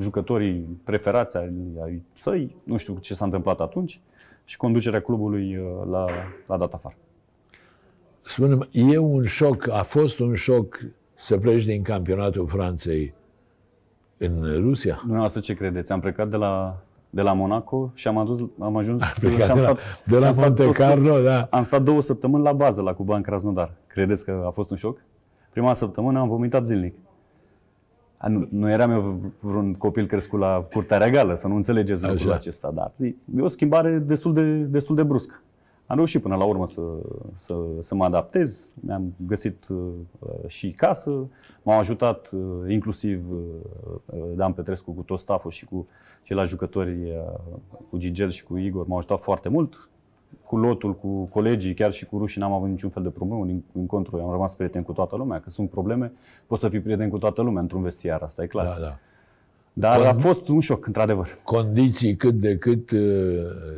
jucătorii 0.00 0.80
preferați 0.84 1.36
ai, 1.36 1.52
ai 1.82 2.02
săi, 2.12 2.56
nu 2.64 2.76
știu 2.76 2.98
ce 2.98 3.14
s-a 3.14 3.24
întâmplat 3.24 3.60
atunci, 3.60 4.00
și 4.44 4.56
conducerea 4.56 5.00
clubului 5.00 5.56
uh, 5.56 5.66
la, 5.90 6.06
la 6.46 6.56
dat 6.56 6.72
afară. 6.72 6.96
Spune 8.22 8.68
e 8.70 8.98
un 8.98 9.24
șoc, 9.24 9.68
a 9.68 9.82
fost 9.82 10.18
un 10.18 10.34
șoc 10.34 10.80
să 11.14 11.38
pleci 11.38 11.64
din 11.64 11.82
campionatul 11.82 12.46
Franței 12.46 13.14
în 14.16 14.60
Rusia? 14.60 14.96
Dumneavoastră 15.00 15.40
ce 15.40 15.54
credeți? 15.54 15.92
Am 15.92 16.00
plecat 16.00 16.28
de 16.28 16.36
la, 16.36 16.82
de 17.14 17.22
la 17.22 17.32
Monaco 17.32 17.90
și 17.94 18.08
am, 18.08 18.18
adus, 18.18 18.44
am 18.58 18.76
ajuns 18.76 19.02
Plecat 19.20 19.44
și 19.44 19.50
am 19.50 19.56
de 19.56 19.62
la, 19.62 19.68
stat, 19.68 20.04
de 20.04 20.18
la 20.18 20.26
am 20.26 20.32
stat 20.32 20.46
Monte 20.46 20.62
două 20.62 20.72
Carlo, 20.72 21.22
da. 21.22 21.46
Am 21.50 21.62
stat 21.62 21.82
două 21.82 22.02
săptămâni 22.02 22.42
la 22.42 22.52
bază 22.52 22.82
la 22.82 22.92
Cuban 22.94 23.22
Krasnodar. 23.22 23.72
Credeți 23.86 24.24
că 24.24 24.42
a 24.46 24.50
fost 24.50 24.70
un 24.70 24.76
șoc? 24.76 24.98
Prima 25.50 25.74
săptămână 25.74 26.18
am 26.18 26.28
vomitat 26.28 26.66
zilnic. 26.66 26.94
A, 28.16 28.28
Nu, 28.28 28.46
nu 28.50 28.70
eram 28.70 28.90
eu 28.90 29.20
vreun 29.40 29.74
copil 29.74 30.06
crescut 30.06 30.38
la 30.38 30.66
curtea 30.72 30.98
regală, 30.98 31.34
să 31.34 31.48
nu 31.48 31.54
înțelegeți 31.54 32.02
lucrul 32.02 32.28
Așa. 32.28 32.34
acesta, 32.34 32.70
dar 32.74 32.92
e 33.36 33.40
o 33.40 33.48
schimbare 33.48 33.98
destul 33.98 34.32
de, 34.32 34.42
destul 34.54 34.96
de 34.96 35.02
bruscă. 35.02 35.42
Am 35.86 35.96
reușit 35.96 36.22
până 36.22 36.36
la 36.36 36.44
urmă 36.44 36.66
să, 36.66 36.80
să, 37.34 37.54
să 37.80 37.94
mă 37.94 38.04
adaptez, 38.04 38.70
mi-am 38.74 39.14
găsit 39.26 39.68
uh, 39.68 39.78
și 40.46 40.70
casă, 40.70 41.28
m-au 41.62 41.78
ajutat 41.78 42.30
uh, 42.32 42.40
inclusiv 42.68 43.30
uh, 43.30 43.38
uh, 44.04 44.22
Dan 44.34 44.52
Petrescu 44.52 44.92
cu 44.92 45.02
tot 45.02 45.18
stafful 45.18 45.50
și 45.50 45.64
cu 45.64 45.86
ceilalți 46.22 46.50
jucători, 46.50 46.90
uh, 46.90 47.38
cu 47.90 47.98
Gigel 47.98 48.30
și 48.30 48.44
cu 48.44 48.56
Igor, 48.56 48.86
m-au 48.86 48.98
ajutat 48.98 49.20
foarte 49.20 49.48
mult 49.48 49.88
cu 50.46 50.56
lotul, 50.56 50.94
cu 50.94 51.24
colegii, 51.24 51.74
chiar 51.74 51.92
și 51.92 52.06
cu 52.06 52.18
rușii 52.18 52.40
n-am 52.40 52.52
avut 52.52 52.68
niciun 52.68 52.90
fel 52.90 53.02
de 53.02 53.08
problemă. 53.08 53.44
Din 53.44 53.64
în 53.72 53.86
contru, 53.86 54.16
am 54.16 54.30
rămas 54.30 54.54
prieten 54.54 54.82
cu 54.82 54.92
toată 54.92 55.16
lumea. 55.16 55.40
Că 55.40 55.50
sunt 55.50 55.70
probleme, 55.70 56.12
poți 56.46 56.60
să 56.60 56.68
fii 56.68 56.80
prieten 56.80 57.08
cu 57.08 57.18
toată 57.18 57.42
lumea 57.42 57.62
într-un 57.62 57.82
vestiar, 57.82 58.22
asta 58.22 58.42
e 58.42 58.46
clar. 58.46 58.66
da, 58.66 58.80
da. 58.80 58.98
Dar 59.76 60.00
a 60.00 60.12
Bun. 60.12 60.20
fost 60.20 60.48
un 60.48 60.60
șoc, 60.60 60.86
într-adevăr. 60.86 61.38
Condiții 61.44 62.16
cât 62.16 62.34
de 62.34 62.56
cât 62.58 62.90
uh, 62.90 63.00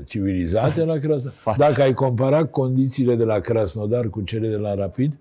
civilizate 0.05 0.85
la 0.85 0.99
Krasnodar. 0.99 1.33
Față. 1.47 1.59
Dacă 1.59 1.83
ai 1.83 1.95
comparat 1.95 2.51
condițiile 2.51 3.15
de 3.15 3.25
la 3.25 3.39
Krasnodar 3.41 4.09
cu 4.09 4.21
cele 4.23 4.49
de 4.49 4.57
la 4.57 4.75
Rapid, 4.75 5.13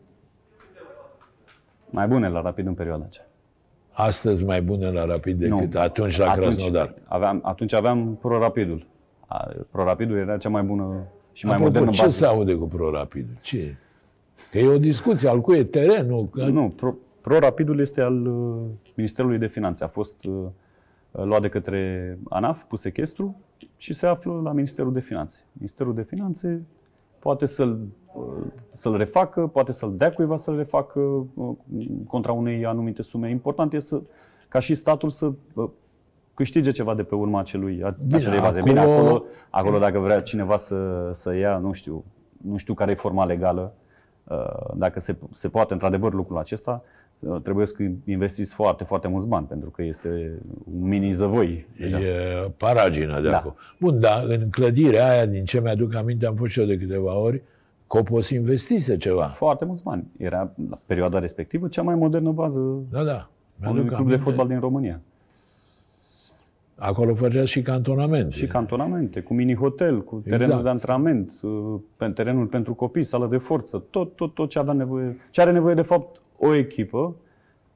Mai 1.89 2.07
bune 2.07 2.29
la 2.29 2.41
rapid 2.41 2.67
în 2.67 2.73
perioada 2.73 3.03
aceea. 3.05 3.25
astăzi 3.91 4.43
mai 4.43 4.61
bune 4.61 4.91
la 4.91 5.05
Rapid 5.05 5.39
decât 5.39 5.75
atunci 5.75 6.17
la 6.17 6.33
Krasnodar. 6.33 6.93
Aveam, 7.03 7.39
atunci 7.43 7.73
aveam 7.73 8.17
Pro-Rapidul. 8.21 8.85
A, 9.27 9.47
Pro-Rapidul 9.71 10.17
era 10.17 10.37
cea 10.37 10.49
mai 10.49 10.61
bună 10.63 11.03
și 11.33 11.45
mai 11.45 11.53
Apropo, 11.55 11.71
modernă 11.71 11.95
ce 11.95 12.01
bază. 12.01 12.17
se 12.17 12.25
aude 12.25 12.53
cu 12.55 12.65
ProRapid? 12.67 13.25
Ce? 13.41 13.75
Că 14.51 14.57
e 14.57 14.67
o 14.67 14.77
discuție, 14.77 15.29
al 15.29 15.41
cui 15.41 15.57
e 15.57 15.63
terenul? 15.63 16.29
Că... 16.29 16.45
Nu, 16.45 16.73
Pro, 16.75 16.95
Pro-Rapidul 17.21 17.79
este 17.79 18.01
al 18.01 18.25
uh, 18.27 18.55
Ministerului 18.95 19.37
de 19.37 19.47
Finanțe. 19.47 19.83
A 19.83 19.87
fost 19.87 20.25
uh, 20.25 20.33
luat 21.23 21.41
de 21.41 21.49
către 21.49 22.17
ANAF, 22.29 22.63
pus 22.63 22.81
sechestru 22.81 23.35
și 23.77 23.93
se 23.93 24.07
află 24.07 24.41
la 24.43 24.51
Ministerul 24.51 24.93
de 24.93 24.99
Finanțe. 24.99 25.43
Ministerul 25.51 25.93
de 25.93 26.01
Finanțe 26.01 26.65
poate 27.19 27.45
să-l, 27.45 27.79
uh, 28.13 28.23
să-l 28.73 28.97
refacă, 28.97 29.47
poate 29.47 29.71
să-l 29.71 29.93
dea 29.97 30.09
cuiva 30.11 30.37
să-l 30.37 30.55
refacă 30.55 30.99
uh, 30.99 31.55
contra 32.07 32.31
unei 32.31 32.65
anumite 32.65 33.01
sume. 33.01 33.29
Important 33.29 33.73
este 33.73 33.87
să, 33.87 34.01
ca 34.47 34.59
și 34.59 34.75
statul 34.75 35.09
să 35.09 35.31
uh, 35.53 35.69
câștige 36.33 36.71
ceva 36.71 36.93
de 36.95 37.03
pe 37.03 37.15
urma 37.15 37.39
acelui, 37.39 37.83
a- 37.83 37.95
Bine, 38.05 38.15
acelei 38.15 38.39
baze. 38.39 38.59
acolo- 38.59 38.63
Bine, 38.73 38.79
acolo, 38.79 39.23
acolo 39.49 39.79
dacă 39.79 39.99
vrea 39.99 40.21
cineva 40.21 40.57
să, 40.57 41.09
să 41.13 41.33
ia, 41.35 41.57
nu 41.57 41.71
știu, 41.71 42.03
nu 42.41 42.57
știu 42.57 42.73
care 42.73 42.91
e 42.91 42.95
forma 42.95 43.25
legală, 43.25 43.73
uh, 44.23 44.73
dacă 44.75 44.99
se, 44.99 45.15
se 45.33 45.49
poate 45.49 45.73
într-adevăr 45.73 46.13
lucrul 46.13 46.37
acesta, 46.37 46.81
uh, 46.83 47.04
trebuie 47.43 47.65
să 47.65 47.75
investiți 48.05 48.53
foarte, 48.53 48.83
foarte 48.83 49.07
mulți 49.07 49.27
bani, 49.27 49.45
pentru 49.45 49.69
că 49.69 49.83
este 49.83 50.39
un 50.79 50.87
mini 50.87 51.11
zăvoi. 51.11 51.65
deja. 51.79 51.99
E 51.99 52.51
paragina 52.57 53.21
de 53.21 53.29
Da. 53.29 53.37
acolo. 53.37 53.55
Bun, 53.79 53.99
dar 53.99 54.23
în 54.27 54.49
clădirea 54.49 55.09
aia, 55.09 55.25
din 55.25 55.45
ce 55.45 55.61
mi-aduc 55.61 55.95
aminte, 55.95 56.25
am 56.25 56.35
fost 56.35 56.51
și 56.51 56.59
eu 56.59 56.65
de 56.65 56.77
câteva 56.77 57.17
ori, 57.17 57.41
Copos 57.87 58.29
investise 58.29 58.95
ceva. 58.95 59.23
Foarte 59.25 59.65
mulți 59.65 59.83
bani. 59.83 60.03
Era 60.17 60.51
la 60.69 60.79
perioada 60.85 61.19
respectivă 61.19 61.67
cea 61.67 61.81
mai 61.81 61.95
modernă 61.95 62.31
bază 62.31 62.59
Da, 62.91 63.03
da. 63.03 63.11
a 63.11 63.69
unui 63.69 63.73
Mi-aduc 63.73 63.85
club 63.85 63.89
de 64.07 64.13
aminte. 64.13 64.17
fotbal 64.17 64.47
din 64.47 64.59
România. 64.59 65.01
Acolo 66.75 67.15
făcea 67.15 67.45
și 67.45 67.61
cantonamente. 67.61 68.35
Și 68.35 68.47
cantonamente, 68.47 69.19
cu 69.19 69.33
mini-hotel, 69.33 70.03
cu 70.03 70.15
terenul 70.23 70.43
Exact. 70.45 70.63
de 70.63 70.69
antrenament, 70.69 71.31
uh, 71.41 71.79
pe 71.97 72.07
terenul 72.09 72.45
pentru 72.45 72.73
copii, 72.73 73.03
sală 73.03 73.27
de 73.27 73.37
forță, 73.37 73.83
tot, 73.89 74.15
tot, 74.15 74.33
tot 74.33 74.49
ce 74.49 74.59
avea 74.59 74.73
nevoie, 74.73 75.17
ce 75.29 75.41
are 75.41 75.51
nevoie 75.51 75.73
de 75.75 75.81
fapt 75.81 76.21
o 76.37 76.53
echipă 76.55 77.15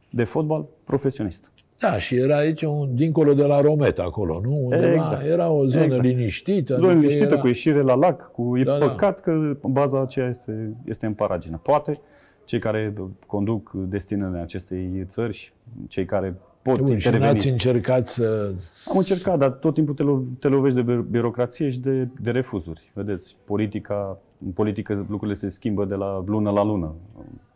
de 0.10 0.24
fotbal 0.24 0.66
profesionist. 0.84 1.52
Da, 1.80 2.00
și 2.00 2.16
era 2.16 2.38
aici, 2.38 2.62
un, 2.62 2.90
dincolo 2.96 3.34
de 3.34 3.44
la 3.44 3.62
Romet, 3.62 4.00
acolo, 4.00 4.42
nu? 4.44 4.54
Undeva, 4.64 4.94
Exact. 4.94 5.26
Era 5.26 5.50
o 5.50 5.66
zonă 5.66 5.84
Exact. 5.86 6.04
liniștită. 6.04 6.74
Zonă 6.74 6.86
adică 6.88 7.00
liniștită, 7.00 7.32
era... 7.32 7.40
cu 7.42 7.48
ieșire 7.48 7.82
la 7.82 7.94
lac, 7.96 8.32
cu... 8.32 8.58
e 8.58 8.64
Da, 8.64 8.78
da. 8.78 8.88
păcat 8.88 9.22
că 9.22 9.58
baza 9.62 10.02
aceea 10.02 10.28
este, 10.28 10.74
este 10.86 11.06
în 11.06 11.14
paragină. 11.14 11.60
Poate 11.64 12.00
cei 12.46 12.60
care 12.60 12.94
conduc 13.26 13.72
destinele 13.74 14.38
acestei 14.40 15.04
țări 15.08 15.34
și 15.34 15.52
cei 15.88 16.06
care 16.06 16.36
pot 16.62 16.78
Bun, 16.78 16.88
și 16.88 16.94
interveni. 16.94 17.24
n-ați 17.34 17.48
încercat 17.50 18.08
să... 18.08 18.52
Am 18.92 18.98
încercat, 18.98 19.38
dar 19.38 19.50
tot 19.50 19.74
timpul 19.74 19.94
te, 19.94 20.04
lo- 20.04 20.40
te 20.40 20.48
lovești 20.48 20.82
de 20.84 20.92
bi- 20.94 21.06
birocrație 21.10 21.70
și 21.70 21.80
de, 21.80 22.08
de 22.22 22.32
refuzuri. 22.32 22.92
Vedeți, 22.94 23.36
politica, 23.46 24.18
în 24.46 24.52
politică 24.52 25.06
lucrurile 25.10 25.34
se 25.38 25.50
schimbă 25.50 25.86
de 25.86 25.96
la 25.96 26.24
lună 26.26 26.52
la 26.52 26.64
lună. 26.64 26.94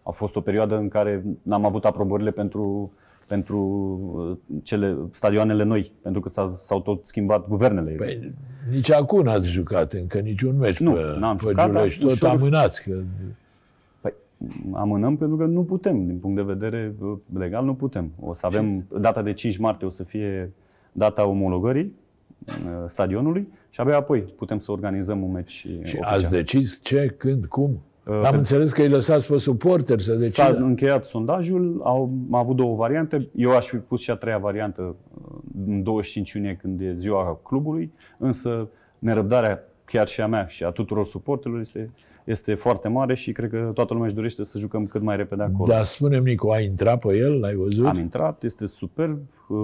A 0.04 0.12
fost 0.12 0.36
o 0.36 0.42
perioadă 0.42 0.78
în 0.78 0.88
care 0.88 1.24
n-am 1.42 1.66
avut 1.66 1.86
aprobările 1.86 2.32
pentru, 2.32 2.92
pentru 3.28 3.60
uh, 4.48 4.60
cele 4.64 4.98
stadioanele 5.12 5.64
noi, 5.64 5.92
pentru 6.02 6.22
că 6.22 6.30
s-a, 6.30 6.60
s-au 6.62 6.82
tot 6.82 7.06
schimbat 7.06 7.48
guvernele. 7.48 7.92
Păi, 7.92 8.34
nici 8.72 8.92
acum 8.92 9.22
n-ați 9.24 9.50
jucat 9.50 9.94
încă 9.94 10.20
niciun 10.20 10.58
meci 10.58 10.80
Nu, 10.80 10.92
pe, 10.92 11.02
n-am 11.20 11.36
pe 11.38 11.44
jucat, 11.48 11.72
dar 11.72 11.88
Giulești. 11.88 12.02
Tot 12.02 12.12
ușor- 12.16 12.30
amânați. 12.30 12.84
Că... 12.84 13.02
Păi, 14.02 14.14
amânăm 14.72 15.18
pentru 15.18 15.38
că 15.38 15.46
nu 15.46 15.64
putem, 15.64 16.06
din 16.06 16.18
punct 16.18 16.36
de 16.36 16.54
vedere 16.54 16.96
uh, 17.00 17.18
legal 17.34 17.66
nu 17.66 17.74
putem. 17.74 18.12
O 18.20 18.34
să 18.34 18.46
avem, 18.46 18.86
data 19.00 19.22
de 19.22 19.34
5 19.34 19.58
martie 19.58 19.88
o 19.88 19.90
să 19.90 20.04
fie 20.04 20.52
data 20.92 21.26
omologării 21.26 21.94
uh, 22.48 22.84
stadionului 22.88 23.48
și 23.70 23.80
abia 23.82 23.96
apoi 23.98 24.20
putem 24.22 24.60
să 24.60 24.72
organizăm 24.72 25.24
un 25.24 25.32
meci 25.32 25.50
Și 25.52 25.76
oficial. 25.80 26.14
ați 26.14 26.30
decis 26.30 26.80
ce, 26.84 27.14
când, 27.18 27.46
cum? 27.46 27.82
Uh, 28.08 28.14
Am 28.14 28.22
pe- 28.32 28.36
înțeles 28.36 28.72
că 28.72 28.82
îi 28.82 28.90
lăsați 28.90 29.28
pe 29.28 29.38
suporteri 29.38 30.04
să 30.04 30.16
S-a 30.16 30.44
decidă. 30.46 30.66
încheiat 30.66 31.06
sondajul, 31.06 31.82
au, 31.84 32.02
am 32.32 32.36
avut 32.36 32.56
două 32.56 32.76
variante. 32.76 33.30
Eu 33.36 33.52
aș 33.52 33.68
fi 33.68 33.76
pus 33.78 34.02
și 34.02 34.12
a 34.12 34.16
treia 34.16 34.38
variantă 34.38 34.96
uh, 35.14 35.38
în 35.68 35.84
25 35.84 36.32
iunie, 36.32 36.58
când 36.62 36.82
e 36.82 36.94
ziua 36.94 37.40
clubului, 37.44 37.92
însă 38.18 38.68
nerăbdarea 39.00 39.64
chiar 39.86 40.08
și 40.08 40.22
a 40.22 40.28
mea 40.28 40.46
și 40.48 40.64
a 40.64 40.70
tuturor 40.70 41.06
suporterilor 41.06 41.60
este, 41.62 41.92
este 42.24 42.54
foarte 42.54 42.88
mare 42.88 43.16
și 43.16 43.32
cred 43.32 43.50
că 43.50 43.72
toată 43.74 43.94
lumea 43.94 44.08
își 44.08 44.16
dorește 44.16 44.44
să 44.44 44.58
jucăm 44.60 44.86
cât 44.86 45.02
mai 45.02 45.16
repede 45.16 45.44
acolo. 45.44 45.74
Dar 45.74 45.84
spune-mi, 45.84 46.26
Nicu, 46.26 46.50
ai 46.50 46.66
intrat 46.66 47.00
pe 47.00 47.16
el? 47.18 47.40
L-ai 47.40 47.56
văzut? 47.56 47.86
Am 47.86 47.98
intrat, 48.00 48.44
este 48.44 48.66
superb, 48.66 49.20
uh, 49.48 49.58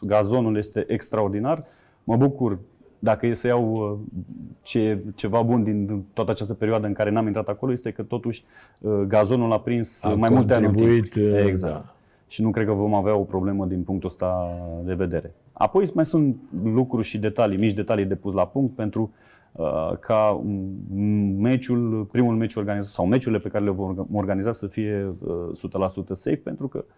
gazonul 0.00 0.56
este 0.56 0.84
extraordinar. 0.88 1.64
Mă 2.04 2.16
bucur 2.16 2.58
dacă 3.06 3.26
e 3.26 3.34
să 3.34 3.46
iau 3.46 3.72
uh, 3.72 4.20
ce, 4.62 4.98
ceva 5.14 5.42
bun 5.42 5.62
din 5.62 6.04
toată 6.12 6.30
această 6.30 6.54
perioadă 6.54 6.86
în 6.86 6.92
care 6.92 7.10
n-am 7.10 7.26
intrat 7.26 7.48
acolo, 7.48 7.72
este 7.72 7.90
că 7.90 8.02
totuși 8.02 8.44
uh, 8.78 8.92
gazonul 9.06 9.52
a 9.52 9.60
prins 9.60 10.02
A 10.02 10.08
mai 10.14 10.28
multe 10.30 10.54
anuri. 10.54 10.72
contribuit, 10.72 11.10
timp. 11.12 11.32
uh, 11.32 11.44
Exact. 11.46 11.72
da. 11.72 11.94
Și 12.28 12.42
nu 12.42 12.50
cred 12.50 12.66
că 12.66 12.72
vom 12.72 12.94
avea 12.94 13.16
o 13.16 13.22
problemă 13.22 13.66
din 13.66 13.82
punctul 13.82 14.08
ăsta 14.08 14.58
de 14.84 14.94
vedere. 14.94 15.34
Apoi 15.52 15.90
mai 15.94 16.06
sunt 16.06 16.36
lucruri 16.64 17.06
și 17.06 17.18
detalii, 17.18 17.58
mici 17.58 17.72
detalii 17.72 18.04
de 18.04 18.14
pus 18.14 18.32
la 18.34 18.46
punct 18.46 18.74
pentru 18.74 19.12
uh, 19.52 19.92
ca 20.00 20.40
mm, 20.42 21.40
meciul, 21.40 22.08
primul 22.12 22.34
meci 22.36 22.54
organizat 22.54 22.92
sau 22.92 23.06
meciurile 23.06 23.40
pe 23.40 23.48
care 23.48 23.64
le 23.64 23.70
vom 23.70 24.06
organiza 24.12 24.52
să 24.52 24.66
fie 24.66 25.14
uh, 25.26 26.10
100% 26.12 26.12
safe 26.12 26.40
pentru 26.42 26.68
că 26.68 26.84
uh, 26.86 26.94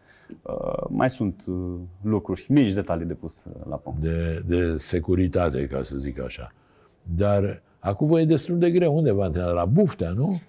mai 0.88 1.10
sunt 1.10 1.44
uh, 1.46 1.74
lucruri, 2.02 2.46
mici 2.48 2.72
detalii 2.72 3.06
de 3.06 3.14
pus 3.14 3.44
uh, 3.44 3.52
la 3.68 3.76
punct. 3.76 4.00
De, 4.00 4.42
de 4.46 4.74
securitate, 4.76 5.66
ca 5.66 5.82
să 5.82 5.96
zic 5.96 6.20
așa. 6.20 6.52
Dar 7.16 7.62
acum 7.78 8.08
vă 8.08 8.20
e 8.20 8.24
destul 8.24 8.58
de 8.58 8.70
greu. 8.70 8.96
Unde 8.96 9.10
vă 9.12 9.22
antrenați? 9.22 9.54
La 9.54 9.64
Buftea, 9.64 10.10
nu? 10.10 10.40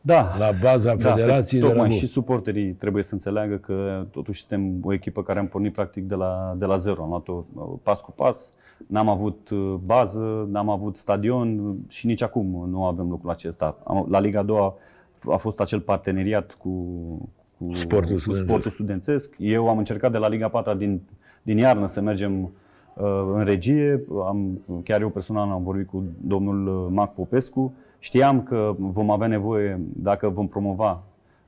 Da. 0.00 0.36
la 0.38 0.50
baza 0.62 0.94
Da, 0.94 1.10
federației 1.10 1.60
pe- 1.60 1.66
de 1.66 1.72
la 1.72 1.78
tocmai 1.78 1.88
Bun. 1.88 1.98
și 1.98 2.06
suporterii 2.12 2.72
trebuie 2.72 3.02
să 3.02 3.14
înțeleagă 3.14 3.56
că 3.56 4.06
totuși 4.10 4.40
suntem 4.46 4.78
o 4.82 4.92
echipă 4.92 5.22
care 5.22 5.38
am 5.38 5.46
pornit 5.46 5.72
practic 5.72 6.04
de 6.04 6.14
la, 6.14 6.54
de 6.58 6.64
la 6.64 6.76
zero. 6.76 7.02
Am 7.02 7.08
luat-o 7.08 7.44
uh, 7.54 7.64
pas 7.82 8.00
cu 8.00 8.10
pas, 8.12 8.52
n-am 8.86 9.08
avut 9.08 9.48
uh, 9.50 9.74
bază, 9.84 10.48
n-am 10.50 10.68
avut 10.68 10.96
stadion 10.96 11.58
uh, 11.58 11.74
și 11.88 12.06
nici 12.06 12.22
acum 12.22 12.66
nu 12.70 12.84
avem 12.84 13.08
lucrul 13.08 13.30
acesta. 13.30 13.78
Am- 13.84 14.06
La 14.10 14.20
Liga 14.20 14.38
a 14.38 14.42
doua 14.42 14.74
a 15.30 15.36
fost 15.36 15.60
acel 15.60 15.80
parteneriat 15.80 16.52
cu, 16.52 16.70
cu, 17.58 17.74
Sportul 17.74 18.12
cu 18.12 18.18
studențesc. 18.18 18.48
sportul 18.48 18.70
studențesc. 18.70 19.34
Eu 19.38 19.68
am 19.68 19.78
încercat 19.78 20.12
de 20.12 20.18
la 20.18 20.28
Liga 20.28 20.48
4 20.48 20.74
din, 20.74 21.00
din 21.42 21.58
iarnă 21.58 21.86
să 21.86 22.00
mergem 22.00 22.42
uh, 22.42 22.52
în 23.34 23.44
regie. 23.44 24.04
Am, 24.26 24.60
chiar 24.84 25.00
eu 25.00 25.08
personal 25.08 25.50
am 25.50 25.62
vorbit 25.62 25.86
cu 25.86 26.04
domnul 26.20 26.66
uh, 26.66 26.86
Mac 26.90 27.14
Popescu. 27.14 27.74
Știam 27.98 28.42
că 28.42 28.74
vom 28.78 29.10
avea 29.10 29.26
nevoie, 29.26 29.80
dacă 29.96 30.28
vom 30.28 30.48
promova 30.48 31.02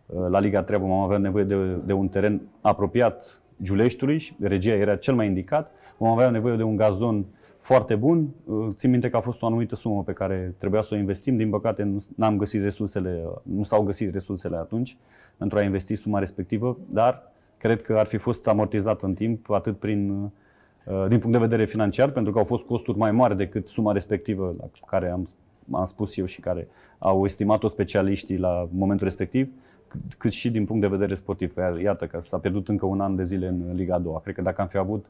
uh, 0.06 0.26
la 0.28 0.40
Liga 0.40 0.62
3, 0.62 0.78
vom 0.78 0.90
avea 0.90 1.18
nevoie 1.18 1.44
de, 1.44 1.56
de 1.84 1.92
un 1.92 2.08
teren 2.08 2.40
apropiat 2.60 3.40
Giuleștiului 3.62 4.18
și 4.18 4.36
regia 4.40 4.74
era 4.74 4.96
cel 4.96 5.14
mai 5.14 5.26
indicat. 5.26 5.70
Vom 5.96 6.08
avea 6.08 6.30
nevoie 6.30 6.56
de 6.56 6.62
un 6.62 6.76
gazon 6.76 7.24
foarte 7.66 7.94
bun. 7.94 8.28
Uh, 8.44 8.68
Țin 8.74 8.90
minte 8.90 9.10
că 9.10 9.16
a 9.16 9.20
fost 9.20 9.42
o 9.42 9.46
anumită 9.46 9.74
sumă 9.74 10.02
pe 10.02 10.12
care 10.12 10.54
trebuia 10.58 10.82
să 10.82 10.94
o 10.94 10.96
investim. 10.96 11.36
Din 11.36 11.50
păcate 11.50 11.82
nu 11.82 12.02
am 12.18 12.36
găsit 12.36 12.62
resursele, 12.62 13.22
uh, 13.24 13.32
nu 13.42 13.62
s-au 13.62 13.82
găsit 13.82 14.12
resursele 14.12 14.56
atunci 14.56 14.96
pentru 15.36 15.58
a 15.58 15.62
investi 15.62 15.94
suma 15.94 16.18
respectivă, 16.18 16.78
dar 16.90 17.32
cred 17.58 17.82
că 17.82 17.96
ar 17.98 18.06
fi 18.06 18.16
fost 18.16 18.46
amortizat 18.46 19.02
în 19.02 19.14
timp 19.14 19.50
atât 19.50 19.78
prin 19.78 20.10
uh, 20.10 21.06
din 21.08 21.18
punct 21.18 21.32
de 21.32 21.38
vedere 21.38 21.64
financiar, 21.64 22.10
pentru 22.10 22.32
că 22.32 22.38
au 22.38 22.44
fost 22.44 22.64
costuri 22.64 22.98
mai 22.98 23.12
mari 23.12 23.36
decât 23.36 23.66
suma 23.68 23.92
respectivă 23.92 24.54
la 24.58 24.64
care 24.86 25.10
am, 25.10 25.28
am 25.70 25.84
spus 25.84 26.16
eu 26.16 26.24
și 26.24 26.40
care 26.40 26.68
au 26.98 27.24
estimat-o 27.24 27.68
specialiștii 27.68 28.38
la 28.38 28.68
momentul 28.70 29.06
respectiv, 29.06 29.48
cât, 29.88 30.00
cât 30.18 30.32
și 30.32 30.50
din 30.50 30.64
punct 30.64 30.82
de 30.82 30.88
vedere 30.88 31.14
sportiv. 31.14 31.54
Că 31.54 31.76
Iată 31.82 32.06
că 32.06 32.20
s-a 32.22 32.38
pierdut 32.38 32.68
încă 32.68 32.86
un 32.86 33.00
an 33.00 33.16
de 33.16 33.24
zile 33.24 33.46
în 33.46 33.74
Liga 33.74 33.94
a 33.94 33.98
doua. 33.98 34.20
Cred 34.20 34.34
că 34.34 34.42
dacă 34.42 34.60
am 34.60 34.66
fi 34.66 34.76
avut 34.76 35.06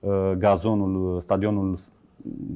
uh, 0.00 0.32
gazonul, 0.38 1.20
stadionul, 1.20 1.78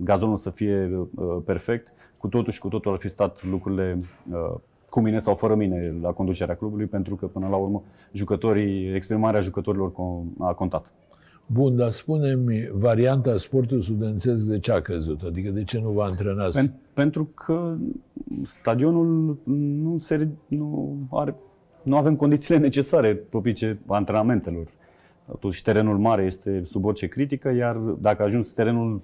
gazonul 0.04 0.36
să 0.36 0.50
fie 0.50 0.90
uh, 1.14 1.36
perfect, 1.44 1.88
cu 2.16 2.28
totul 2.28 2.52
și 2.52 2.60
cu 2.60 2.68
totul 2.68 2.92
ar 2.92 2.98
fi 2.98 3.08
stat 3.08 3.44
lucrurile 3.44 3.98
uh, 4.32 4.54
cu 4.88 5.00
mine 5.00 5.18
sau 5.18 5.34
fără 5.34 5.54
mine 5.54 5.94
la 6.02 6.10
conducerea 6.10 6.54
clubului, 6.56 6.86
pentru 6.86 7.14
că 7.14 7.26
până 7.26 7.48
la 7.48 7.56
urmă 7.56 7.82
jucătorii, 8.12 8.94
exprimarea 8.94 9.40
jucătorilor 9.40 9.92
con- 9.92 10.38
a 10.38 10.52
contat. 10.52 10.92
Bun, 11.46 11.76
dar 11.76 11.90
spune-mi, 11.90 12.70
varianta 12.72 13.36
sportul 13.36 13.80
studențesc 13.80 14.46
de 14.46 14.58
ce 14.58 14.72
a 14.72 14.80
căzut? 14.80 15.22
Adică 15.22 15.50
de 15.50 15.64
ce 15.64 15.80
nu 15.80 15.90
vă 15.90 16.02
antrenați? 16.02 16.60
Pen- 16.60 16.72
pentru 16.92 17.28
că 17.34 17.74
stadionul 18.42 19.38
nu, 19.82 19.98
se, 19.98 20.28
nu, 20.46 20.96
are, 21.10 21.34
nu 21.82 21.96
avem 21.96 22.16
condițiile 22.16 22.60
necesare 22.60 23.14
propice 23.14 23.78
antrenamentelor. 23.86 24.66
Totuși 25.26 25.62
terenul 25.62 25.98
mare 25.98 26.22
este 26.22 26.62
sub 26.64 26.84
orice 26.84 27.06
critică, 27.06 27.50
iar 27.50 27.76
dacă 27.76 28.22
ajungi 28.22 28.52
terenul 28.52 29.00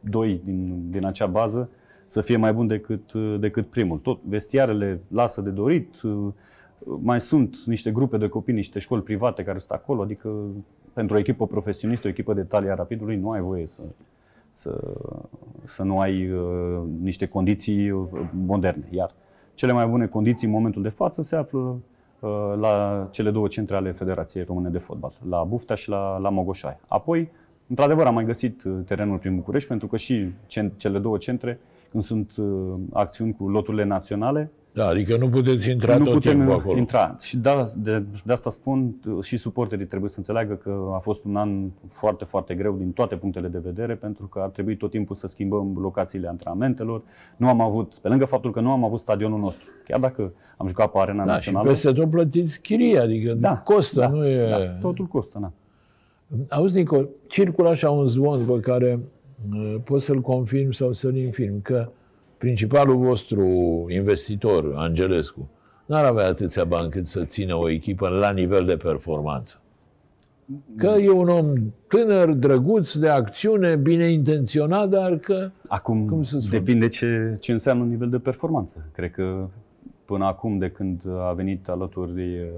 2 0.00 0.40
din, 0.44 0.90
din 0.90 1.04
acea 1.04 1.26
bază, 1.26 1.70
să 2.06 2.20
fie 2.20 2.36
mai 2.36 2.52
bun 2.52 2.66
decât, 2.66 3.12
decât 3.40 3.66
primul. 3.66 3.98
Tot 3.98 4.18
vestiarele 4.22 5.00
lasă 5.08 5.40
de 5.40 5.50
dorit, 5.50 5.94
mai 7.00 7.20
sunt 7.20 7.56
niște 7.66 7.90
grupe 7.90 8.16
de 8.16 8.28
copii, 8.28 8.54
niște 8.54 8.78
școli 8.78 9.02
private 9.02 9.44
care 9.44 9.58
sunt 9.58 9.70
acolo, 9.70 10.02
adică 10.02 10.30
pentru 10.92 11.16
o 11.16 11.18
echipă 11.18 11.46
profesionistă, 11.46 12.06
o 12.06 12.10
echipă 12.10 12.34
de 12.34 12.42
talia 12.42 12.74
rapidului, 12.74 13.16
nu 13.16 13.30
ai 13.30 13.40
voie 13.40 13.66
să, 13.66 13.82
să, 14.52 14.94
să 15.64 15.82
nu 15.82 16.00
ai 16.00 16.30
uh, 16.30 16.82
niște 17.02 17.26
condiții 17.26 17.90
uh, 17.90 18.08
moderne. 18.46 18.88
Iar 18.90 19.14
cele 19.54 19.72
mai 19.72 19.86
bune 19.86 20.06
condiții 20.06 20.46
în 20.46 20.52
momentul 20.52 20.82
de 20.82 20.88
față 20.88 21.22
se 21.22 21.36
află 21.36 21.58
uh, 21.58 21.74
la 22.56 23.06
cele 23.10 23.30
două 23.30 23.48
centre 23.48 23.76
ale 23.76 23.92
Federației 23.92 24.44
Române 24.44 24.68
de 24.68 24.78
Fotbal, 24.78 25.12
la 25.28 25.42
Buftea 25.44 25.76
și 25.76 25.88
la, 25.88 26.18
la 26.18 26.28
Mogoșoaia. 26.28 26.80
Apoi, 26.88 27.30
într-adevăr, 27.68 28.06
am 28.06 28.14
mai 28.14 28.24
găsit 28.24 28.62
uh, 28.64 28.72
terenul 28.86 29.18
prin 29.18 29.34
București, 29.34 29.68
pentru 29.68 29.86
că 29.86 29.96
și 29.96 30.32
cen- 30.46 30.76
cele 30.76 30.98
două 30.98 31.18
centre, 31.18 31.60
când 31.90 32.02
sunt 32.02 32.36
uh, 32.36 32.74
acțiuni 32.92 33.36
cu 33.36 33.48
loturile 33.48 33.84
naționale, 33.84 34.50
Da, 34.78 34.86
adică 34.86 35.16
nu 35.16 35.28
puteți 35.28 35.70
intra 35.70 35.96
nu 35.96 36.04
tot 36.04 36.12
putem 36.12 36.36
timpul 36.36 36.54
acolo. 36.54 36.76
intra. 36.76 37.16
Și 37.20 37.36
da, 37.36 37.72
de, 37.76 38.02
de 38.24 38.32
asta 38.32 38.50
spun, 38.50 38.94
și 39.22 39.36
suporterii 39.36 39.86
trebuie 39.86 40.10
să 40.10 40.18
înțeleagă 40.18 40.54
că 40.54 40.90
a 40.94 40.98
fost 40.98 41.24
un 41.24 41.36
an 41.36 41.70
foarte, 41.88 42.24
foarte 42.24 42.54
greu 42.54 42.76
din 42.76 42.92
toate 42.92 43.16
punctele 43.16 43.48
de 43.48 43.58
vedere, 43.58 43.94
pentru 43.94 44.26
că 44.26 44.38
ar 44.38 44.48
trebui 44.48 44.76
tot 44.76 44.90
timpul 44.90 45.16
să 45.16 45.26
schimbăm 45.26 45.76
locațiile 45.80 46.28
antrenamentelor. 46.28 47.02
Nu 47.36 47.48
am 47.48 47.60
avut, 47.60 47.94
pe 47.94 48.08
lângă 48.08 48.24
faptul 48.24 48.52
că 48.52 48.60
nu 48.60 48.70
am 48.70 48.84
avut 48.84 48.98
stadionul 48.98 49.38
nostru, 49.38 49.64
chiar 49.84 50.00
dacă 50.00 50.32
am 50.56 50.66
jucat 50.66 50.90
pe 50.90 50.98
arena 50.98 51.24
Da, 51.24 51.30
și 51.30 51.36
națională, 51.36 51.68
peste 51.68 51.92
tot 51.92 52.10
plătiți 52.10 52.60
chirie, 52.60 52.98
adică 52.98 53.32
da, 53.32 53.56
costă, 53.56 54.00
da, 54.00 54.08
nu 54.08 54.26
e... 54.26 54.48
Da, 54.48 54.58
totul 54.88 55.06
costă, 55.06 55.38
da. 55.40 55.52
Auzi, 56.56 56.76
Nico, 56.76 57.04
circulă 57.28 57.68
așa 57.68 57.90
un 57.90 58.06
zvon 58.08 58.44
pe 58.44 58.60
care 58.60 58.98
uh, 59.52 59.74
poți 59.84 60.04
să-l 60.04 60.20
confirm 60.20 60.70
sau 60.70 60.92
să-l 60.92 61.16
infirm, 61.16 61.62
că 61.62 61.88
principalul 62.38 62.96
vostru 62.96 63.44
investitor, 63.88 64.72
Angelescu, 64.76 65.48
n-ar 65.86 66.04
avea 66.04 66.26
atâția 66.26 66.64
bani 66.64 66.90
cât 66.90 67.06
să 67.06 67.24
țină 67.24 67.54
o 67.54 67.68
echipă 67.70 68.08
la 68.08 68.30
nivel 68.30 68.64
de 68.64 68.76
performanță. 68.76 69.60
Că 70.76 70.86
e 70.86 71.10
un 71.10 71.28
om 71.28 71.52
tânăr, 71.88 72.30
drăguț, 72.32 72.92
de 72.94 73.08
acțiune, 73.08 73.76
bine 73.76 74.04
intenționat, 74.10 74.88
dar 74.88 75.16
că... 75.16 75.50
Acum 75.66 76.08
Cum 76.08 76.22
să 76.22 76.38
spun? 76.38 76.58
depinde 76.58 76.88
ce, 76.88 77.36
ce 77.40 77.52
înseamnă 77.52 77.82
un 77.82 77.88
nivel 77.88 78.08
de 78.08 78.18
performanță. 78.18 78.84
Cred 78.92 79.10
că 79.10 79.46
până 80.04 80.24
acum, 80.24 80.58
de 80.58 80.70
când 80.70 81.02
a 81.28 81.32
venit 81.32 81.68
alături 81.68 82.14
de, 82.14 82.48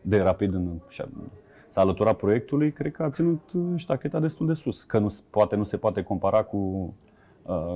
de 0.00 0.18
Rapid, 0.18 0.54
în, 0.54 0.68
și 0.88 1.00
a- 1.00 1.08
s-a 1.68 1.80
alăturat 1.80 2.16
proiectului, 2.16 2.72
cred 2.72 2.92
că 2.92 3.02
a 3.02 3.10
ținut 3.10 3.40
uh, 3.54 3.62
ștacheta 3.76 4.20
destul 4.20 4.46
de 4.46 4.52
sus. 4.54 4.82
Că 4.82 4.98
nu, 4.98 5.08
s- 5.08 5.20
poate 5.30 5.56
nu 5.56 5.64
se 5.64 5.76
poate 5.76 6.02
compara 6.02 6.42
cu, 6.42 6.56
uh, 6.56 7.07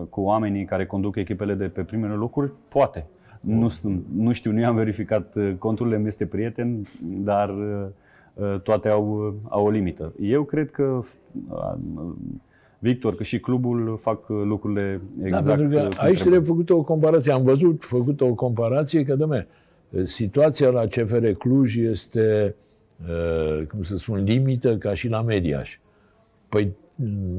cu 0.09 0.21
oamenii 0.21 0.65
care 0.65 0.87
conduc 0.87 1.17
echipele 1.17 1.55
de 1.55 1.65
pe 1.65 1.83
primele 1.83 2.15
locuri, 2.15 2.53
poate. 2.69 3.07
Nu, 3.41 3.69
sunt, 3.69 4.05
nu 4.17 4.33
știu, 4.33 4.53
nu 4.53 4.61
i-am 4.61 4.75
verificat 4.75 5.35
uh, 5.35 5.53
conturile, 5.59 5.99
mi 5.99 6.07
este 6.07 6.27
prieten, 6.27 6.87
dar 7.01 7.49
uh, 7.49 7.87
uh, 8.35 8.61
toate 8.61 8.89
au, 8.89 9.27
uh, 9.27 9.35
au 9.49 9.65
o 9.65 9.71
limită. 9.71 10.13
Eu 10.21 10.43
cred 10.43 10.71
că 10.71 11.03
uh, 11.49 11.73
Victor, 12.79 13.15
că 13.15 13.23
și 13.23 13.41
clubul 13.41 13.99
fac 14.01 14.29
uh, 14.29 14.43
lucrurile 14.45 15.01
exact 15.23 15.45
da, 15.45 15.55
pentru 15.55 15.77
uh, 15.77 15.83
că 15.83 15.89
cum 15.89 15.89
aici 15.89 15.99
trebuie. 15.99 16.15
trebuie 16.15 16.41
făcută 16.41 16.75
o 16.75 16.83
comparație. 16.83 17.33
Am 17.33 17.43
văzut 17.43 17.85
făcută 17.85 18.25
o 18.25 18.35
comparație 18.35 19.05
că, 19.05 19.17
dom'le, 19.17 19.47
situația 20.05 20.71
la 20.71 20.87
CFR 20.87 21.27
Cluj 21.27 21.77
este, 21.77 22.55
uh, 23.09 23.67
cum 23.67 23.83
să 23.83 23.97
spun, 23.97 24.23
limită 24.23 24.77
ca 24.77 24.95
și 24.95 25.09
la 25.09 25.23
Mediaș. 25.23 25.79
Păi 26.49 26.73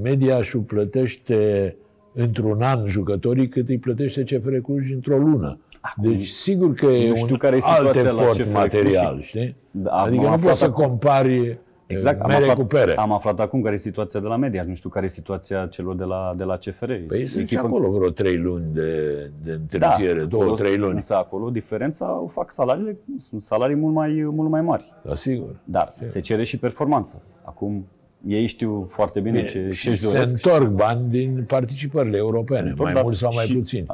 Mediașul 0.01 0.61
plătește 0.61 1.75
într-un 2.13 2.61
an 2.61 2.87
jucătorii 2.87 3.47
cât 3.47 3.69
îi 3.69 3.77
plătește 3.77 4.23
CFR 4.23 4.55
Cluj 4.57 4.91
într-o 4.93 5.17
lună. 5.17 5.57
Deci 5.97 6.27
sigur 6.27 6.73
că 6.73 6.85
e 6.85 7.09
nu 7.09 7.15
știu 7.15 7.27
un 7.31 7.37
care 7.37 7.55
e 7.55 7.59
alt 7.63 7.77
situația 7.87 8.11
la 8.11 8.21
efort 8.21 8.37
CFR 8.37 8.41
Cluj 8.43 8.53
material, 8.53 9.21
și- 9.21 9.27
știi? 9.27 9.55
Da, 9.71 9.91
am 9.91 10.05
adică 10.07 10.21
nu 10.21 10.27
aflat 10.27 10.45
poți 10.47 10.59
să 10.59 10.65
acum- 10.65 10.83
compari 10.85 11.57
Exact, 11.85 12.21
am 12.21 12.27
mere 12.27 12.41
aflat, 12.41 12.55
cu 12.57 12.63
pere. 12.63 12.95
am 12.95 13.11
aflat 13.11 13.39
acum 13.39 13.61
care 13.61 13.73
e 13.73 13.77
situația 13.77 14.19
de 14.19 14.27
la 14.27 14.35
media, 14.35 14.63
nu 14.63 14.73
știu 14.73 14.89
care 14.89 15.05
e 15.05 15.09
situația 15.09 15.65
celor 15.65 15.95
de 15.95 16.03
la, 16.03 16.33
de 16.37 16.43
la 16.43 16.57
CFR. 16.57 16.91
Păi 17.07 17.27
sunt 17.27 17.47
și 17.49 17.55
acolo 17.57 17.89
vreo 17.91 18.09
trei 18.09 18.37
luni 18.37 18.65
de, 18.73 19.05
de 19.43 19.51
da, 19.51 19.53
întârziere, 19.61 20.23
două, 20.23 20.43
acolo- 20.43 20.55
trei 20.55 20.77
luni. 20.77 20.93
Însă 20.93 21.15
acolo 21.15 21.49
diferența 21.49 22.19
o 22.23 22.27
fac 22.27 22.51
salariile, 22.51 22.97
sunt 23.19 23.41
salarii 23.41 23.75
mult 23.75 23.93
mai, 23.93 24.27
mult 24.31 24.49
mai 24.49 24.61
mari. 24.61 24.93
Da, 25.03 25.15
sigur. 25.15 25.55
Dar 25.63 25.93
se 26.03 26.19
cere 26.19 26.43
și 26.43 26.57
performanță. 26.57 27.21
Acum 27.43 27.85
ei 28.27 28.45
știu 28.45 28.87
foarte 28.89 29.19
bine, 29.19 29.35
Bine, 29.37 29.47
ce, 29.47 29.71
și 29.71 29.81
ce 29.83 29.89
își 29.89 29.99
se 30.01 30.11
doresc. 30.11 30.31
întorc 30.31 30.69
bani 30.71 31.09
din 31.09 31.43
participările 31.47 32.17
europene, 32.17 32.59
întorc, 32.69 32.79
mai 32.83 32.93
dar 32.93 33.03
mult 33.03 33.15
sau 33.15 33.31
mai 33.35 33.45
și- 33.45 33.53
puțin. 33.53 33.85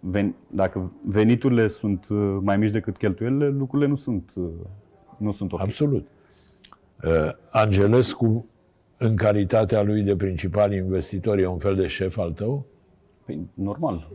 Ven, 0.00 0.34
dacă 0.50 0.92
veniturile 1.06 1.68
sunt 1.68 2.06
uh, 2.10 2.38
mai 2.42 2.56
mici 2.56 2.70
decât 2.70 2.96
cheltuielile, 2.96 3.48
lucrurile 3.48 3.88
nu 3.88 3.94
sunt, 3.96 4.32
uh, 4.36 4.44
nu 5.16 5.32
sunt 5.32 5.52
ok. 5.52 5.60
Absolut. 5.60 6.06
Uh, 7.04 7.10
Angelescu, 7.50 8.46
în 8.96 9.16
calitatea 9.16 9.82
lui 9.82 10.02
de 10.02 10.16
principal 10.16 10.72
investitor, 10.72 11.38
e 11.38 11.46
un 11.46 11.58
fel 11.58 11.74
de 11.76 11.86
șef 11.86 12.18
al 12.18 12.32
tău? 12.32 12.66
Păi, 13.24 13.40
normal. 13.54 14.08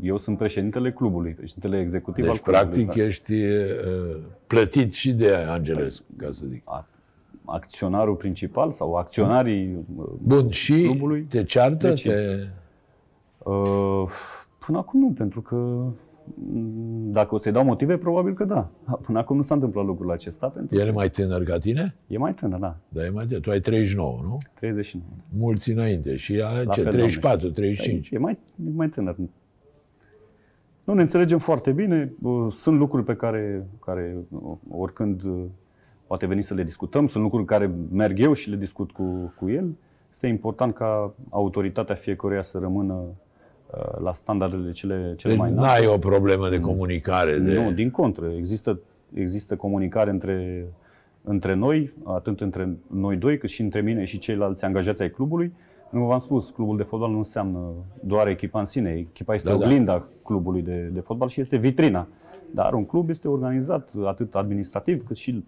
Eu 0.00 0.18
sunt 0.18 0.38
președintele 0.38 0.92
clubului, 0.92 1.32
președintele 1.32 1.80
executiv 1.80 2.24
Deci, 2.24 2.32
al 2.32 2.38
clubului. 2.40 2.66
practic, 2.84 3.02
da. 3.02 3.06
ești 3.08 3.32
uh, 3.32 4.16
plătit 4.46 4.92
și 4.92 5.12
de 5.12 5.32
Angelescu, 5.34 6.04
ca 6.16 6.28
să 6.30 6.46
zic. 6.46 6.62
A- 6.64 6.88
acționarul 7.46 8.14
principal 8.14 8.70
sau 8.70 8.94
acționarii 8.94 9.86
uh, 9.96 10.04
Bun, 10.22 10.50
și 10.50 10.82
clubului. 10.82 11.22
te 11.22 11.44
ceartă? 11.44 11.88
De 11.88 11.94
ce? 11.94 12.08
Te... 12.10 12.46
Uh, 13.50 14.08
până 14.66 14.78
acum 14.78 15.00
nu, 15.00 15.12
pentru 15.12 15.40
că 15.40 15.56
mm, 16.34 17.06
dacă 17.12 17.34
o 17.34 17.38
să-i 17.38 17.52
dau 17.52 17.64
motive, 17.64 17.96
probabil 17.96 18.34
că 18.34 18.44
da. 18.44 18.68
Până 19.06 19.18
acum 19.18 19.36
nu 19.36 19.42
s-a 19.42 19.54
întâmplat 19.54 19.84
lucrul 19.84 20.10
acesta, 20.10 20.48
pentru 20.48 20.76
El 20.76 20.86
e 20.86 20.90
mai 20.90 21.10
tânăr 21.10 21.42
ca 21.42 21.58
tine? 21.58 21.94
e 22.06 22.18
mai 22.18 22.34
tânăr, 22.34 22.58
da, 22.58 22.76
Da, 22.88 23.04
e 23.04 23.08
mai 23.08 23.26
tânăr. 23.26 23.40
Tu 23.40 23.50
ai 23.50 23.60
39, 23.60 24.20
nu? 24.22 24.38
39. 24.54 25.08
Mulți 25.38 25.70
înainte. 25.70 26.16
Și 26.16 26.36
ea, 26.36 26.50
La 26.50 26.72
ce, 26.74 26.82
fel, 26.82 26.92
34, 26.92 27.38
doamne. 27.38 27.56
35. 27.56 28.10
E 28.10 28.18
mai, 28.18 28.38
e 28.66 28.70
mai 28.74 28.88
tânăr. 28.88 29.16
Nu, 30.84 30.94
ne 30.94 31.00
înțelegem 31.00 31.38
foarte 31.38 31.72
bine. 31.72 32.12
Uh, 32.22 32.52
Sunt 32.52 32.78
lucruri 32.78 33.04
pe 33.04 33.14
care, 33.16 33.66
care 33.84 34.16
uh, 34.28 34.56
oricând 34.70 35.22
uh, 35.22 35.44
poate 36.06 36.26
veni 36.26 36.42
să 36.42 36.54
le 36.54 36.62
discutăm. 36.62 37.06
Sunt 37.06 37.22
lucruri 37.22 37.44
care 37.44 37.70
merg 37.92 38.20
eu 38.20 38.32
și 38.32 38.50
le 38.50 38.56
discut 38.56 38.90
cu, 38.90 39.32
cu 39.38 39.50
el. 39.50 39.74
Este 40.12 40.26
important 40.26 40.74
ca 40.74 41.12
autoritatea 41.30 41.94
fiecăruia 41.94 42.42
să 42.42 42.58
rămână 42.58 42.94
uh, 42.94 43.98
la 44.02 44.12
standardele 44.12 44.70
cele, 44.70 45.14
cele 45.16 45.32
Deci 45.32 45.42
mai 45.42 45.50
înalte. 45.50 45.70
n-ai 45.70 45.94
o 45.94 45.98
problemă 45.98 46.48
de 46.48 46.60
comunicare. 46.60 47.38
De... 47.38 47.54
Nu, 47.54 47.72
din 47.72 47.90
contră. 47.90 48.26
Există, 48.36 48.80
există 49.14 49.56
comunicare 49.56 50.10
între, 50.10 50.66
între 51.24 51.54
noi, 51.54 51.92
atât 52.04 52.40
între 52.40 52.76
noi 52.86 53.16
doi, 53.16 53.38
cât 53.38 53.48
și 53.50 53.60
între 53.60 53.80
mine 53.80 54.04
și 54.04 54.18
ceilalți 54.18 54.64
angajați 54.64 55.02
ai 55.02 55.10
clubului. 55.10 55.52
Nu 55.90 56.04
v-am 56.04 56.18
spus, 56.18 56.50
clubul 56.50 56.76
de 56.76 56.82
fotbal 56.82 57.10
nu 57.10 57.16
înseamnă 57.16 57.58
doar 58.00 58.28
echipa 58.28 58.58
în 58.58 58.64
sine. 58.64 58.90
Echipa 58.90 59.34
este 59.34 59.48
Da, 59.48 59.54
da, 59.54 59.60
da. 59.60 59.66
oglinda 59.66 60.06
clubului 60.24 60.62
de, 60.62 60.90
de 60.92 61.00
fotbal 61.00 61.28
și 61.28 61.40
este 61.40 61.56
vitrina. 61.56 62.06
Dar 62.50 62.72
un 62.72 62.86
club 62.86 63.08
este 63.08 63.28
organizat 63.28 63.92
atât 64.04 64.34
administrativ 64.34 65.06
cât 65.06 65.16
și 65.16 65.30
uh, 65.30 65.42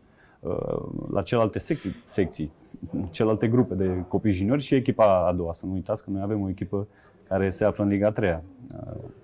la 1.13 1.23
celelalte 1.23 1.59
secții, 1.59 1.95
secții, 2.07 2.53
celelalte 3.11 3.49
grupe 3.49 3.75
de 3.75 4.05
copii 4.09 4.33
juniori 4.33 4.63
și 4.63 4.75
echipa 4.75 5.27
a 5.29 5.33
doua. 5.33 5.53
Să 5.53 5.67
nu 5.67 5.73
uitați 5.73 6.05
că 6.05 6.11
noi 6.11 6.21
avem 6.23 6.43
o 6.43 6.49
echipă 6.49 6.87
care 7.29 7.51
se 7.51 7.65
află 7.65 7.85
în 7.85 7.91
Liga 7.91 8.11
3 8.11 8.31
-a, 8.31 8.41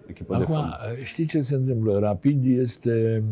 echipă 0.07 0.37
de 0.37 0.43
Acum, 0.43 0.55
fotbal. 0.55 0.81
știi 1.05 1.27
ce 1.27 1.41
se 1.41 1.55
întâmplă? 1.55 1.99
Rapid 1.99 2.59
este 2.61 3.23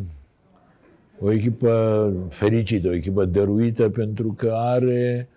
o 1.20 1.32
echipă 1.32 2.12
fericită, 2.28 2.88
o 2.88 2.92
echipă 2.94 3.24
dăruită 3.24 3.88
pentru 3.88 4.32
că 4.36 4.52
are 4.56 5.28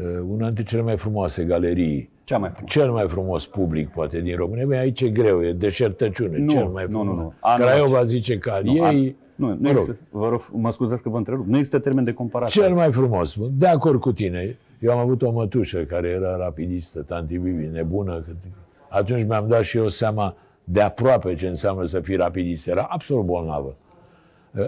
uh, 0.00 0.06
una 0.28 0.46
dintre 0.46 0.62
cele 0.64 0.82
mai 0.82 0.96
frumoase 0.96 1.44
galerii. 1.44 2.10
Cea 2.24 2.38
mai 2.38 2.48
frumoasă. 2.50 2.78
Cel 2.78 2.90
mai 2.90 3.08
frumos 3.08 3.46
public, 3.46 3.88
poate, 3.88 4.20
din 4.20 4.36
România. 4.36 4.64
Bine, 4.64 4.78
aici 4.78 5.00
e 5.00 5.08
greu, 5.10 5.44
e 5.44 5.52
deșertăciune, 5.52 6.38
Nu, 6.38 6.52
cel 6.52 6.66
mai 6.66 6.84
nu, 6.88 6.98
frumos. 6.98 7.16
nu, 7.16 7.22
nu. 7.22 7.32
Anul 7.40 7.66
Craiova 7.66 7.96
acesta- 7.98 8.04
zice 8.04 8.38
că 8.38 8.50
al 8.50 8.62
Nu, 8.64 8.72
ei, 8.72 9.16
Nu, 9.40 9.48
nu 9.48 9.56
mă 9.60 9.68
rog, 9.68 9.78
există, 9.78 9.96
vă 10.10 10.28
rog, 10.28 10.40
mă 10.52 10.70
scuzați 10.70 11.02
că 11.02 11.08
vă 11.08 11.16
întrerup, 11.16 11.46
nu 11.46 11.56
există 11.56 11.78
termen 11.78 12.04
de 12.04 12.12
comparație. 12.12 12.62
cel 12.62 12.74
mai 12.74 12.92
frumos. 12.92 13.36
De 13.50 13.66
acord 13.66 14.00
cu 14.00 14.12
tine. 14.12 14.58
Eu 14.80 14.90
am 14.90 14.98
avut 14.98 15.22
o 15.22 15.30
mătușă 15.30 15.78
care 15.78 16.08
era 16.08 16.36
rapidistă, 16.36 17.02
tanti 17.02 17.36
Vivi, 17.36 17.66
nebună. 17.66 18.20
Că... 18.20 18.32
Atunci 18.88 19.26
mi-am 19.26 19.48
dat 19.48 19.62
și 19.62 19.76
eu 19.76 19.88
seama 19.88 20.34
de 20.64 20.80
aproape 20.80 21.34
ce 21.34 21.46
înseamnă 21.46 21.84
să 21.84 22.00
fii 22.00 22.16
rapidist. 22.16 22.66
Era 22.66 22.86
absolut 22.90 23.24
bolnavă. 23.24 23.76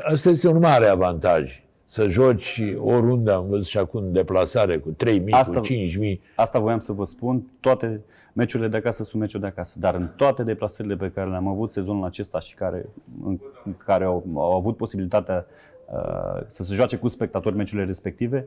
Asta 0.02 0.28
este 0.28 0.48
un 0.48 0.58
mare 0.58 0.86
avantaj. 0.86 1.62
Să 1.84 2.08
joci 2.08 2.62
oriunde, 2.78 3.30
am 3.30 3.46
văzut 3.48 3.66
și 3.66 3.78
acum 3.78 4.04
în 4.04 4.12
deplasare 4.12 4.78
cu 4.78 4.96
3.000, 5.04 5.30
Asta- 5.30 5.60
cu 5.60 5.66
5.000. 5.66 6.20
Asta 6.36 6.58
voiam 6.58 6.80
să 6.80 6.92
vă 6.92 7.04
spun, 7.04 7.42
toate 7.60 8.00
meciurile 8.32 8.68
de 8.68 8.76
acasă 8.76 9.04
sunt 9.04 9.20
meciuri 9.20 9.42
de 9.42 9.48
acasă, 9.48 9.76
dar 9.78 9.94
în 9.94 10.08
toate 10.16 10.42
deplasările 10.42 10.96
pe 10.96 11.10
care 11.14 11.30
le-am 11.30 11.46
avut 11.48 11.70
sezonul 11.70 12.04
acesta 12.04 12.40
și 12.40 12.54
care, 12.54 12.86
în 13.24 13.38
în 13.64 13.74
care 13.76 14.04
au, 14.04 14.24
au 14.34 14.56
avut 14.56 14.76
posibilitatea 14.76 15.46
uh, 15.92 16.42
să 16.46 16.62
se 16.62 16.74
joace 16.74 16.96
cu 16.96 17.08
spectatori 17.08 17.56
meciurile 17.56 17.86
respective, 17.86 18.46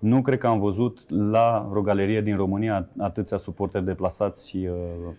nu 0.00 0.22
cred 0.22 0.38
că 0.38 0.46
am 0.46 0.60
văzut 0.60 0.98
la 1.30 1.66
vreo 1.70 1.82
galerie 1.82 2.20
din 2.20 2.36
România 2.36 2.88
atâția 2.98 3.36
suporteri 3.36 3.84
deplasați, 3.84 4.56
uh, 4.56 4.72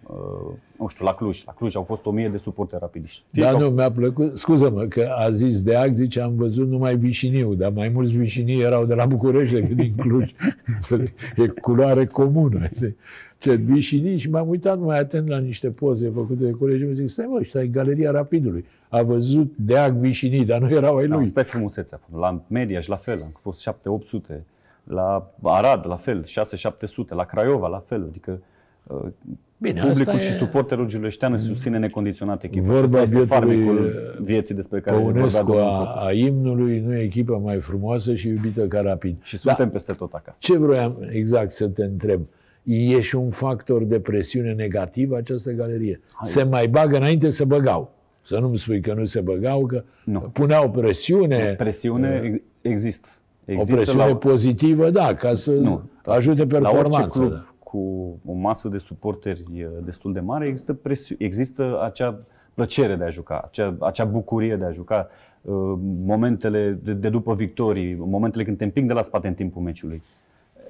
uh, 0.08 0.54
nu 0.80 0.88
știu, 0.88 1.06
la 1.06 1.14
Cluj. 1.14 1.44
La 1.46 1.52
Cluj 1.54 1.76
au 1.76 1.84
fost 1.84 2.06
o 2.06 2.12
mie 2.12 2.30
de 2.30 2.38
suporteri 2.38 2.82
rapidiști. 2.82 3.24
Fie 3.32 3.44
Dar 3.44 3.52
că 3.56 3.64
au- 3.64 3.70
nu, 3.70 3.76
mi-a 3.76 3.92
plăcut. 3.92 4.38
Scuză-mă 4.38 4.82
că 4.84 5.10
a 5.18 5.30
zis 5.30 5.62
de 5.62 5.76
act, 5.76 5.96
zice, 5.96 6.20
am 6.22 6.34
văzut 6.36 6.70
numai 6.70 6.96
vișiniu, 6.98 7.54
dar 7.54 7.72
mai 7.76 7.90
mulți 7.94 8.18
vișinii 8.18 8.62
erau 8.62 8.86
de 8.86 8.94
la 8.94 9.06
București 9.06 9.54
decât 9.54 9.76
din 9.76 9.94
Cluj. 9.98 10.32
Înțelegi? 10.76 11.14
e 11.38 11.48
culoare 11.48 12.06
comună. 12.06 12.68
știi? 12.76 12.96
Ce 13.38 13.54
vișinii 13.56 14.18
și 14.18 14.30
m-am 14.30 14.48
uitat 14.50 14.80
mai 14.80 15.00
atent 15.00 15.28
la 15.28 15.38
niște 15.38 15.68
poze 15.70 16.10
făcute 16.16 16.44
de 16.44 16.52
colegi 16.52 16.84
și 16.84 16.94
zic, 16.94 17.10
stai 17.10 17.26
mă, 17.30 17.38
ăsta 17.42 17.62
e 17.62 17.68
Galeria 17.68 18.12
Rapidului. 18.12 18.66
A 18.90 19.02
văzut 19.02 19.54
de 19.56 19.78
act 19.78 19.96
vișinii, 19.96 20.46
dar 20.46 20.62
nu 20.62 20.70
erau 20.70 20.98
ai 20.98 21.08
Da, 21.08 21.16
lui. 21.16 21.24
asta 21.26 21.40
e 21.40 21.44
frumusețea. 21.44 22.00
La 22.20 22.42
Mediaș 22.48 22.88
la 22.88 22.96
fel, 22.96 23.22
am 23.22 23.40
fost 23.42 23.62
7-800. 23.62 24.44
La 24.84 25.32
Arad 25.44 25.88
la 25.88 25.96
fel, 25.96 26.26
6-700. 26.26 26.30
La 27.10 27.24
Craiova 27.26 27.68
la 27.68 27.84
fel. 27.88 28.06
Adică 28.10 28.42
uh, 28.84 29.00
Bine, 29.58 29.82
publicul 29.82 30.14
asta 30.14 30.26
și 30.26 30.32
e- 30.32 30.36
suporterul 30.36 30.88
giuleștean 30.88 31.34
îți 31.34 31.44
susține 31.44 31.78
necondiționat 31.78 32.44
echipa. 32.44 32.66
Vorba 32.66 32.80
Vorba 32.82 33.02
este 33.02 33.16
bietului, 33.16 33.38
farmecul 33.40 33.86
uh, 33.86 34.24
vieții 34.24 34.56
despre 34.56 34.80
care 34.80 34.96
vorbea 34.98 35.12
Păunescu 35.14 35.44
domnul 35.46 35.64
a, 35.64 35.84
Procoș. 35.84 36.06
a 36.06 36.12
imnului 36.12 36.80
nu 36.80 36.94
e 36.96 37.02
echipa 37.02 37.38
mai 37.38 37.60
frumoasă 37.60 38.16
și 38.16 38.28
iubită 38.28 38.68
ca 38.68 38.82
rapid. 38.82 39.16
Și 39.22 39.34
Da, 39.34 39.40
suntem 39.40 39.70
peste 39.70 39.94
tot 39.94 40.14
acasă. 40.14 40.38
Ce 40.42 40.58
vroiam 40.58 41.08
exact 41.10 41.52
să 41.52 41.68
te 41.68 41.84
întreb? 41.84 42.22
E 42.64 43.02
și 43.02 43.16
un 43.16 43.30
factor 43.30 43.84
de 43.84 44.00
presiune 44.00 44.54
negativă 44.54 45.18
această 45.18 45.52
galerie. 45.52 46.02
Se 46.24 46.44
mai 46.44 46.68
bagă 46.68 46.96
înainte 46.98 47.30
să 47.30 47.46
băgau. 47.46 47.94
Să 48.24 48.38
nu-mi 48.40 48.58
spui 48.58 48.82
că 48.82 48.94
nu 48.94 49.06
se 49.06 49.20
băgau, 49.22 49.66
că 49.66 49.84
Nu. 50.06 50.20
puneau 50.20 50.70
presiune, 50.70 51.54
Presiune 51.58 52.42
ex- 52.62 53.21
există. 53.54 53.74
o 53.74 53.76
Există 53.80 53.92
presiune 53.94 54.14
la, 54.14 54.18
pozitivă, 54.18 54.90
da, 54.90 55.14
ca 55.16 55.36
să 55.36 55.52
Nu. 55.52 55.82
ajute 56.06 56.46
la 56.46 56.58
orice 56.58 56.72
performanța. 56.76 57.20
club 57.20 57.32
da. 57.32 57.46
cu 57.60 57.78
o 58.26 58.34
masă 58.34 58.68
de 58.68 58.78
suporteri 58.78 59.44
uh, 59.56 59.66
destul 59.86 60.14
de 60.14 60.20
mare, 60.20 60.48
există, 60.48 60.74
presiu- 60.74 61.16
există 61.20 61.80
acea 61.84 62.20
plăcere 62.54 62.96
de 62.96 63.04
a 63.04 63.10
juca, 63.10 63.42
acea, 63.46 63.76
acea 63.80 64.06
bucurie 64.06 64.56
de 64.56 64.66
a 64.66 64.72
juca, 64.72 65.08
uh, 65.42 65.54
momentele 66.06 66.80
de, 66.84 66.94
de 66.94 67.10
după 67.10 67.34
victorii, 67.36 67.96
momentele 68.00 68.44
când 68.44 68.58
te 68.58 68.64
împing 68.64 68.88
de 68.88 68.94
la 68.94 69.02
spate 69.02 69.28
în 69.28 69.34
timpul 69.34 69.62
meciului. 69.62 70.04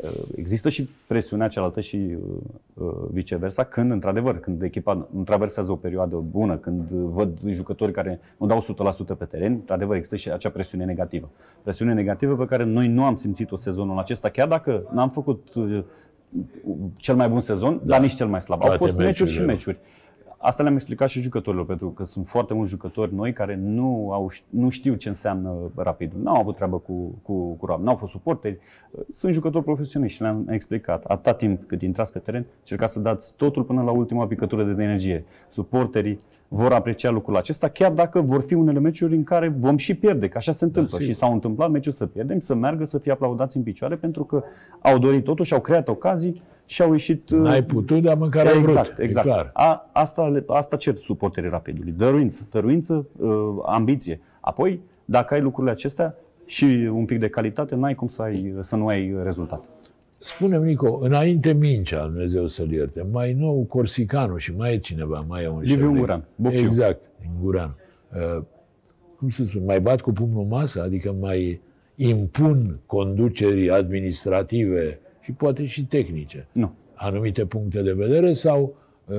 Uh, 0.03 0.09
Există 0.35 0.69
și 0.69 0.89
presiunea 1.07 1.47
cealaltă 1.47 1.79
și 1.79 1.95
uh, 1.95 2.37
uh, 2.73 2.93
viceversa, 3.11 3.63
când, 3.63 3.91
într-adevăr, 3.91 4.39
când 4.39 4.61
echipa 4.61 5.07
nu 5.11 5.23
traversează 5.23 5.71
o 5.71 5.75
perioadă 5.75 6.15
bună, 6.15 6.57
când 6.57 6.91
uh, 6.91 6.99
văd 7.09 7.39
jucători 7.47 7.91
care 7.91 8.19
nu 8.37 8.47
dau 8.47 8.65
100% 9.13 9.17
pe 9.17 9.25
teren, 9.25 9.51
într-adevăr, 9.51 9.95
există 9.95 10.15
și 10.15 10.31
acea 10.31 10.49
presiune 10.49 10.85
negativă. 10.85 11.29
Presiune 11.63 11.93
negativă 11.93 12.35
pe 12.35 12.45
care 12.45 12.63
noi 12.63 12.87
nu 12.87 13.03
am 13.03 13.15
simțit-o 13.15 13.57
sezonul 13.57 13.97
acesta, 13.97 14.29
chiar 14.29 14.47
dacă 14.47 14.89
n-am 14.93 15.09
făcut 15.09 15.53
uh, 15.53 15.83
cel 16.95 17.15
mai 17.15 17.29
bun 17.29 17.41
sezon, 17.41 17.73
da. 17.77 17.81
dar 17.85 18.01
nici 18.01 18.13
cel 18.15 18.27
mai 18.27 18.41
slab. 18.41 18.61
Au 18.61 18.67
Toate 18.67 18.83
fost 18.83 18.97
meciuri 18.97 19.29
și 19.29 19.39
meciurile. 19.41 19.53
meciuri. 19.53 19.77
Asta 20.41 20.63
le-am 20.63 20.75
explicat 20.75 21.09
și 21.09 21.21
jucătorilor, 21.21 21.65
pentru 21.65 21.89
că 21.89 22.03
sunt 22.03 22.27
foarte 22.27 22.53
mulți 22.53 22.69
jucători 22.69 23.13
noi 23.13 23.33
care 23.33 23.55
nu, 23.55 24.09
au, 24.11 24.31
nu 24.49 24.69
știu 24.69 24.93
ce 24.95 25.07
înseamnă 25.09 25.55
rapidul. 25.75 26.19
N-au 26.21 26.39
avut 26.39 26.55
treabă 26.55 26.77
cu, 26.77 27.19
cu, 27.23 27.53
cu 27.53 27.65
rapid, 27.65 27.85
n-au 27.85 27.95
fost 27.95 28.11
suporteri. 28.11 28.57
Sunt 29.13 29.33
jucători 29.33 29.63
profesioniști 29.63 30.15
și 30.15 30.21
le-am 30.21 30.47
explicat. 30.49 31.03
Atâta 31.03 31.33
timp 31.33 31.67
cât 31.67 31.81
intrați 31.81 32.11
pe 32.11 32.19
teren, 32.19 32.45
încercați 32.59 32.93
să 32.93 32.99
dați 32.99 33.35
totul 33.35 33.63
până 33.63 33.81
la 33.81 33.91
ultima 33.91 34.27
picătură 34.27 34.63
de 34.63 34.83
energie. 34.83 35.25
Suporterii 35.49 36.19
vor 36.53 36.71
aprecia 36.71 37.09
lucrul 37.09 37.37
acesta, 37.37 37.67
chiar 37.67 37.91
dacă 37.91 38.19
vor 38.21 38.41
fi 38.41 38.53
unele 38.53 38.79
meciuri 38.79 39.15
în 39.15 39.23
care 39.23 39.47
vom 39.57 39.77
și 39.77 39.95
pierde, 39.95 40.27
că 40.27 40.37
așa 40.37 40.51
se 40.51 40.63
întâmplă. 40.63 40.97
sigur. 40.97 41.13
și 41.13 41.19
s-au 41.19 41.33
întâmplat 41.33 41.69
meciuri 41.71 41.95
să 41.95 42.05
pierdem, 42.05 42.39
să 42.39 42.55
meargă, 42.55 42.85
să 42.85 42.97
fie 42.97 43.11
aplaudați 43.11 43.57
în 43.57 43.63
picioare, 43.63 43.95
pentru 43.95 44.23
că 44.23 44.43
au 44.81 44.97
dorit 44.97 45.23
totuși, 45.23 45.53
au 45.53 45.59
creat 45.61 45.87
ocazii 45.87 46.41
și 46.65 46.81
au 46.81 46.91
ieșit 46.91 47.29
N-ai 47.29 47.63
putut, 47.63 48.01
dar 48.01 48.17
măcar 48.17 48.45
ai 48.45 48.59
exact, 48.59 48.87
vrut. 48.87 48.99
exact. 48.99 49.25
E 49.25 49.29
clar. 49.29 49.49
A, 49.53 49.89
asta, 49.91 50.27
le- 50.27 50.43
asta 50.47 50.75
cer 50.75 50.95
suporterii 50.95 51.49
rapidului. 51.49 51.93
Dăruință, 51.97 52.47
dăruință, 52.51 53.05
uh, 53.17 53.31
ambiție. 53.65 54.19
Apoi, 54.39 54.81
dacă 55.05 55.33
ai 55.33 55.41
lucrurile 55.41 55.71
acestea 55.73 56.15
și 56.45 56.89
un 56.93 57.05
pic 57.05 57.19
de 57.19 57.29
calitate, 57.29 57.75
n-ai 57.75 57.95
cum 57.95 58.07
să, 58.07 58.21
ai, 58.21 58.53
să 58.61 58.75
nu 58.75 58.87
ai 58.87 59.15
rezultat. 59.23 59.63
Spune-mi, 60.23 60.65
Nico, 60.65 60.99
înainte 61.01 61.53
Mincea, 61.53 62.05
Dumnezeu 62.05 62.47
să-l 62.47 62.71
ierte, 62.71 63.05
mai 63.11 63.33
nou 63.33 63.63
Corsicanu 63.63 64.37
și 64.37 64.55
mai 64.55 64.73
e 64.73 64.77
cineva, 64.77 65.25
mai 65.27 65.43
e 65.43 65.47
un 65.47 65.59
Liviu 65.59 65.69
șef 65.75 65.79
de- 65.79 65.85
Ungurean, 65.87 66.23
Bocciu. 66.35 66.65
Exact, 66.65 67.01
Ungurean. 67.35 67.75
Uh, 68.37 68.43
cum 69.17 69.29
să 69.29 69.43
spun, 69.45 69.65
mai 69.65 69.81
bat 69.81 70.01
cu 70.01 70.11
pumnul 70.11 70.41
în 70.41 70.47
masă, 70.47 70.81
adică 70.81 71.15
mai 71.19 71.61
impun 71.95 72.79
conducerii 72.85 73.69
administrative 73.71 74.99
și 75.21 75.31
poate 75.31 75.65
și 75.65 75.85
tehnice 75.85 76.47
Nu. 76.51 76.71
anumite 76.93 77.45
puncte 77.45 77.81
de 77.81 77.93
vedere 77.93 78.31
sau, 78.31 78.75
uh, 79.05 79.15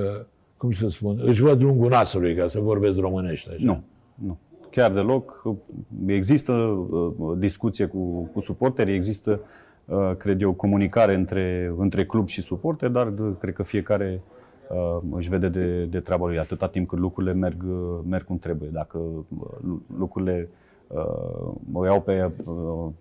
cum 0.57 0.71
să 0.71 0.87
spun, 0.87 1.21
își 1.25 1.41
văd 1.41 1.61
lungul 1.61 1.89
nasului, 1.89 2.35
ca 2.35 2.47
să 2.47 2.59
vorbesc 2.59 2.99
românește. 2.99 3.49
Așa. 3.49 3.63
Nu. 3.65 3.83
Nu. 4.15 4.37
Chiar 4.69 4.91
deloc. 4.91 5.43
Există 6.05 6.51
uh, 6.51 7.37
discuție 7.37 7.85
cu, 7.85 8.29
cu 8.33 8.39
suporteri, 8.41 8.93
există, 8.93 9.39
uh, 9.41 9.45
cred 10.17 10.41
eu, 10.41 10.51
comunicare 10.51 11.13
între, 11.13 11.73
între 11.77 12.05
club 12.05 12.27
și 12.27 12.41
suporteri, 12.41 12.91
dar 12.91 13.07
uh, 13.07 13.31
cred 13.39 13.53
că 13.53 13.63
fiecare 13.63 14.21
uh, 14.69 15.01
își 15.11 15.29
vede 15.29 15.47
de, 15.49 15.83
de 15.83 15.99
treaba 15.99 16.27
lui 16.27 16.39
atâta 16.39 16.67
timp 16.67 16.87
cât 16.87 16.99
lucrurile 16.99 17.33
merg, 17.33 17.63
uh, 17.67 17.99
merg 18.09 18.25
cum 18.25 18.37
trebuie. 18.37 18.69
Dacă 18.71 18.97
uh, 18.97 19.23
lu- 19.65 19.81
lucrurile 19.97 20.49
uh, 20.87 21.51
o 21.73 21.85
iau 21.85 22.01
pe, 22.01 22.31
uh, 22.45 22.53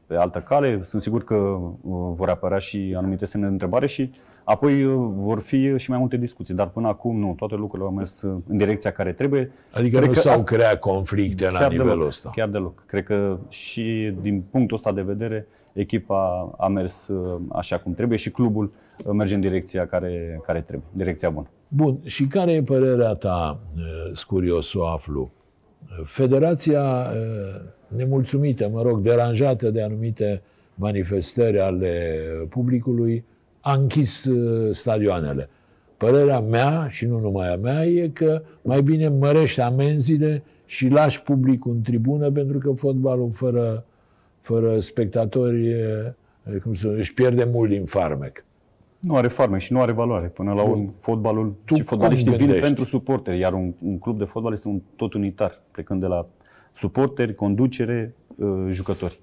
pe 0.07 0.15
altă 0.17 0.39
cale, 0.39 0.83
sunt 0.83 1.03
sigur 1.03 1.25
că 1.25 1.35
uh, 1.35 1.71
vor 2.15 2.29
apărea 2.29 2.59
și 2.59 2.95
anumite 2.97 3.25
semne 3.25 3.47
de 3.47 3.53
întrebare 3.53 3.87
și 3.87 4.11
apoi 4.45 4.85
uh, 4.85 5.09
vor 5.15 5.39
fi 5.41 5.77
și 5.79 5.91
mai 5.91 5.99
multe 5.99 6.17
discuții. 6.17 6.55
Dar 6.55 6.69
până 6.69 6.89
acum 6.89 7.19
nu, 7.19 7.35
toate 7.39 7.55
lucrurile 7.55 7.89
au 7.89 7.95
mers 7.95 8.23
uh, 8.23 8.37
în 8.49 8.57
direcția 8.57 8.91
care 8.93 9.13
trebuie. 9.13 9.51
Adică 9.73 9.97
Cred 9.97 10.09
nu 10.09 10.15
că 10.15 10.21
s-au 10.21 10.33
asta- 10.33 10.55
creat 10.55 10.79
conflicte 10.79 11.51
la 11.51 11.67
nivelul 11.69 11.93
deloc, 11.93 12.07
ăsta. 12.07 12.31
Chiar 12.35 12.49
deloc. 12.49 12.83
Cred 12.87 13.05
că 13.05 13.39
și 13.49 14.15
din 14.23 14.43
punctul 14.51 14.77
ăsta 14.77 14.93
de 14.93 15.03
vedere, 15.03 15.47
echipa 15.73 16.55
a 16.59 16.69
mers 16.69 17.09
uh, 17.09 17.41
așa 17.53 17.79
cum 17.79 17.95
trebuie 17.95 18.19
și 18.19 18.31
clubul 18.31 18.73
uh, 19.05 19.13
merge 19.13 19.35
în 19.35 19.41
direcția 19.41 19.87
care, 19.87 20.41
care 20.47 20.61
trebuie, 20.61 20.89
direcția 20.93 21.31
bună. 21.31 21.47
Bun, 21.69 21.99
și 22.05 22.27
care 22.27 22.53
e 22.53 22.63
părerea 22.63 23.15
ta, 23.15 23.59
uh, 23.77 23.83
scurios 24.13 24.69
să 24.69 24.79
o 24.79 24.87
aflu? 24.87 25.31
Federația 26.05 26.83
uh, 26.83 27.61
nemulțumită, 27.97 28.69
mă 28.69 28.83
rog, 28.83 29.01
deranjată 29.01 29.71
de 29.71 29.83
anumite 29.83 30.43
manifestări 30.75 31.61
ale 31.61 32.21
publicului, 32.49 33.25
a 33.61 33.73
închis 33.73 34.25
uh, 34.25 34.75
stadioanele. 34.75 35.49
Părerea 35.97 36.41
mea, 36.41 36.89
și 36.91 37.07
nu 37.07 37.19
numai 37.19 37.53
a 37.53 37.57
mea, 37.57 37.87
e 37.87 38.09
că 38.09 38.43
mai 38.63 38.83
bine 38.83 39.09
mărești 39.09 39.61
amenziile 39.61 40.43
și 40.67 40.89
lași 40.89 41.23
publicul 41.23 41.73
în 41.73 41.83
tribună, 41.83 42.31
pentru 42.31 42.59
că 42.59 42.73
fotbalul 42.73 43.31
fără, 43.33 43.85
fără 44.43 44.81
spectatori 44.81 45.71
e, 45.71 46.15
cum 46.63 46.75
să, 46.75 46.89
își 46.89 47.15
pierde 47.15 47.45
mult 47.45 47.71
din 47.71 47.85
farmec. 47.85 48.45
Nu 48.99 49.17
are 49.17 49.29
farmec 49.29 49.61
și 49.61 49.73
nu 49.73 49.81
are 49.81 49.93
valoare. 49.93 50.27
Până 50.27 50.53
la 50.53 50.63
urmă, 50.63 50.93
fotbalul 51.01 51.55
Tu 51.65 51.75
și 51.75 51.83
fotbaliștii 51.83 52.27
cum 52.29 52.37
vin 52.37 52.47
gândești? 52.47 52.67
pentru 52.67 52.85
suporteri, 52.85 53.39
iar 53.39 53.53
un, 53.53 53.73
un 53.83 53.99
club 53.99 54.19
de 54.19 54.25
fotbal 54.25 54.53
este 54.53 54.69
un 54.69 54.81
tot 54.97 55.15
unitar, 55.15 55.61
plecând 55.71 56.01
de 56.01 56.07
la 56.07 56.27
suporteri, 56.77 57.35
conducere, 57.35 58.15
uh, 58.37 58.67
jucători. 58.71 59.21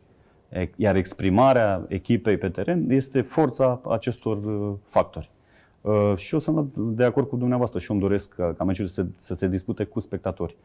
E- 0.49 0.70
Iar 0.76 0.95
exprimarea 0.95 1.86
echipei 1.88 2.38
pe 2.38 2.49
teren 2.49 2.89
este 2.89 3.22
forța 3.22 3.82
acestor 3.89 4.38
uh, 4.45 4.74
factori. 4.88 5.30
Uh, 5.82 6.13
și 6.15 6.34
eu 6.34 6.39
sunt 6.39 6.75
de 6.75 7.03
acord 7.03 7.27
cu 7.27 7.36
dumneavoastră 7.36 7.80
și 7.80 7.91
eu 7.91 7.97
îmi 7.97 8.07
doresc 8.07 8.34
ca, 8.36 8.53
ca 8.57 8.63
meciul 8.63 8.88
să, 8.88 9.05
să 9.15 9.36
se 9.36 9.47
dispute 9.47 9.84
cu 9.84 9.99
spectatori. 9.99 10.55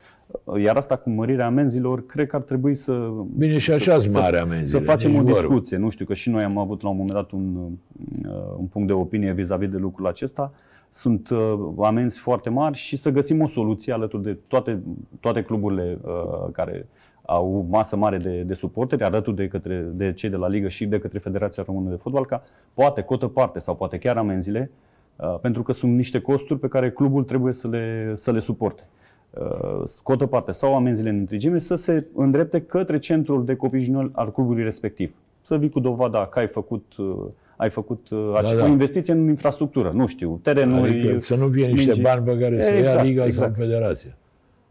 Uh, 0.44 0.62
Iar 0.62 0.76
asta 0.76 0.96
cu 0.96 1.10
mărirea 1.10 1.46
amenzilor, 1.46 2.06
cred 2.06 2.26
că 2.26 2.36
ar 2.36 2.42
trebui 2.42 2.74
să... 2.74 3.10
Bine, 3.36 3.58
și 3.58 3.72
așa 3.72 3.98
sunt 3.98 4.12
mari 4.12 4.36
amenziile, 4.36 4.78
Să 4.78 4.90
facem 4.90 5.10
nici 5.10 5.20
o 5.20 5.22
vorbă. 5.22 5.38
discuție. 5.38 5.76
Nu 5.76 5.88
știu 5.88 6.04
că 6.04 6.14
și 6.14 6.30
noi 6.30 6.42
am 6.42 6.58
avut 6.58 6.82
la 6.82 6.88
un 6.88 6.96
moment 6.96 7.14
dat 7.14 7.30
un, 7.30 7.56
uh, 7.56 8.32
un 8.56 8.64
punct 8.66 8.86
de 8.86 8.92
opinie 8.92 9.32
vis-a-vis 9.32 9.68
de 9.68 9.76
lucrul 9.76 10.06
acesta. 10.06 10.52
Sunt 10.90 11.28
uh, 11.30 11.58
amenzi 11.78 12.18
foarte 12.18 12.50
mari 12.50 12.76
și 12.76 12.96
să 12.96 13.10
găsim 13.10 13.42
o 13.42 13.46
soluție 13.46 13.92
alături 13.92 14.22
de 14.22 14.38
toate, 14.46 14.82
toate 15.20 15.42
cluburile 15.42 15.98
uh, 16.02 16.48
care 16.52 16.86
au 17.26 17.66
masă 17.70 17.96
mare 17.96 18.16
de, 18.16 18.42
de 18.42 18.54
suporteri, 18.54 19.02
alături 19.02 19.36
de, 19.36 19.48
către, 19.48 19.86
de 19.92 20.12
cei 20.12 20.30
de 20.30 20.36
la 20.36 20.48
Ligă 20.48 20.68
și 20.68 20.86
de 20.86 20.98
către 20.98 21.18
Federația 21.18 21.62
Română 21.66 21.90
de 21.90 21.96
Fotbal, 21.96 22.26
ca 22.26 22.42
poate 22.74 23.02
cotă 23.02 23.26
parte 23.26 23.58
sau 23.58 23.76
poate 23.76 23.98
chiar 23.98 24.16
amenziile, 24.16 24.70
uh, 24.70 24.92
pentru 25.40 25.62
că 25.62 25.72
sunt 25.72 25.96
niște 25.96 26.20
costuri 26.20 26.58
pe 26.60 26.68
care 26.68 26.90
clubul 26.90 27.24
trebuie 27.24 27.52
să 27.52 27.68
le, 27.68 28.12
să 28.14 28.30
le 28.32 28.38
suporte. 28.38 28.82
Uh, 29.30 29.80
Scotă 29.84 30.26
parte 30.26 30.52
sau 30.52 30.74
amenziile 30.76 31.10
în 31.10 31.16
întregime 31.18 31.58
să 31.58 31.74
se 31.74 32.06
îndrepte 32.14 32.60
către 32.60 32.98
centrul 32.98 33.44
de 33.44 33.54
copii 33.54 33.82
juniori 33.82 34.10
al 34.12 34.32
clubului 34.32 34.62
respectiv. 34.62 35.14
Să 35.42 35.56
vii 35.56 35.68
cu 35.70 35.80
dovada 35.80 36.26
că 36.26 36.38
ai 36.38 36.46
făcut, 36.46 36.84
uh, 36.98 37.16
ai 37.56 37.70
făcut 37.70 38.08
uh, 38.10 38.32
da, 38.42 38.54
da. 38.54 38.64
o 38.64 38.66
investiție 38.66 39.12
în 39.12 39.28
infrastructură, 39.28 39.90
nu 39.94 40.06
știu, 40.06 40.40
terenuri, 40.42 41.00
Adică 41.00 41.18
să 41.18 41.34
nu 41.34 41.48
fie 41.48 41.66
niște 41.66 41.90
mingi. 41.90 42.02
bani 42.02 42.24
pe 42.24 42.38
care 42.38 42.60
să 42.60 42.74
ia 42.74 42.80
Exact, 42.80 43.04
Liga 43.04 43.24
exact. 43.24 43.54
sau 43.54 43.64
Federația. 43.64 44.16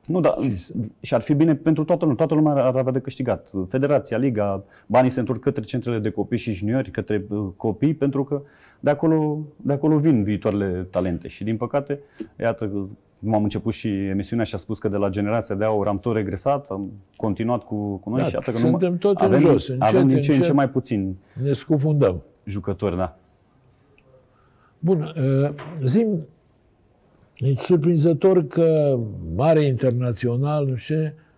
Nu, 0.05 0.19
da, 0.19 0.35
și 0.99 1.13
ar 1.13 1.21
fi 1.21 1.33
bine 1.33 1.55
pentru 1.55 1.83
toată 1.83 1.99
lumea. 2.01 2.15
Toată 2.17 2.33
lumea 2.33 2.53
ar 2.65 2.75
avea 2.75 2.91
de 2.91 2.99
câștigat. 2.99 3.51
Federația, 3.69 4.17
Liga, 4.17 4.63
banii 4.87 5.09
se 5.09 5.19
întorc 5.19 5.39
către 5.39 5.61
centrele 5.61 5.99
de 5.99 6.09
copii 6.09 6.37
și 6.37 6.51
juniori, 6.53 6.91
către 6.91 7.25
uh, 7.29 7.47
copii, 7.55 7.93
pentru 7.93 8.23
că 8.23 8.41
de 8.79 8.89
acolo, 8.89 9.39
de 9.55 9.73
acolo 9.73 9.97
vin 9.97 10.23
viitoarele 10.23 10.87
talente. 10.91 11.27
Și 11.27 11.43
din 11.43 11.57
păcate, 11.57 11.99
iată, 12.39 12.71
cum 13.19 13.33
am 13.33 13.43
început 13.43 13.73
și 13.73 13.87
emisiunea 13.87 14.45
și 14.45 14.55
a 14.55 14.57
spus 14.57 14.79
că 14.79 14.87
de 14.87 14.97
la 14.97 15.09
generația 15.09 15.55
de 15.55 15.63
aur 15.63 15.87
am 15.87 15.99
tot 15.99 16.15
regresat, 16.15 16.69
am 16.69 16.91
continuat 17.15 17.63
cu, 17.63 17.95
cu 17.95 18.09
noi 18.09 18.19
Da, 18.21 18.25
și 18.27 18.33
iată 18.33 18.51
că 18.51 18.57
suntem 18.57 18.91
nu, 18.91 18.97
tot 18.97 19.19
în 19.19 19.25
avem, 19.25 19.39
jos, 19.39 19.67
încet, 19.67 19.87
avem 19.87 20.07
din 20.07 20.15
ce 20.15 20.15
în 20.17 20.21
ce 20.21 20.33
încet. 20.33 20.53
mai 20.53 20.69
puțin 20.69 21.15
Ne 21.43 21.53
scufundăm. 21.53 22.21
jucători, 22.43 22.97
da. 22.97 23.17
Bun, 24.79 25.13
uh, 25.17 25.49
zim, 25.85 26.25
e 27.37 27.53
surprinzător 27.55 28.47
că 28.47 28.99
mare 29.35 29.61
internațional 29.61 30.75
și 30.75 30.95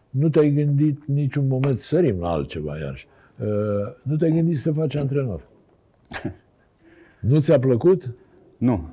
nu 0.10 0.30
te-ai 0.30 0.52
gândit 0.52 1.06
niciun 1.06 1.48
moment, 1.48 1.80
sărim 1.80 2.20
la 2.20 2.30
altceva 2.30 2.78
iarăși, 2.78 3.08
uh, 3.40 3.48
nu 4.04 4.16
te-ai 4.16 4.32
gândit 4.32 4.58
să 4.58 4.72
te 4.72 4.80
faci 4.80 4.96
antrenor. 4.96 5.42
Nu 7.20 7.40
ți-a 7.40 7.60
plăcut? 7.60 8.14
Nu. 8.58 8.90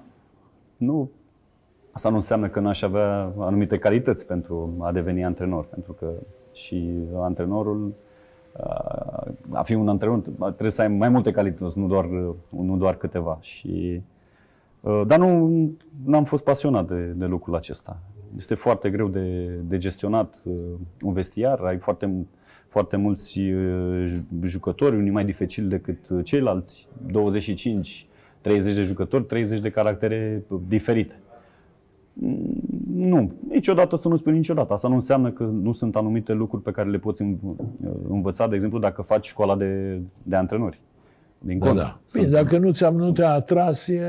Nu. 0.76 1.11
Asta 1.90 2.09
nu 2.09 2.16
înseamnă 2.16 2.48
că 2.48 2.61
n-aș 2.61 2.82
avea 2.82 3.32
anumite 3.38 3.78
calități 3.78 4.26
pentru 4.26 4.76
a 4.80 4.92
deveni 4.92 5.24
antrenor, 5.24 5.64
pentru 5.64 5.92
că 5.92 6.12
și 6.53 6.90
antrenorul, 7.14 7.94
a 8.59 9.32
a 9.50 9.62
fi 9.62 9.74
un 9.74 9.88
antrenor, 9.88 10.22
trebuie 10.38 10.70
să 10.70 10.80
ai 10.80 10.88
mai 10.88 11.09
multe 11.09 11.30
calități, 11.30 11.78
nu 11.78 11.86
doar, 11.86 12.05
nu 12.50 12.76
doar 12.76 12.96
câteva. 12.96 13.38
Și, 13.40 13.68
uh, 13.96 14.03
dar 15.06 15.18
nu 15.18 15.76
am 16.12 16.24
fost 16.24 16.44
pasionat 16.44 16.88
de, 16.88 17.04
de 17.04 17.26
lucrul 17.26 17.54
acesta. 17.54 17.98
Este 18.36 18.54
foarte 18.54 18.90
greu 18.90 19.08
de, 19.08 19.46
de 19.68 19.78
gestionat 19.78 20.40
uh, 20.44 20.54
un 21.02 21.12
vestiar, 21.12 21.58
ai 21.60 21.78
foarte, 21.78 22.26
foarte 22.68 22.96
mulți 22.96 23.38
uh, 23.40 24.16
jucători, 24.42 24.96
unii 24.96 25.10
mai 25.10 25.24
dificili 25.24 25.68
decât 25.68 26.08
uh, 26.08 26.24
ceilalți, 26.24 26.88
25, 27.06 28.06
30 28.40 28.74
de 28.74 28.82
jucători, 28.82 29.24
30 29.24 29.60
de 29.60 29.70
caractere 29.70 30.44
diferite. 30.68 31.20
Mm, 32.12 32.60
Nu, 32.94 33.32
niciodată 33.48 33.96
să 33.96 34.08
nu 34.08 34.16
spui 34.16 34.32
niciodată. 34.32 34.72
Asta 34.72 34.88
nu 34.88 34.94
înseamnă 34.94 35.30
că 35.30 35.44
nu 35.44 35.72
sunt 35.72 35.96
anumite 35.96 36.32
lucruri 36.32 36.62
pe 36.62 36.70
care 36.70 36.90
le 36.90 36.98
poți 36.98 37.22
în- 37.22 37.36
învăța, 38.08 38.48
de 38.48 38.54
exemplu, 38.54 38.78
dacă 38.78 39.02
faci 39.02 39.26
școala 39.26 39.56
de, 39.56 40.00
de 40.22 40.36
antrenori. 40.36 40.80
Din 41.45 41.59
Da, 41.59 41.66
contră. 41.66 41.84
da. 41.84 41.99
Bine, 42.12 42.24
Sunt- 42.24 42.34
dacă 42.36 42.59
nu, 42.59 42.72
ți-am, 42.72 42.97
nu 42.97 43.12
te-a 43.12 43.30
atras, 43.32 43.88
e, 43.88 44.01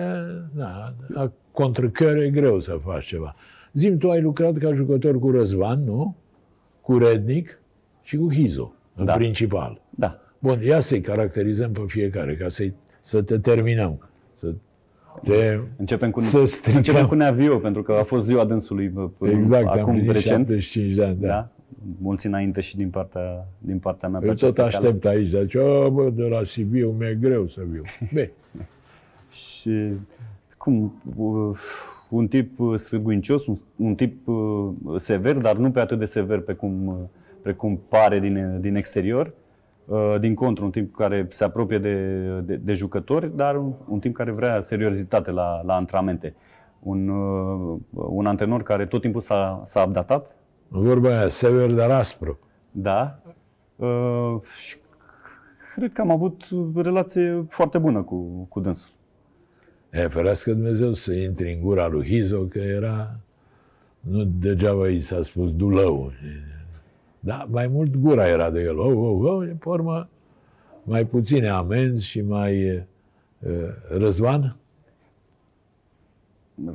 da, 0.55 0.93
a 1.15 1.31
contrăcări 1.51 2.25
e 2.25 2.29
greu 2.29 2.59
să 2.59 2.79
faci 2.83 3.05
ceva. 3.05 3.35
Zim, 3.73 3.97
tu 3.97 4.09
ai 4.09 4.21
lucrat 4.21 4.57
ca 4.57 4.73
jucător 4.73 5.19
cu 5.19 5.31
Răzvan, 5.31 5.83
nu? 5.83 6.15
Cu 6.81 6.97
Rednic 6.97 7.59
și 8.01 8.17
cu 8.17 8.33
Hizo, 8.33 8.73
în 8.95 9.05
Da. 9.05 9.13
principal. 9.13 9.81
Da. 9.89 10.19
Bun, 10.39 10.59
ia 10.61 10.79
să-i 10.79 11.01
caracterizăm 11.01 11.71
pe 11.71 11.81
fiecare, 11.87 12.35
ca 12.35 12.49
să 12.49 12.63
să 13.01 13.21
te 13.21 13.37
terminăm. 13.37 14.09
Să 14.39 14.53
te... 15.23 15.59
Începem 15.77 16.11
cu, 16.11 16.19
Să 16.19 16.45
stricăm. 16.45 16.77
începem 16.77 17.07
cu 17.07 17.15
Neavio, 17.15 17.57
pentru 17.57 17.81
că 17.81 17.91
a 17.91 18.01
fost 18.01 18.25
ziua 18.25 18.45
dânsului 18.45 18.87
bă, 18.87 19.07
până 19.17 19.31
Exact, 19.31 19.67
am 19.67 19.79
acum 19.79 19.93
venit 19.93 20.11
recent. 20.11 20.25
75 20.47 20.95
de 20.95 21.03
ani, 21.03 21.17
da. 21.19 21.27
Da? 21.27 21.49
Mulți 22.01 22.25
înainte 22.25 22.61
și 22.61 22.75
din 22.77 22.89
partea, 22.89 23.47
din 23.57 23.79
partea 23.79 24.09
mea. 24.09 24.19
pe 24.19 24.25
Eu 24.25 24.33
tot 24.33 24.41
această 24.41 24.61
cale. 24.61 24.75
aștept 24.75 25.05
aici, 25.05 25.29
deci, 25.29 25.55
o, 25.55 25.89
bă, 25.89 26.09
de 26.09 26.23
la 26.23 26.43
Sibiu 26.43 26.95
mi-e 26.99 27.17
greu 27.19 27.47
să 27.47 27.61
viu. 27.71 27.81
Bine, 28.13 28.31
Și 29.31 29.91
cum, 30.57 31.01
uh, 31.15 31.57
un 32.09 32.27
tip 32.27 32.59
uh, 32.59 32.77
sârguincios, 32.77 33.47
un, 33.47 33.57
un 33.75 33.95
tip 33.95 34.27
uh, 34.27 34.69
sever, 34.97 35.37
dar 35.37 35.55
nu 35.55 35.71
pe 35.71 35.79
atât 35.79 35.99
de 35.99 36.05
sever 36.05 36.39
pe 36.39 36.53
cum, 36.53 36.87
uh, 36.87 36.95
precum 37.41 37.79
pare 37.89 38.19
din, 38.19 38.57
din 38.61 38.75
exterior. 38.75 39.33
Uh, 39.85 40.15
Din 40.19 40.33
contră, 40.33 40.63
un 40.63 40.71
tip 40.71 40.95
care 40.95 41.27
se 41.29 41.43
apropie 41.43 41.77
de, 41.77 42.19
de, 42.39 42.55
de 42.55 42.73
jucători, 42.73 43.35
dar 43.35 43.55
un, 43.55 43.73
un 43.87 43.99
tip 43.99 44.13
care 44.13 44.31
vrea 44.31 44.61
seriozitate 44.61 45.31
la, 45.31 45.61
la 45.65 45.75
antrenamente. 45.75 46.33
Un, 46.79 47.07
uh, 47.07 47.79
un 47.91 48.25
antrenor 48.25 48.63
care 48.63 48.85
tot 48.85 49.01
timpul 49.01 49.21
s-a, 49.21 49.61
s-a 49.65 49.83
updatat, 49.87 50.35
vorba 50.79 51.09
aia, 51.09 51.27
sever, 51.27 51.71
dar 51.71 51.91
aspru. 51.91 52.39
da, 52.71 53.17
Uh, 53.75 54.41
și 54.59 54.77
cred 55.75 55.93
că 55.93 56.01
am 56.01 56.11
avut 56.11 56.43
relație 56.75 57.45
foarte 57.49 57.77
bună 57.77 58.01
cu, 58.01 58.45
cu 58.49 58.59
dânsul. 58.59 58.89
E, 59.89 60.07
ferească 60.07 60.51
Dumnezeu 60.53 60.93
să 60.93 61.13
intri 61.13 61.53
în 61.53 61.61
gura 61.61 61.87
lui 61.87 62.05
Hizo, 62.05 62.39
că 62.41 62.59
era... 62.59 63.15
Nu 63.99 64.23
degeaba 64.23 64.87
i 64.87 64.99
s-a 64.99 65.21
spus 65.21 65.55
dulău. 65.55 66.11
Da, 67.19 67.47
mai 67.49 67.67
mult 67.67 67.95
gura 67.95 68.27
era 68.27 68.49
de 68.49 68.61
el. 68.61 68.79
Oh, 68.79 68.95
oh, 68.95 69.31
oh, 69.31 69.49
pe 69.59 69.69
urmă, 69.69 70.07
mai 70.83 71.05
puține 71.05 71.47
amenzi 71.47 72.05
și 72.05 72.21
mai... 72.21 72.61
e, 72.61 72.87
Răzvan? 73.97 74.55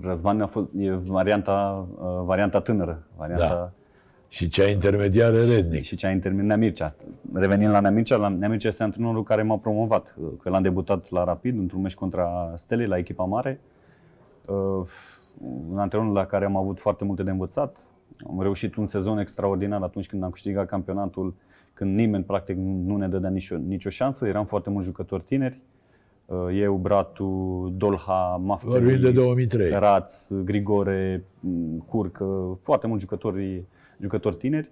Răzvan 0.01 0.41
a 0.41 0.47
fost 0.47 0.69
e 0.79 0.91
varianta, 0.91 1.87
uh, 1.99 2.23
varianta 2.25 2.61
tânără, 2.61 3.07
varianta 3.17 3.49
Da. 3.49 3.73
Și 4.29 4.49
cea 4.49 4.69
intermediară 4.69 5.45
Rednic. 5.45 5.83
și 5.83 5.97
cea 5.97 6.11
intermin 6.11 6.47
Nea 6.47 6.57
Mircea. 6.57 6.95
Revenind 7.33 7.71
la 7.71 7.81
Nea 7.81 7.91
Mircea, 7.91 8.17
la 8.17 8.29
Nea 8.29 8.49
Mircea 8.49 8.69
este 8.69 8.83
antrenorul 8.83 9.23
care 9.23 9.43
m-a 9.43 9.57
promovat. 9.59 10.15
Uh, 10.21 10.29
Că 10.43 10.51
l-am 10.51 10.63
debutat 10.63 11.11
la 11.11 11.25
Rapid, 11.25 11.59
într-un 11.59 11.81
meci 11.81 11.95
contra 11.95 12.53
Stelei, 12.57 12.87
la 12.87 12.97
echipa 12.99 13.25
mare. 13.25 13.61
Uh, 14.47 14.87
Un 15.71 15.79
antrenor 15.79 16.13
la 16.13 16.27
care 16.27 16.45
am 16.45 16.57
avut 16.57 16.79
foarte 16.79 17.05
multe 17.05 17.23
de 17.23 17.31
învățat. 17.31 17.77
Am 18.29 18.43
reușit 18.43 18.77
un 18.77 18.87
sezon 18.87 19.19
extraordinar 19.19 19.83
atunci 19.83 20.07
când 20.07 20.23
am 20.23 20.31
câștigat 20.31 20.67
campionatul, 20.67 21.35
când 21.75 21.95
nimeni 21.95 22.25
practic 22.25 22.57
nu 22.57 22.97
ne 22.97 23.09
dădea 23.09 23.31
nicio, 23.31 23.57
nicio 23.57 23.91
șansă. 23.91 24.27
Eram 24.27 24.45
foarte 24.45 24.71
mulți 24.71 24.87
jucători 24.87 25.23
tineri. 25.23 25.61
Uh, 26.27 26.47
Eu, 26.61 26.75
Bratu, 26.77 27.73
Dolha, 27.77 28.41
Mafteri, 28.45 28.73
Vorbim 28.73 29.01
de 29.01 29.11
2003. 29.11 29.71
Raț, 29.71 30.31
Grigore, 30.45 31.25
m, 31.41 31.79
Curcă, 31.89 32.59
foarte 32.63 32.87
mulți 32.87 33.03
jucători, 33.03 33.65
jucători 34.01 34.37
tineri. 34.37 34.71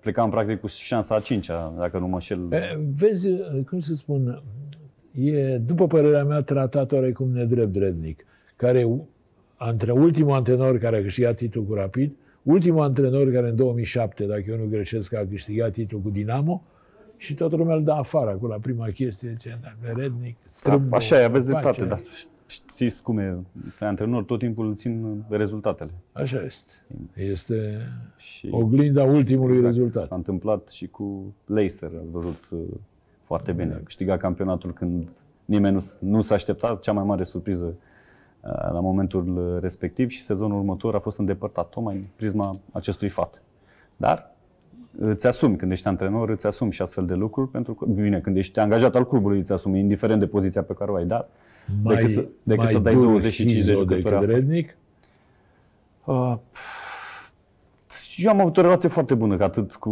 Plecam 0.00 0.30
practic 0.30 0.60
cu 0.60 0.66
șansa 0.66 1.14
a 1.14 1.20
cincea, 1.20 1.74
dacă 1.78 1.98
nu 1.98 2.06
mă 2.06 2.20
șel. 2.20 2.52
E, 2.52 2.78
Vezi, 2.96 3.28
cum 3.68 3.78
să 3.80 3.94
spun, 3.94 4.42
e, 5.14 5.56
după 5.56 5.86
părerea 5.86 6.24
mea, 6.24 6.42
tratat 6.42 6.92
oarecum 6.92 7.30
nedrept 7.30 7.76
Rednic, 7.76 8.24
care 8.56 8.86
între 9.58 9.92
ultimul 9.92 10.32
antrenor 10.32 10.78
care 10.78 10.96
a 10.96 11.02
câștigat 11.02 11.36
titlul 11.36 11.64
cu 11.64 11.74
Rapid, 11.74 12.12
ultimul 12.42 12.82
antrenor 12.82 13.32
care 13.32 13.48
în 13.48 13.56
2007, 13.56 14.24
dacă 14.24 14.44
eu 14.48 14.56
nu 14.56 14.64
greșesc, 14.64 15.14
a 15.14 15.26
câștigat 15.30 15.72
titlul 15.72 16.00
cu 16.00 16.10
Dinamo 16.10 16.62
și 17.16 17.34
toată 17.34 17.56
lumea 17.56 17.74
îl 17.74 17.84
dă 17.84 17.92
afară 17.92 18.30
acolo 18.30 18.52
la 18.52 18.58
prima 18.58 18.86
chestie, 18.86 19.36
ce 19.40 19.58
rednic, 19.94 20.36
strâmb, 20.46 20.88
Da, 20.90 20.96
Așa 20.96 21.20
e, 21.20 21.24
aveți 21.24 21.52
face. 21.52 21.60
dreptate, 21.62 21.88
dar 21.88 22.00
știți 22.48 23.02
cum 23.02 23.18
e, 23.18 23.36
pe 23.78 23.84
antrenor 23.84 24.24
tot 24.24 24.38
timpul 24.38 24.74
țin 24.74 25.24
rezultatele. 25.28 25.90
Așa 26.12 26.40
este. 26.46 26.72
Este 27.14 27.78
Și 28.16 28.48
oglinda 28.50 29.02
ultimului 29.04 29.56
exact, 29.56 29.74
rezultat. 29.74 30.06
S-a 30.06 30.14
întâmplat 30.14 30.68
și 30.68 30.86
cu 30.86 31.34
Leicester, 31.46 31.90
ați 32.00 32.10
văzut 32.10 32.48
uh, 32.50 32.58
foarte 33.24 33.52
bine. 33.52 33.64
Exact. 33.64 33.84
Câștiga 33.84 34.16
campionatul 34.16 34.72
când 34.72 35.08
nimeni 35.44 35.74
nu, 35.74 35.80
s- 35.80 35.96
nu 36.00 36.20
s-a 36.22 36.34
așteptat, 36.34 36.80
cea 36.80 36.92
mai 36.92 37.04
mare 37.04 37.24
surpriză 37.24 37.64
uh, 37.66 38.50
la 38.72 38.80
momentul 38.80 39.58
respectiv 39.60 40.08
și 40.08 40.22
sezonul 40.22 40.58
următor 40.58 40.94
a 40.94 40.98
fost 40.98 41.18
îndepărtat 41.18 41.68
tocmai 41.68 41.94
în 41.94 42.04
prisma 42.16 42.58
acestui 42.72 43.08
fapt. 43.08 43.42
Dar 43.96 44.36
îți 44.98 45.26
asumi, 45.26 45.56
când 45.56 45.70
ești 45.72 45.88
antrenor, 45.88 46.28
îți 46.28 46.46
asumi 46.46 46.72
și 46.72 46.82
astfel 46.82 47.06
de 47.06 47.14
lucruri, 47.14 47.50
pentru 47.50 47.74
că, 47.74 47.84
bine, 47.86 48.20
când 48.20 48.36
ești 48.36 48.58
angajat 48.58 48.94
al 48.94 49.06
clubului, 49.06 49.38
îți 49.38 49.52
asumi, 49.52 49.78
indiferent 49.78 50.20
de 50.20 50.26
poziția 50.26 50.62
pe 50.62 50.72
care 50.74 50.90
o 50.90 50.94
ai, 50.94 51.06
dar 51.06 51.28
decât 51.82 52.10
să, 52.10 52.28
decât 52.42 52.62
mai 52.62 52.72
să 52.72 52.78
dai 52.78 52.92
dur 52.94 53.04
25 53.04 53.50
de 53.52 53.56
Hizo 53.58 53.72
jucători 53.72 54.02
decât 54.02 54.12
afară. 54.12 54.32
rednic. 54.32 54.76
Uh, 56.04 56.34
eu 58.16 58.30
am 58.30 58.40
avut 58.40 58.56
o 58.56 58.60
relație 58.60 58.88
foarte 58.88 59.14
bună, 59.14 59.36
că 59.36 59.44
atât 59.44 59.74
cu, 59.74 59.90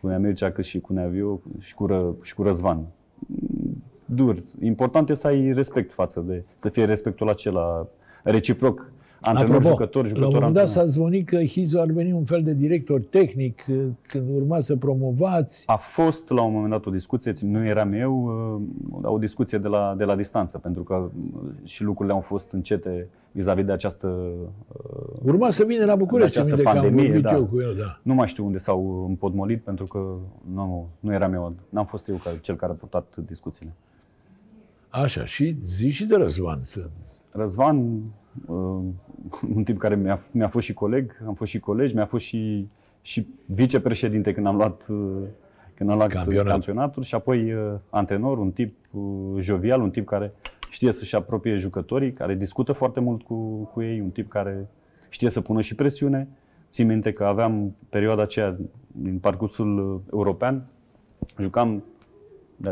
cu 0.00 0.06
Nea 0.06 0.18
Mircea, 0.18 0.50
cât 0.50 0.64
și 0.64 0.80
cu 0.80 0.92
Neaviu 0.92 1.42
și 1.58 1.74
cu, 1.74 1.86
Ră, 1.86 2.14
și 2.22 2.34
cu 2.34 2.42
Răzvan. 2.42 2.76
Mm, 2.76 3.82
Dur. 4.04 4.42
Important 4.62 5.10
e 5.10 5.14
să 5.14 5.26
ai 5.26 5.52
respect 5.52 5.92
față 5.92 6.20
de, 6.26 6.44
să 6.58 6.68
fie 6.68 6.84
respectul 6.84 7.28
acela 7.28 7.86
reciproc. 8.22 8.92
Antrenor, 9.22 9.54
Apropo, 9.54 9.68
jucător, 9.68 10.02
la 10.02 10.08
jucător, 10.08 10.28
un 10.28 10.34
moment 10.34 10.54
dat 10.54 10.62
antrenor. 10.62 10.88
s-a 10.88 10.92
zvonit 10.92 11.28
că 11.28 11.44
Hizo 11.44 11.80
ar 11.80 11.90
veni 11.90 12.12
un 12.12 12.24
fel 12.24 12.42
de 12.42 12.52
director 12.52 13.00
tehnic 13.00 13.64
uh, 13.68 13.76
când 14.02 14.24
urma 14.36 14.60
să 14.60 14.76
promovați. 14.76 15.62
A 15.66 15.76
fost 15.76 16.28
la 16.28 16.42
un 16.42 16.52
moment 16.52 16.70
dat 16.70 16.86
o 16.86 16.90
discuție, 16.90 17.32
țin- 17.32 17.50
nu 17.50 17.64
eram 17.64 17.92
eu, 17.92 18.24
uh, 18.92 19.10
o 19.12 19.18
discuție 19.18 19.58
de 19.58 19.68
la, 19.68 19.94
de 19.96 20.04
la 20.04 20.16
distanță, 20.16 20.58
pentru 20.58 20.82
că 20.82 20.94
uh, 20.94 21.40
și 21.64 21.82
lucrurile 21.82 22.14
au 22.14 22.20
fost 22.20 22.50
încete 22.52 23.08
vis-a-vis 23.32 23.64
de 23.64 23.72
această 23.72 24.06
uh, 24.06 25.20
Urma 25.22 25.50
să 25.50 25.64
vină 25.64 25.84
la 25.84 25.94
București, 25.96 26.34
De 26.34 26.40
această 26.40 26.56
minte 26.56 26.70
că 26.70 26.76
am 26.76 26.82
pandemie, 26.82 27.06
vorbit 27.06 27.24
da. 27.24 27.34
eu 27.34 27.44
cu 27.46 27.60
el, 27.60 27.74
da. 27.78 28.00
Nu 28.02 28.14
mai 28.14 28.26
știu 28.28 28.44
unde 28.44 28.58
s-au 28.58 29.04
împodmolit, 29.08 29.62
pentru 29.62 29.86
că 29.86 30.16
nu, 30.54 30.88
nu 31.00 31.12
eram 31.12 31.32
eu, 31.32 31.54
n-am 31.68 31.84
fost 31.86 32.08
eu 32.08 32.16
ca 32.24 32.30
cel 32.40 32.56
care 32.56 32.72
a 32.72 32.74
purtat 32.74 33.16
discuțiile. 33.26 33.72
Așa, 34.88 35.24
și 35.24 35.56
zi 35.66 35.90
și 35.90 36.04
de 36.06 36.16
Răzvan. 36.16 36.60
Să... 36.62 36.88
Răzvan, 37.30 37.76
uh, 37.78 38.00
un 39.56 39.64
tip 39.64 39.78
care 39.78 39.96
mi-a, 39.96 40.20
mi-a 40.30 40.48
fost 40.48 40.64
și 40.66 40.72
coleg, 40.72 41.22
am 41.26 41.34
fost 41.34 41.50
și 41.50 41.58
colegi, 41.58 41.94
mi-a 41.94 42.06
fost 42.06 42.24
și, 42.24 42.68
și 43.02 43.26
vicepreședinte 43.46 44.32
când 44.32 44.46
am 44.46 44.56
luat, 44.56 44.86
uh, 44.88 45.22
când 45.74 45.90
am 45.90 45.96
luat 45.96 46.08
Campionat. 46.08 46.46
campionatul 46.52 47.02
și 47.02 47.14
apoi 47.14 47.52
uh, 47.52 47.72
antrenor, 47.90 48.38
un 48.38 48.50
tip 48.50 48.76
uh, 48.90 49.02
jovial, 49.40 49.80
un 49.80 49.90
tip 49.90 50.06
care 50.06 50.32
știe 50.70 50.92
să-și 50.92 51.14
apropie 51.14 51.56
jucătorii, 51.56 52.12
care 52.12 52.34
discută 52.34 52.72
foarte 52.72 53.00
mult 53.00 53.22
cu, 53.22 53.62
cu 53.72 53.82
ei, 53.82 54.00
un 54.00 54.10
tip 54.10 54.28
care 54.28 54.68
știe 55.08 55.30
să 55.30 55.40
pună 55.40 55.60
și 55.60 55.74
presiune. 55.74 56.28
Țin 56.70 56.86
minte 56.86 57.12
că 57.12 57.24
aveam 57.24 57.74
perioada 57.88 58.22
aceea 58.22 58.56
din 58.92 59.18
parcursul 59.18 59.92
uh, 59.94 60.00
european, 60.12 60.66
jucam 61.38 61.74
de- 61.74 61.82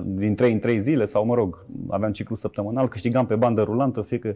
din 0.04 0.34
3 0.34 0.52
în 0.52 0.58
3 0.58 0.80
zile 0.80 1.04
sau, 1.04 1.24
mă 1.24 1.34
rog, 1.34 1.66
aveam 1.88 2.12
ciclu 2.12 2.36
săptămânal, 2.36 2.88
câștigam 2.88 3.26
pe 3.26 3.34
bandă 3.34 3.62
rulantă, 3.62 4.02
fie 4.02 4.18
că, 4.18 4.34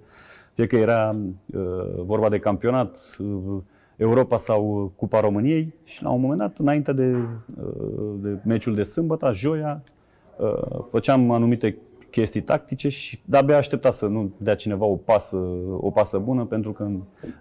fie 0.54 0.66
că 0.66 0.76
era 0.76 1.16
uh, 1.46 1.60
vorba 2.04 2.28
de 2.28 2.38
campionat, 2.38 2.96
uh, 3.18 3.62
Europa 3.96 4.36
sau 4.36 4.92
Cupa 4.96 5.20
României 5.20 5.74
și 5.84 6.02
la 6.02 6.10
un 6.10 6.20
moment 6.20 6.38
dat, 6.38 6.56
înainte 6.58 6.92
de, 6.92 7.16
uh, 7.62 8.14
de 8.20 8.38
meciul 8.44 8.74
de 8.74 8.82
sâmbătă, 8.82 9.30
joia, 9.34 9.82
uh, 10.36 10.84
făceam 10.90 11.30
anumite 11.30 11.76
chestii 12.10 12.42
tactice 12.42 12.88
și 12.88 13.20
de-abia 13.24 13.56
aștepta 13.56 13.90
să 13.90 14.06
nu 14.06 14.32
dea 14.36 14.54
cineva 14.54 14.84
o 14.84 14.96
pasă, 14.96 15.36
o 15.80 15.90
pasă 15.90 16.18
bună 16.18 16.44
pentru 16.44 16.72
că 16.72 16.90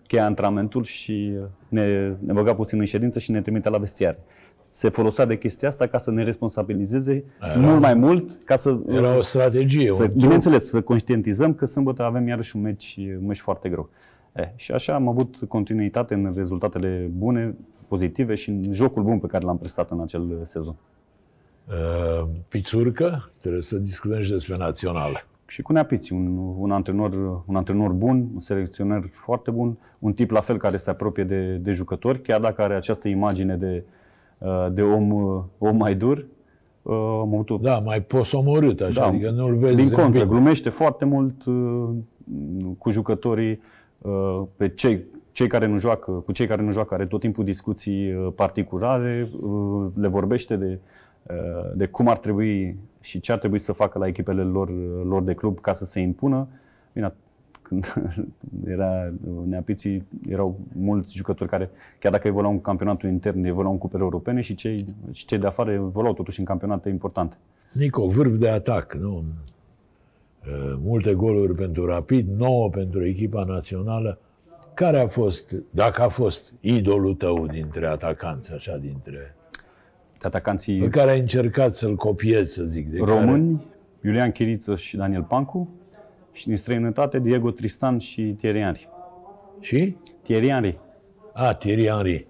cheia 0.07 0.25
antrenamentul 0.25 0.83
și 0.83 1.33
ne, 1.67 2.13
ne 2.19 2.33
băga 2.33 2.55
puțin 2.55 2.79
în 2.79 2.85
ședință 2.85 3.19
și 3.19 3.31
ne 3.31 3.41
trimitea 3.41 3.71
la 3.71 3.77
vestiare. 3.77 4.19
Se 4.73 4.89
folosea 4.89 5.25
de 5.25 5.37
chestia 5.37 5.67
asta 5.67 5.87
ca 5.87 5.97
să 5.97 6.11
ne 6.11 6.23
responsabilizeze 6.23 7.23
Era- 7.41 7.59
mult 7.59 7.79
mai 7.81 7.93
mult, 7.93 8.37
ca 8.45 8.55
să, 8.55 8.77
Era 8.87 9.17
o 9.17 9.21
strategie, 9.21 9.85
să 9.85 9.91
un 10.01 10.07
truc. 10.09 10.11
bineînțeles, 10.21 10.69
să 10.69 10.81
conștientizăm 10.81 11.53
că 11.53 11.65
sâmbătă 11.65 12.03
avem 12.03 12.27
iarăși 12.27 12.55
un 12.55 12.61
meci, 12.61 12.97
un 13.19 13.25
meci 13.25 13.39
foarte 13.39 13.69
greu. 13.69 13.89
E, 14.35 14.51
și 14.55 14.71
așa 14.71 14.93
am 14.93 15.07
avut 15.07 15.35
continuitate 15.47 16.13
în 16.13 16.33
rezultatele 16.35 17.09
bune, 17.17 17.55
pozitive 17.87 18.35
și 18.35 18.49
în 18.49 18.73
jocul 18.73 19.03
bun 19.03 19.19
pe 19.19 19.27
care 19.27 19.45
l-am 19.45 19.57
prestat 19.57 19.91
în 19.91 20.01
acel 20.01 20.39
sezon. 20.43 20.75
Uh, 21.67 22.27
Pițurcă, 22.47 23.31
trebuie 23.39 23.61
să 23.61 23.77
discutăm 23.77 24.21
și 24.21 24.31
despre 24.31 24.57
națională. 24.57 25.17
Și 25.45 25.61
cu 25.61 25.73
Neapiți, 25.73 26.13
un, 26.13 26.37
un, 26.57 26.71
antrenor, 26.71 27.13
un 27.45 27.55
antrenor 27.55 27.91
bun, 27.91 28.27
un 28.33 28.39
selecționer 28.39 29.03
foarte 29.13 29.51
bun, 29.51 29.77
un 29.99 30.13
tip 30.13 30.31
la 30.31 30.41
fel 30.41 30.57
care 30.57 30.77
se 30.77 30.89
apropie 30.89 31.23
de, 31.23 31.55
de 31.55 31.71
jucători, 31.71 32.21
chiar 32.21 32.39
dacă 32.39 32.61
are 32.61 32.75
această 32.75 33.07
imagine 33.07 33.55
de, 33.55 33.83
uh, 33.85 33.99
de 34.71 34.81
om, 34.81 35.11
uh, 35.11 35.43
om 35.57 35.77
mai 35.77 35.95
dur. 35.95 36.25
uh, 36.81 36.93
Am 36.95 37.33
avut 37.33 37.49
o 37.49 37.57
Da, 37.57 37.79
mai 37.79 38.01
posomorât 38.01 38.81
așa, 38.81 38.99
Da, 39.01 39.05
adică 39.07 39.29
nu-l 39.29 39.55
vezi 39.55 39.75
Din 39.75 39.83
contră, 39.85 40.01
zâmbind. 40.03 40.29
glumește 40.29 40.69
foarte 40.69 41.05
mult 41.05 41.45
uh, 41.45 41.89
cu 42.77 42.89
jucătorii, 42.89 43.61
uh, 44.01 44.41
pe 44.55 44.69
cei, 44.69 45.03
cei 45.31 45.47
care 45.47 45.67
nu 45.67 45.77
joacă, 45.77 46.11
cu 46.11 46.31
cei 46.31 46.47
care 46.47 46.61
nu 46.61 46.71
joacă, 46.71 46.93
are 46.93 47.05
tot 47.05 47.19
timpul 47.19 47.43
discuții 47.43 48.13
uh, 48.13 48.27
particulare, 48.35 49.29
uh, 49.41 49.85
le 49.95 50.07
vorbește 50.07 50.55
de, 50.55 50.79
uh, 51.29 51.71
de 51.75 51.85
cum 51.85 52.07
ar 52.07 52.17
trebui 52.17 52.75
și 52.99 53.19
ce 53.19 53.31
ar 53.31 53.37
trebui 53.37 53.59
să 53.59 53.71
facă 53.71 53.99
la 53.99 54.07
echipele 54.07 54.41
lor, 54.43 54.69
lor 55.05 55.21
de 55.23 55.33
club 55.33 55.59
ca 55.59 55.73
să 55.73 55.85
se 55.85 55.99
impună. 55.99 56.47
Bine, 56.93 57.13
când 57.71 57.93
era 58.75 59.13
neapiții, 59.45 60.07
erau 60.29 60.59
mulți 60.73 61.15
jucători 61.15 61.49
care, 61.49 61.69
chiar 61.99 62.11
dacă 62.11 62.27
evoluau 62.27 62.51
în 62.51 62.61
campionatul 62.61 63.09
intern, 63.09 63.43
evoluau 63.43 63.71
în 63.71 63.77
cupele 63.77 64.03
europene 64.03 64.41
și 64.41 64.55
cei, 64.55 64.85
și 65.11 65.25
cei 65.25 65.37
de 65.37 65.47
afară 65.47 65.71
evoluau 65.71 66.13
totuși 66.13 66.39
în 66.39 66.45
campionate 66.45 66.89
importante. 66.89 67.35
Nico, 67.71 68.07
vârf 68.07 68.35
de 68.35 68.49
atac, 68.49 68.93
nu? 68.93 69.23
Uh, 70.45 70.77
Multe 70.83 71.13
goluri 71.13 71.55
pentru 71.55 71.85
Rapid, 71.85 72.27
9 72.37 72.69
pentru 72.69 73.05
echipa 73.05 73.43
națională. 73.43 74.19
Care 74.73 74.99
a 74.99 75.07
fost, 75.07 75.55
dacă 75.69 76.01
a 76.01 76.07
fost, 76.07 76.53
idolul 76.59 77.15
tău 77.15 77.47
dintre 77.47 77.85
atacanți, 77.85 78.53
așa, 78.53 78.77
dintre... 78.77 79.35
De 80.19 80.27
atacanții 80.27 80.79
Pe 80.79 80.87
care 80.87 81.11
ai 81.11 81.19
încercat 81.19 81.75
să-l 81.75 81.95
copiezi, 81.95 82.53
să 82.53 82.63
zic. 82.63 82.89
De 82.89 82.99
români, 82.99 83.65
Iulian 84.03 84.31
Chiriță 84.31 84.75
și 84.75 84.97
Daniel 84.97 85.23
Pancu 85.23 85.69
și 86.31 86.47
din 86.47 86.57
străinătate 86.57 87.19
Diego 87.19 87.51
Tristan 87.51 87.97
și 87.97 88.21
Thierry 88.21 88.61
Henry. 88.61 88.89
Care... 88.89 89.57
Și? 89.59 89.95
Thierry 90.21 90.49
Henry. 90.49 90.79
A, 91.33 91.53
Thierry 91.53 91.87
Henry. 91.87 92.27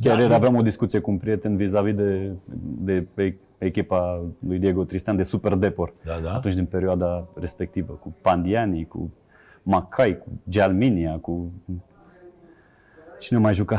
Chiar 0.00 0.16
Da. 0.16 0.22
ieri 0.22 0.34
aveam 0.34 0.56
o 0.56 0.62
discuție 0.62 0.98
cu 0.98 1.10
un 1.10 1.18
prieten 1.18 1.56
vis-a-vis 1.56 1.94
de, 1.94 2.32
de 2.60 3.06
pe 3.14 3.36
echipa 3.58 4.24
lui 4.46 4.58
Diego 4.58 4.84
Tristan 4.84 5.16
de 5.16 5.22
Super 5.22 5.54
Depor. 5.54 5.92
Da, 6.04 6.20
da. 6.22 6.34
Atunci 6.34 6.54
din 6.54 6.64
perioada 6.64 7.28
respectivă, 7.34 7.92
cu 7.92 8.14
Pandiani, 8.20 8.86
cu 8.86 9.10
Macai, 9.62 10.18
cu 10.18 10.28
Gelminia, 10.48 11.18
cu... 11.18 11.52
Cine 13.18 13.38
mai 13.38 13.54
juca? 13.54 13.78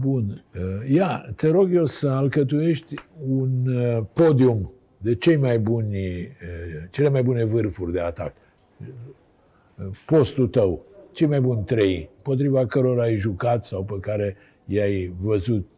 Bun. 0.00 0.44
Uh, 0.56 0.90
Ia, 0.90 1.32
te 1.36 1.48
rog 1.48 1.74
eu 1.74 1.84
să 1.84 2.08
alcătuiești 2.08 2.94
un 3.28 3.66
uh, 3.66 4.02
podium 4.12 4.72
de 5.02 5.14
cei 5.14 5.36
mai 5.36 5.58
buni, 5.58 5.96
uh, 5.96 6.88
cele 6.90 7.08
mai 7.08 7.22
bune 7.22 7.44
vârfuri 7.44 7.92
de 7.92 8.00
atac. 8.00 8.34
Uh, 8.78 9.98
Postul 10.06 10.48
tău, 10.48 10.84
cei 11.12 11.26
mai 11.26 11.40
buni 11.40 11.64
trei, 11.64 12.10
potriva 12.22 12.66
cărora 12.66 13.02
ai 13.02 13.16
jucat 13.16 13.64
sau 13.64 13.84
pe 13.84 13.98
care 14.00 14.36
i-ai 14.64 15.14
văzut 15.20 15.68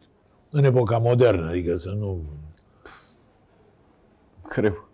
în 0.49 0.63
epoca 0.63 0.97
modernă, 0.97 1.49
adică 1.49 1.77
să 1.77 1.89
nu... 1.89 2.21
Greu. 4.49 4.87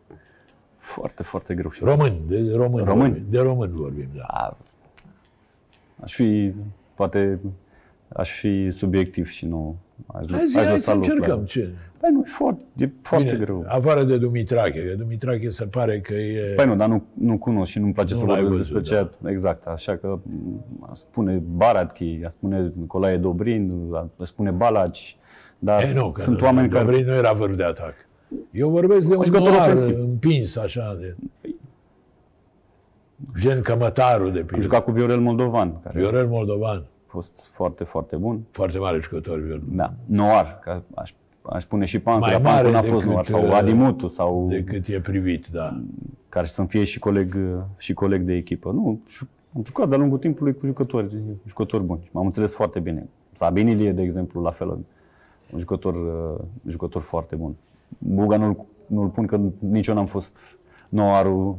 Foarte, 0.78 1.24
foarte 1.24 1.54
greu. 1.54 1.70
Și 1.70 1.84
Români, 1.84 2.22
de 2.28 2.54
români, 2.56 2.86
Români. 2.86 3.12
Vorbim, 3.12 3.30
de 3.30 3.40
români 3.40 3.72
vorbim, 3.72 4.08
da. 4.16 4.24
A, 4.24 4.58
aș 6.00 6.14
fi, 6.14 6.54
poate, 6.96 7.40
aș 8.08 8.32
fi 8.40 8.72
subiectiv 8.72 9.28
și 9.28 9.46
nu 9.46 9.78
aș, 10.08 10.26
Hai, 10.32 10.48
zi, 10.48 10.58
aș 10.58 10.64
hai 10.64 10.72
lăsa 10.74 10.82
să 10.82 10.94
loc 10.98 11.06
la- 11.06 11.12
încercăm. 11.14 11.44
Ce? 11.46 11.70
Păi 12.00 12.10
nu, 12.14 12.24
e 12.26 12.30
foarte, 12.30 12.64
e 12.78 12.90
foarte 13.02 13.32
Bine, 13.32 13.44
greu. 13.46 13.64
afară 13.68 14.04
de 14.04 14.18
Dumitrache, 14.18 14.86
că 14.88 14.96
Dumitrache 14.96 15.50
se 15.50 15.66
pare 15.66 16.00
că 16.00 16.14
e... 16.14 16.54
Păi 16.56 16.66
nu, 16.66 16.76
dar 16.76 16.88
nu, 16.88 17.04
nu 17.14 17.38
cunosc 17.38 17.72
și 17.72 17.80
nu-mi 17.80 17.94
place 17.94 18.14
Nu 18.14 18.20
să 18.20 18.26
l-ai 18.26 18.42
vorbesc 18.42 18.58
văzut, 18.72 18.74
despre 18.74 18.96
ceea, 18.96 19.32
exact, 19.32 19.66
așa 19.66 19.96
că 19.96 20.20
m, 20.24 20.66
aș 20.92 20.98
spune 20.98 21.42
Baratchi, 21.56 22.20
aș 22.26 22.32
spune 22.32 22.72
Nicolae 22.76 23.18
Dobrin, 23.18 23.74
aș 24.22 24.28
spune 24.28 24.52
Balaci, 24.52 25.18
dar 25.60 25.84
E, 25.84 25.94
nu, 25.94 26.12
că 26.12 26.22
sunt 26.22 26.38
nu, 26.40 26.46
oameni 26.46 26.70
care... 26.70 26.84
Dobrin 26.86 27.06
nu 27.06 27.14
era 27.14 27.32
vârf 27.34 27.56
de 27.56 27.64
atac. 27.64 27.94
Eu 28.52 28.70
vorbesc 28.70 29.10
de 29.10 29.16
un 29.16 29.24
jucător 29.24 29.48
noir 29.48 29.62
ofensiv. 29.62 30.00
împins 30.00 30.56
așa. 30.58 30.98
De... 31.00 31.16
Gen 33.40 33.62
Cămătaru, 33.62 34.30
de 34.30 34.40
Am 34.40 34.46
pildă. 34.46 34.64
jucat 34.64 34.84
cu 34.84 34.92
Viorel 34.92 35.20
Moldovan, 35.20 35.82
care 35.84 36.00
Viorel 36.00 36.28
Moldovan. 36.28 36.84
A 37.12 37.14
fost 37.14 37.50
foarte, 37.54 37.84
foarte 37.84 38.16
bun. 38.16 38.42
Foarte 38.52 38.78
mare 38.78 39.00
jucător, 39.02 39.40
Viorel. 39.40 39.62
Da, 39.72 39.94
Noar, 40.06 40.60
că 40.64 40.82
aș, 40.96 41.14
aș 41.42 41.64
pune 41.64 41.86
și 41.86 42.00
Pancu, 42.00 42.20
Mai 42.20 42.32
dar 42.32 42.42
mare 42.42 42.72
Pancu 42.72 42.72
n-a 42.72 42.82
fost 42.82 43.06
decât, 43.06 43.12
Noar, 43.12 43.26
sau 43.26 43.46
uh, 43.48 43.54
Adimutu, 43.54 44.08
sau 44.08 44.48
Decât 44.50 44.88
e 44.88 45.00
privit, 45.00 45.48
da. 45.48 45.82
care 46.30 46.48
să-mi 46.48 46.68
fie 46.68 46.84
și 46.84 47.00
coleg, 47.00 47.38
și 47.78 47.94
coleg 47.94 48.22
de 48.22 48.34
echipă. 48.34 48.72
Nu, 48.72 49.00
ju- 49.10 49.28
am 49.56 49.64
jucat 49.66 49.90
de-a 49.90 49.98
lungul 49.98 50.18
timpului 50.18 50.54
cu 50.58 50.66
jucători, 50.66 51.18
jucători 51.48 51.84
buni. 51.84 52.10
M-am 52.12 52.26
înțeles 52.26 52.54
foarte 52.54 52.80
bine. 52.80 53.10
Sabin 53.34 53.68
Ilie, 53.68 53.92
de 53.92 54.02
exemplu, 54.02 54.42
la 54.42 54.52
fel, 54.52 54.68
un 54.70 55.60
jucător, 55.60 55.96
uh, 55.96 56.44
jucător 56.68 57.02
foarte 57.02 57.36
bun. 57.36 57.56
Buga 57.98 58.38
nu-l, 58.38 58.66
nu-l 58.88 59.08
pun 59.08 59.26
că 59.26 59.40
nici 59.60 59.88
eu 59.88 59.96
n-am 59.96 60.06
fost 60.06 60.58
noarul, 60.90 61.48
uh, 61.48 61.56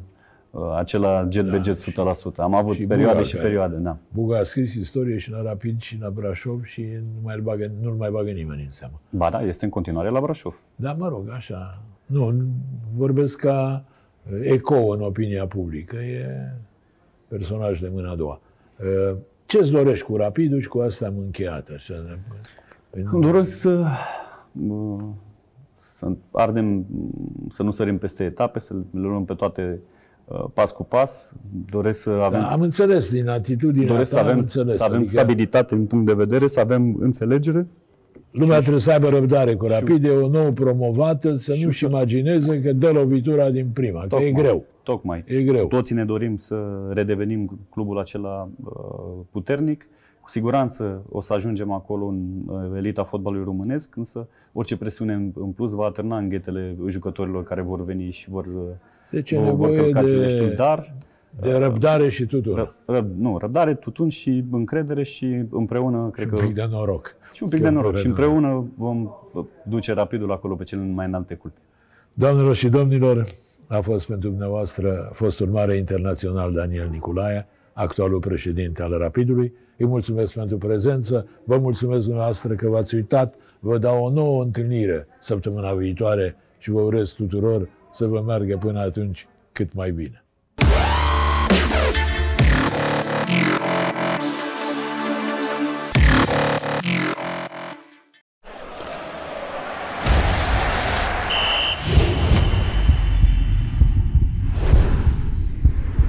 acela 0.76 1.28
jet 1.30 1.44
Da, 1.44 1.50
be 1.50 1.60
jet 1.62 1.76
100%. 1.76 2.36
Am 2.36 2.54
avut 2.54 2.74
și 2.76 2.86
perioade 2.86 3.12
Buga 3.14 3.26
și 3.26 3.32
care- 3.34 3.44
perioade, 3.46 3.76
da. 3.76 3.96
Buga 4.12 4.38
a 4.38 4.42
scris 4.42 4.74
istorie 4.74 5.16
și 5.18 5.30
la 5.30 5.42
Rapid 5.42 5.80
și 5.80 5.98
la 6.00 6.10
Brașov 6.10 6.64
și 6.64 6.80
nu 6.80 7.20
mai 7.22 7.38
bagă, 7.40 7.70
nu-l 7.82 7.94
mai 7.94 8.10
bagă 8.10 8.30
nimeni 8.30 8.62
în 8.62 8.70
seamă. 8.70 9.00
Ba 9.10 9.30
da, 9.30 9.42
este 9.42 9.64
în 9.64 9.70
continuare 9.70 10.08
la 10.08 10.20
Brașov. 10.20 10.60
Dar 10.76 10.96
mă 10.98 11.08
rog, 11.08 11.28
așa, 11.30 11.82
nu, 12.06 12.30
nu- 12.30 12.44
vorbesc 12.96 13.38
ca 13.38 13.84
uh, 14.32 14.38
eco 14.42 14.74
în 14.92 15.00
opinia 15.00 15.46
publică, 15.46 15.96
e 15.96 16.26
personaj 17.28 17.80
de 17.80 17.90
mâna 17.92 18.10
a 18.10 18.14
doua. 18.14 18.40
Uh, 19.10 19.16
Ce-ți 19.46 19.72
dorești 19.72 20.04
cu 20.04 20.16
Rapidul 20.16 20.60
și 20.60 20.68
cu 20.68 20.78
asta 20.78 21.06
am 21.06 21.14
încheiat? 21.18 21.68
Așa, 21.74 21.94
Îmi 22.90 23.22
doresc 23.22 23.52
să, 23.56 23.84
uh, 24.68 25.00
să 25.78 26.10
ardem, 26.30 26.86
să 27.50 27.62
nu 27.62 27.70
sărim 27.70 27.98
peste 27.98 28.24
etape, 28.24 28.58
să 28.58 28.74
le 28.74 28.80
luăm 29.00 29.24
pe 29.24 29.34
toate 29.34 29.62
uh, 29.72 29.78
pas 30.54 30.72
cu 30.72 30.84
pas. 30.84 31.32
Doresc 31.70 32.00
să 32.00 32.10
avem, 32.10 32.40
da, 32.40 32.50
am 32.50 32.60
înțeles 32.60 33.12
din 33.12 33.28
atitudinea 33.28 33.86
doresc 33.88 34.10
ta, 34.10 34.16
să 34.16 34.22
am 34.22 34.28
avem, 34.28 34.38
înțeles. 34.38 34.76
să 34.76 34.84
avem 34.84 34.96
adică 34.96 35.10
stabilitate 35.12 35.74
din 35.74 35.86
punct 35.86 36.06
de 36.06 36.12
vedere, 36.12 36.46
să 36.46 36.60
avem 36.60 36.96
înțelegere. 37.00 37.66
lumea 38.30 38.58
trebuie 38.58 38.80
să 38.80 38.90
aibă 38.90 39.08
răbdare 39.08 39.54
cu 39.54 39.66
Rapid, 39.66 40.04
e 40.04 40.08
o 40.10 40.28
nouă 40.28 40.50
promovată, 40.50 41.34
să 41.34 41.54
nu-și 41.64 41.84
imagineze 41.84 42.60
că 42.60 42.72
dă 42.72 42.90
lovitura 42.90 43.50
din 43.50 43.66
prima, 43.72 44.06
că 44.08 44.16
e 44.16 44.30
greu. 44.32 44.64
Tocmai. 44.82 45.24
E 45.26 45.42
greu. 45.42 45.66
Toții 45.66 45.94
ne 45.94 46.04
dorim 46.04 46.36
să 46.36 46.64
redevenim 46.90 47.58
clubul 47.70 47.98
acela 47.98 48.48
uh, 48.64 48.70
puternic. 49.30 49.86
Cu 50.20 50.30
siguranță 50.30 51.02
o 51.10 51.20
să 51.20 51.32
ajungem 51.32 51.70
acolo 51.72 52.04
în 52.06 52.18
uh, 52.46 52.56
elita 52.76 53.02
fotbalului 53.04 53.44
românesc, 53.44 53.96
însă 53.96 54.28
orice 54.52 54.76
presiune 54.76 55.12
în- 55.14 55.32
în 55.34 55.50
plus 55.50 55.72
va 55.72 55.84
atârna 55.84 56.16
în 56.18 56.28
ghetele 56.28 56.76
jucătorilor 56.88 57.44
care 57.44 57.60
vor 57.62 57.84
veni 57.84 58.10
și 58.10 58.30
vor, 58.30 58.44
uh, 58.46 58.62
Deci 59.12 59.30
e 59.30 59.38
vor, 59.38 59.52
vor 59.52 59.68
nevoie 59.70 59.92
călca 59.92 60.02
de- 60.08 60.26
de... 60.38 60.54
dar 60.56 60.94
De 61.40 61.52
răbdare 61.52 62.08
și 62.08 62.26
tuturor. 62.26 62.74
Ră, 62.86 62.94
ră, 62.94 63.06
nu, 63.18 63.38
răbdare, 63.38 63.74
tutun 63.74 64.08
și 64.08 64.44
încredere 64.50 65.02
și 65.02 65.44
împreună, 65.50 66.10
cred 66.12 66.30
Un 66.30 66.38
că... 66.38 66.44
pic 66.44 66.54
de 66.54 66.66
noroc. 66.70 67.14
și 67.32 67.42
un 67.42 67.48
pic 67.48 67.58
de 67.58 67.64
Chiar 67.64 67.72
noroc. 67.74 67.90
fără 67.90 68.00
Și 68.02 68.06
împreună 68.06 68.66
vom 68.76 69.10
uh, 69.32 69.44
duce 69.68 69.92
rapidul 69.92 70.32
acolo 70.32 70.54
pe 70.54 70.64
cele 70.64 70.82
mai 70.82 71.06
înalte 71.06 71.34
culpi. 71.34 71.58
Doamnelor 72.12 72.54
și 72.54 72.68
domnilor, 72.68 73.26
a 73.66 73.80
fost 73.80 74.06
pentru 74.06 74.28
dumneavoastră 74.28 75.10
fostul 75.12 75.46
mare 75.46 75.76
internațional 75.76 76.52
Daniel 76.52 76.88
Niculae, 76.90 77.46
actualul 77.72 78.20
președinte 78.20 78.82
al 78.82 78.98
Rapidului. 78.98 79.52
Îi 79.76 79.86
mulțumesc 79.86 80.34
pentru 80.34 80.58
prezență, 80.58 81.26
vă 81.44 81.58
mulțumesc 81.58 82.04
dumneavoastră 82.04 82.54
că 82.54 82.68
v-ați 82.68 82.94
uitat, 82.94 83.34
vă 83.60 83.78
dau 83.78 84.04
o 84.04 84.10
nouă 84.10 84.42
întâlnire 84.42 85.06
săptămâna 85.18 85.72
viitoare 85.72 86.36
și 86.58 86.70
vă 86.70 86.80
urez 86.80 87.10
tuturor 87.12 87.68
să 87.92 88.06
vă 88.06 88.20
meargă 88.20 88.56
până 88.56 88.80
atunci 88.80 89.26
cât 89.52 89.72
mai 89.72 89.90
bine. 89.90 90.24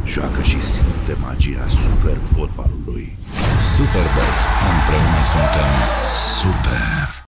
Joacă 0.05 0.41
și 0.41 0.61
simte 0.61 1.13
magia 1.21 1.67
super 1.67 2.17
fotbalului. 2.17 3.17
Superbox. 3.75 4.27
Împreună 4.71 5.21
suntem 5.31 5.71
super. 6.39 7.12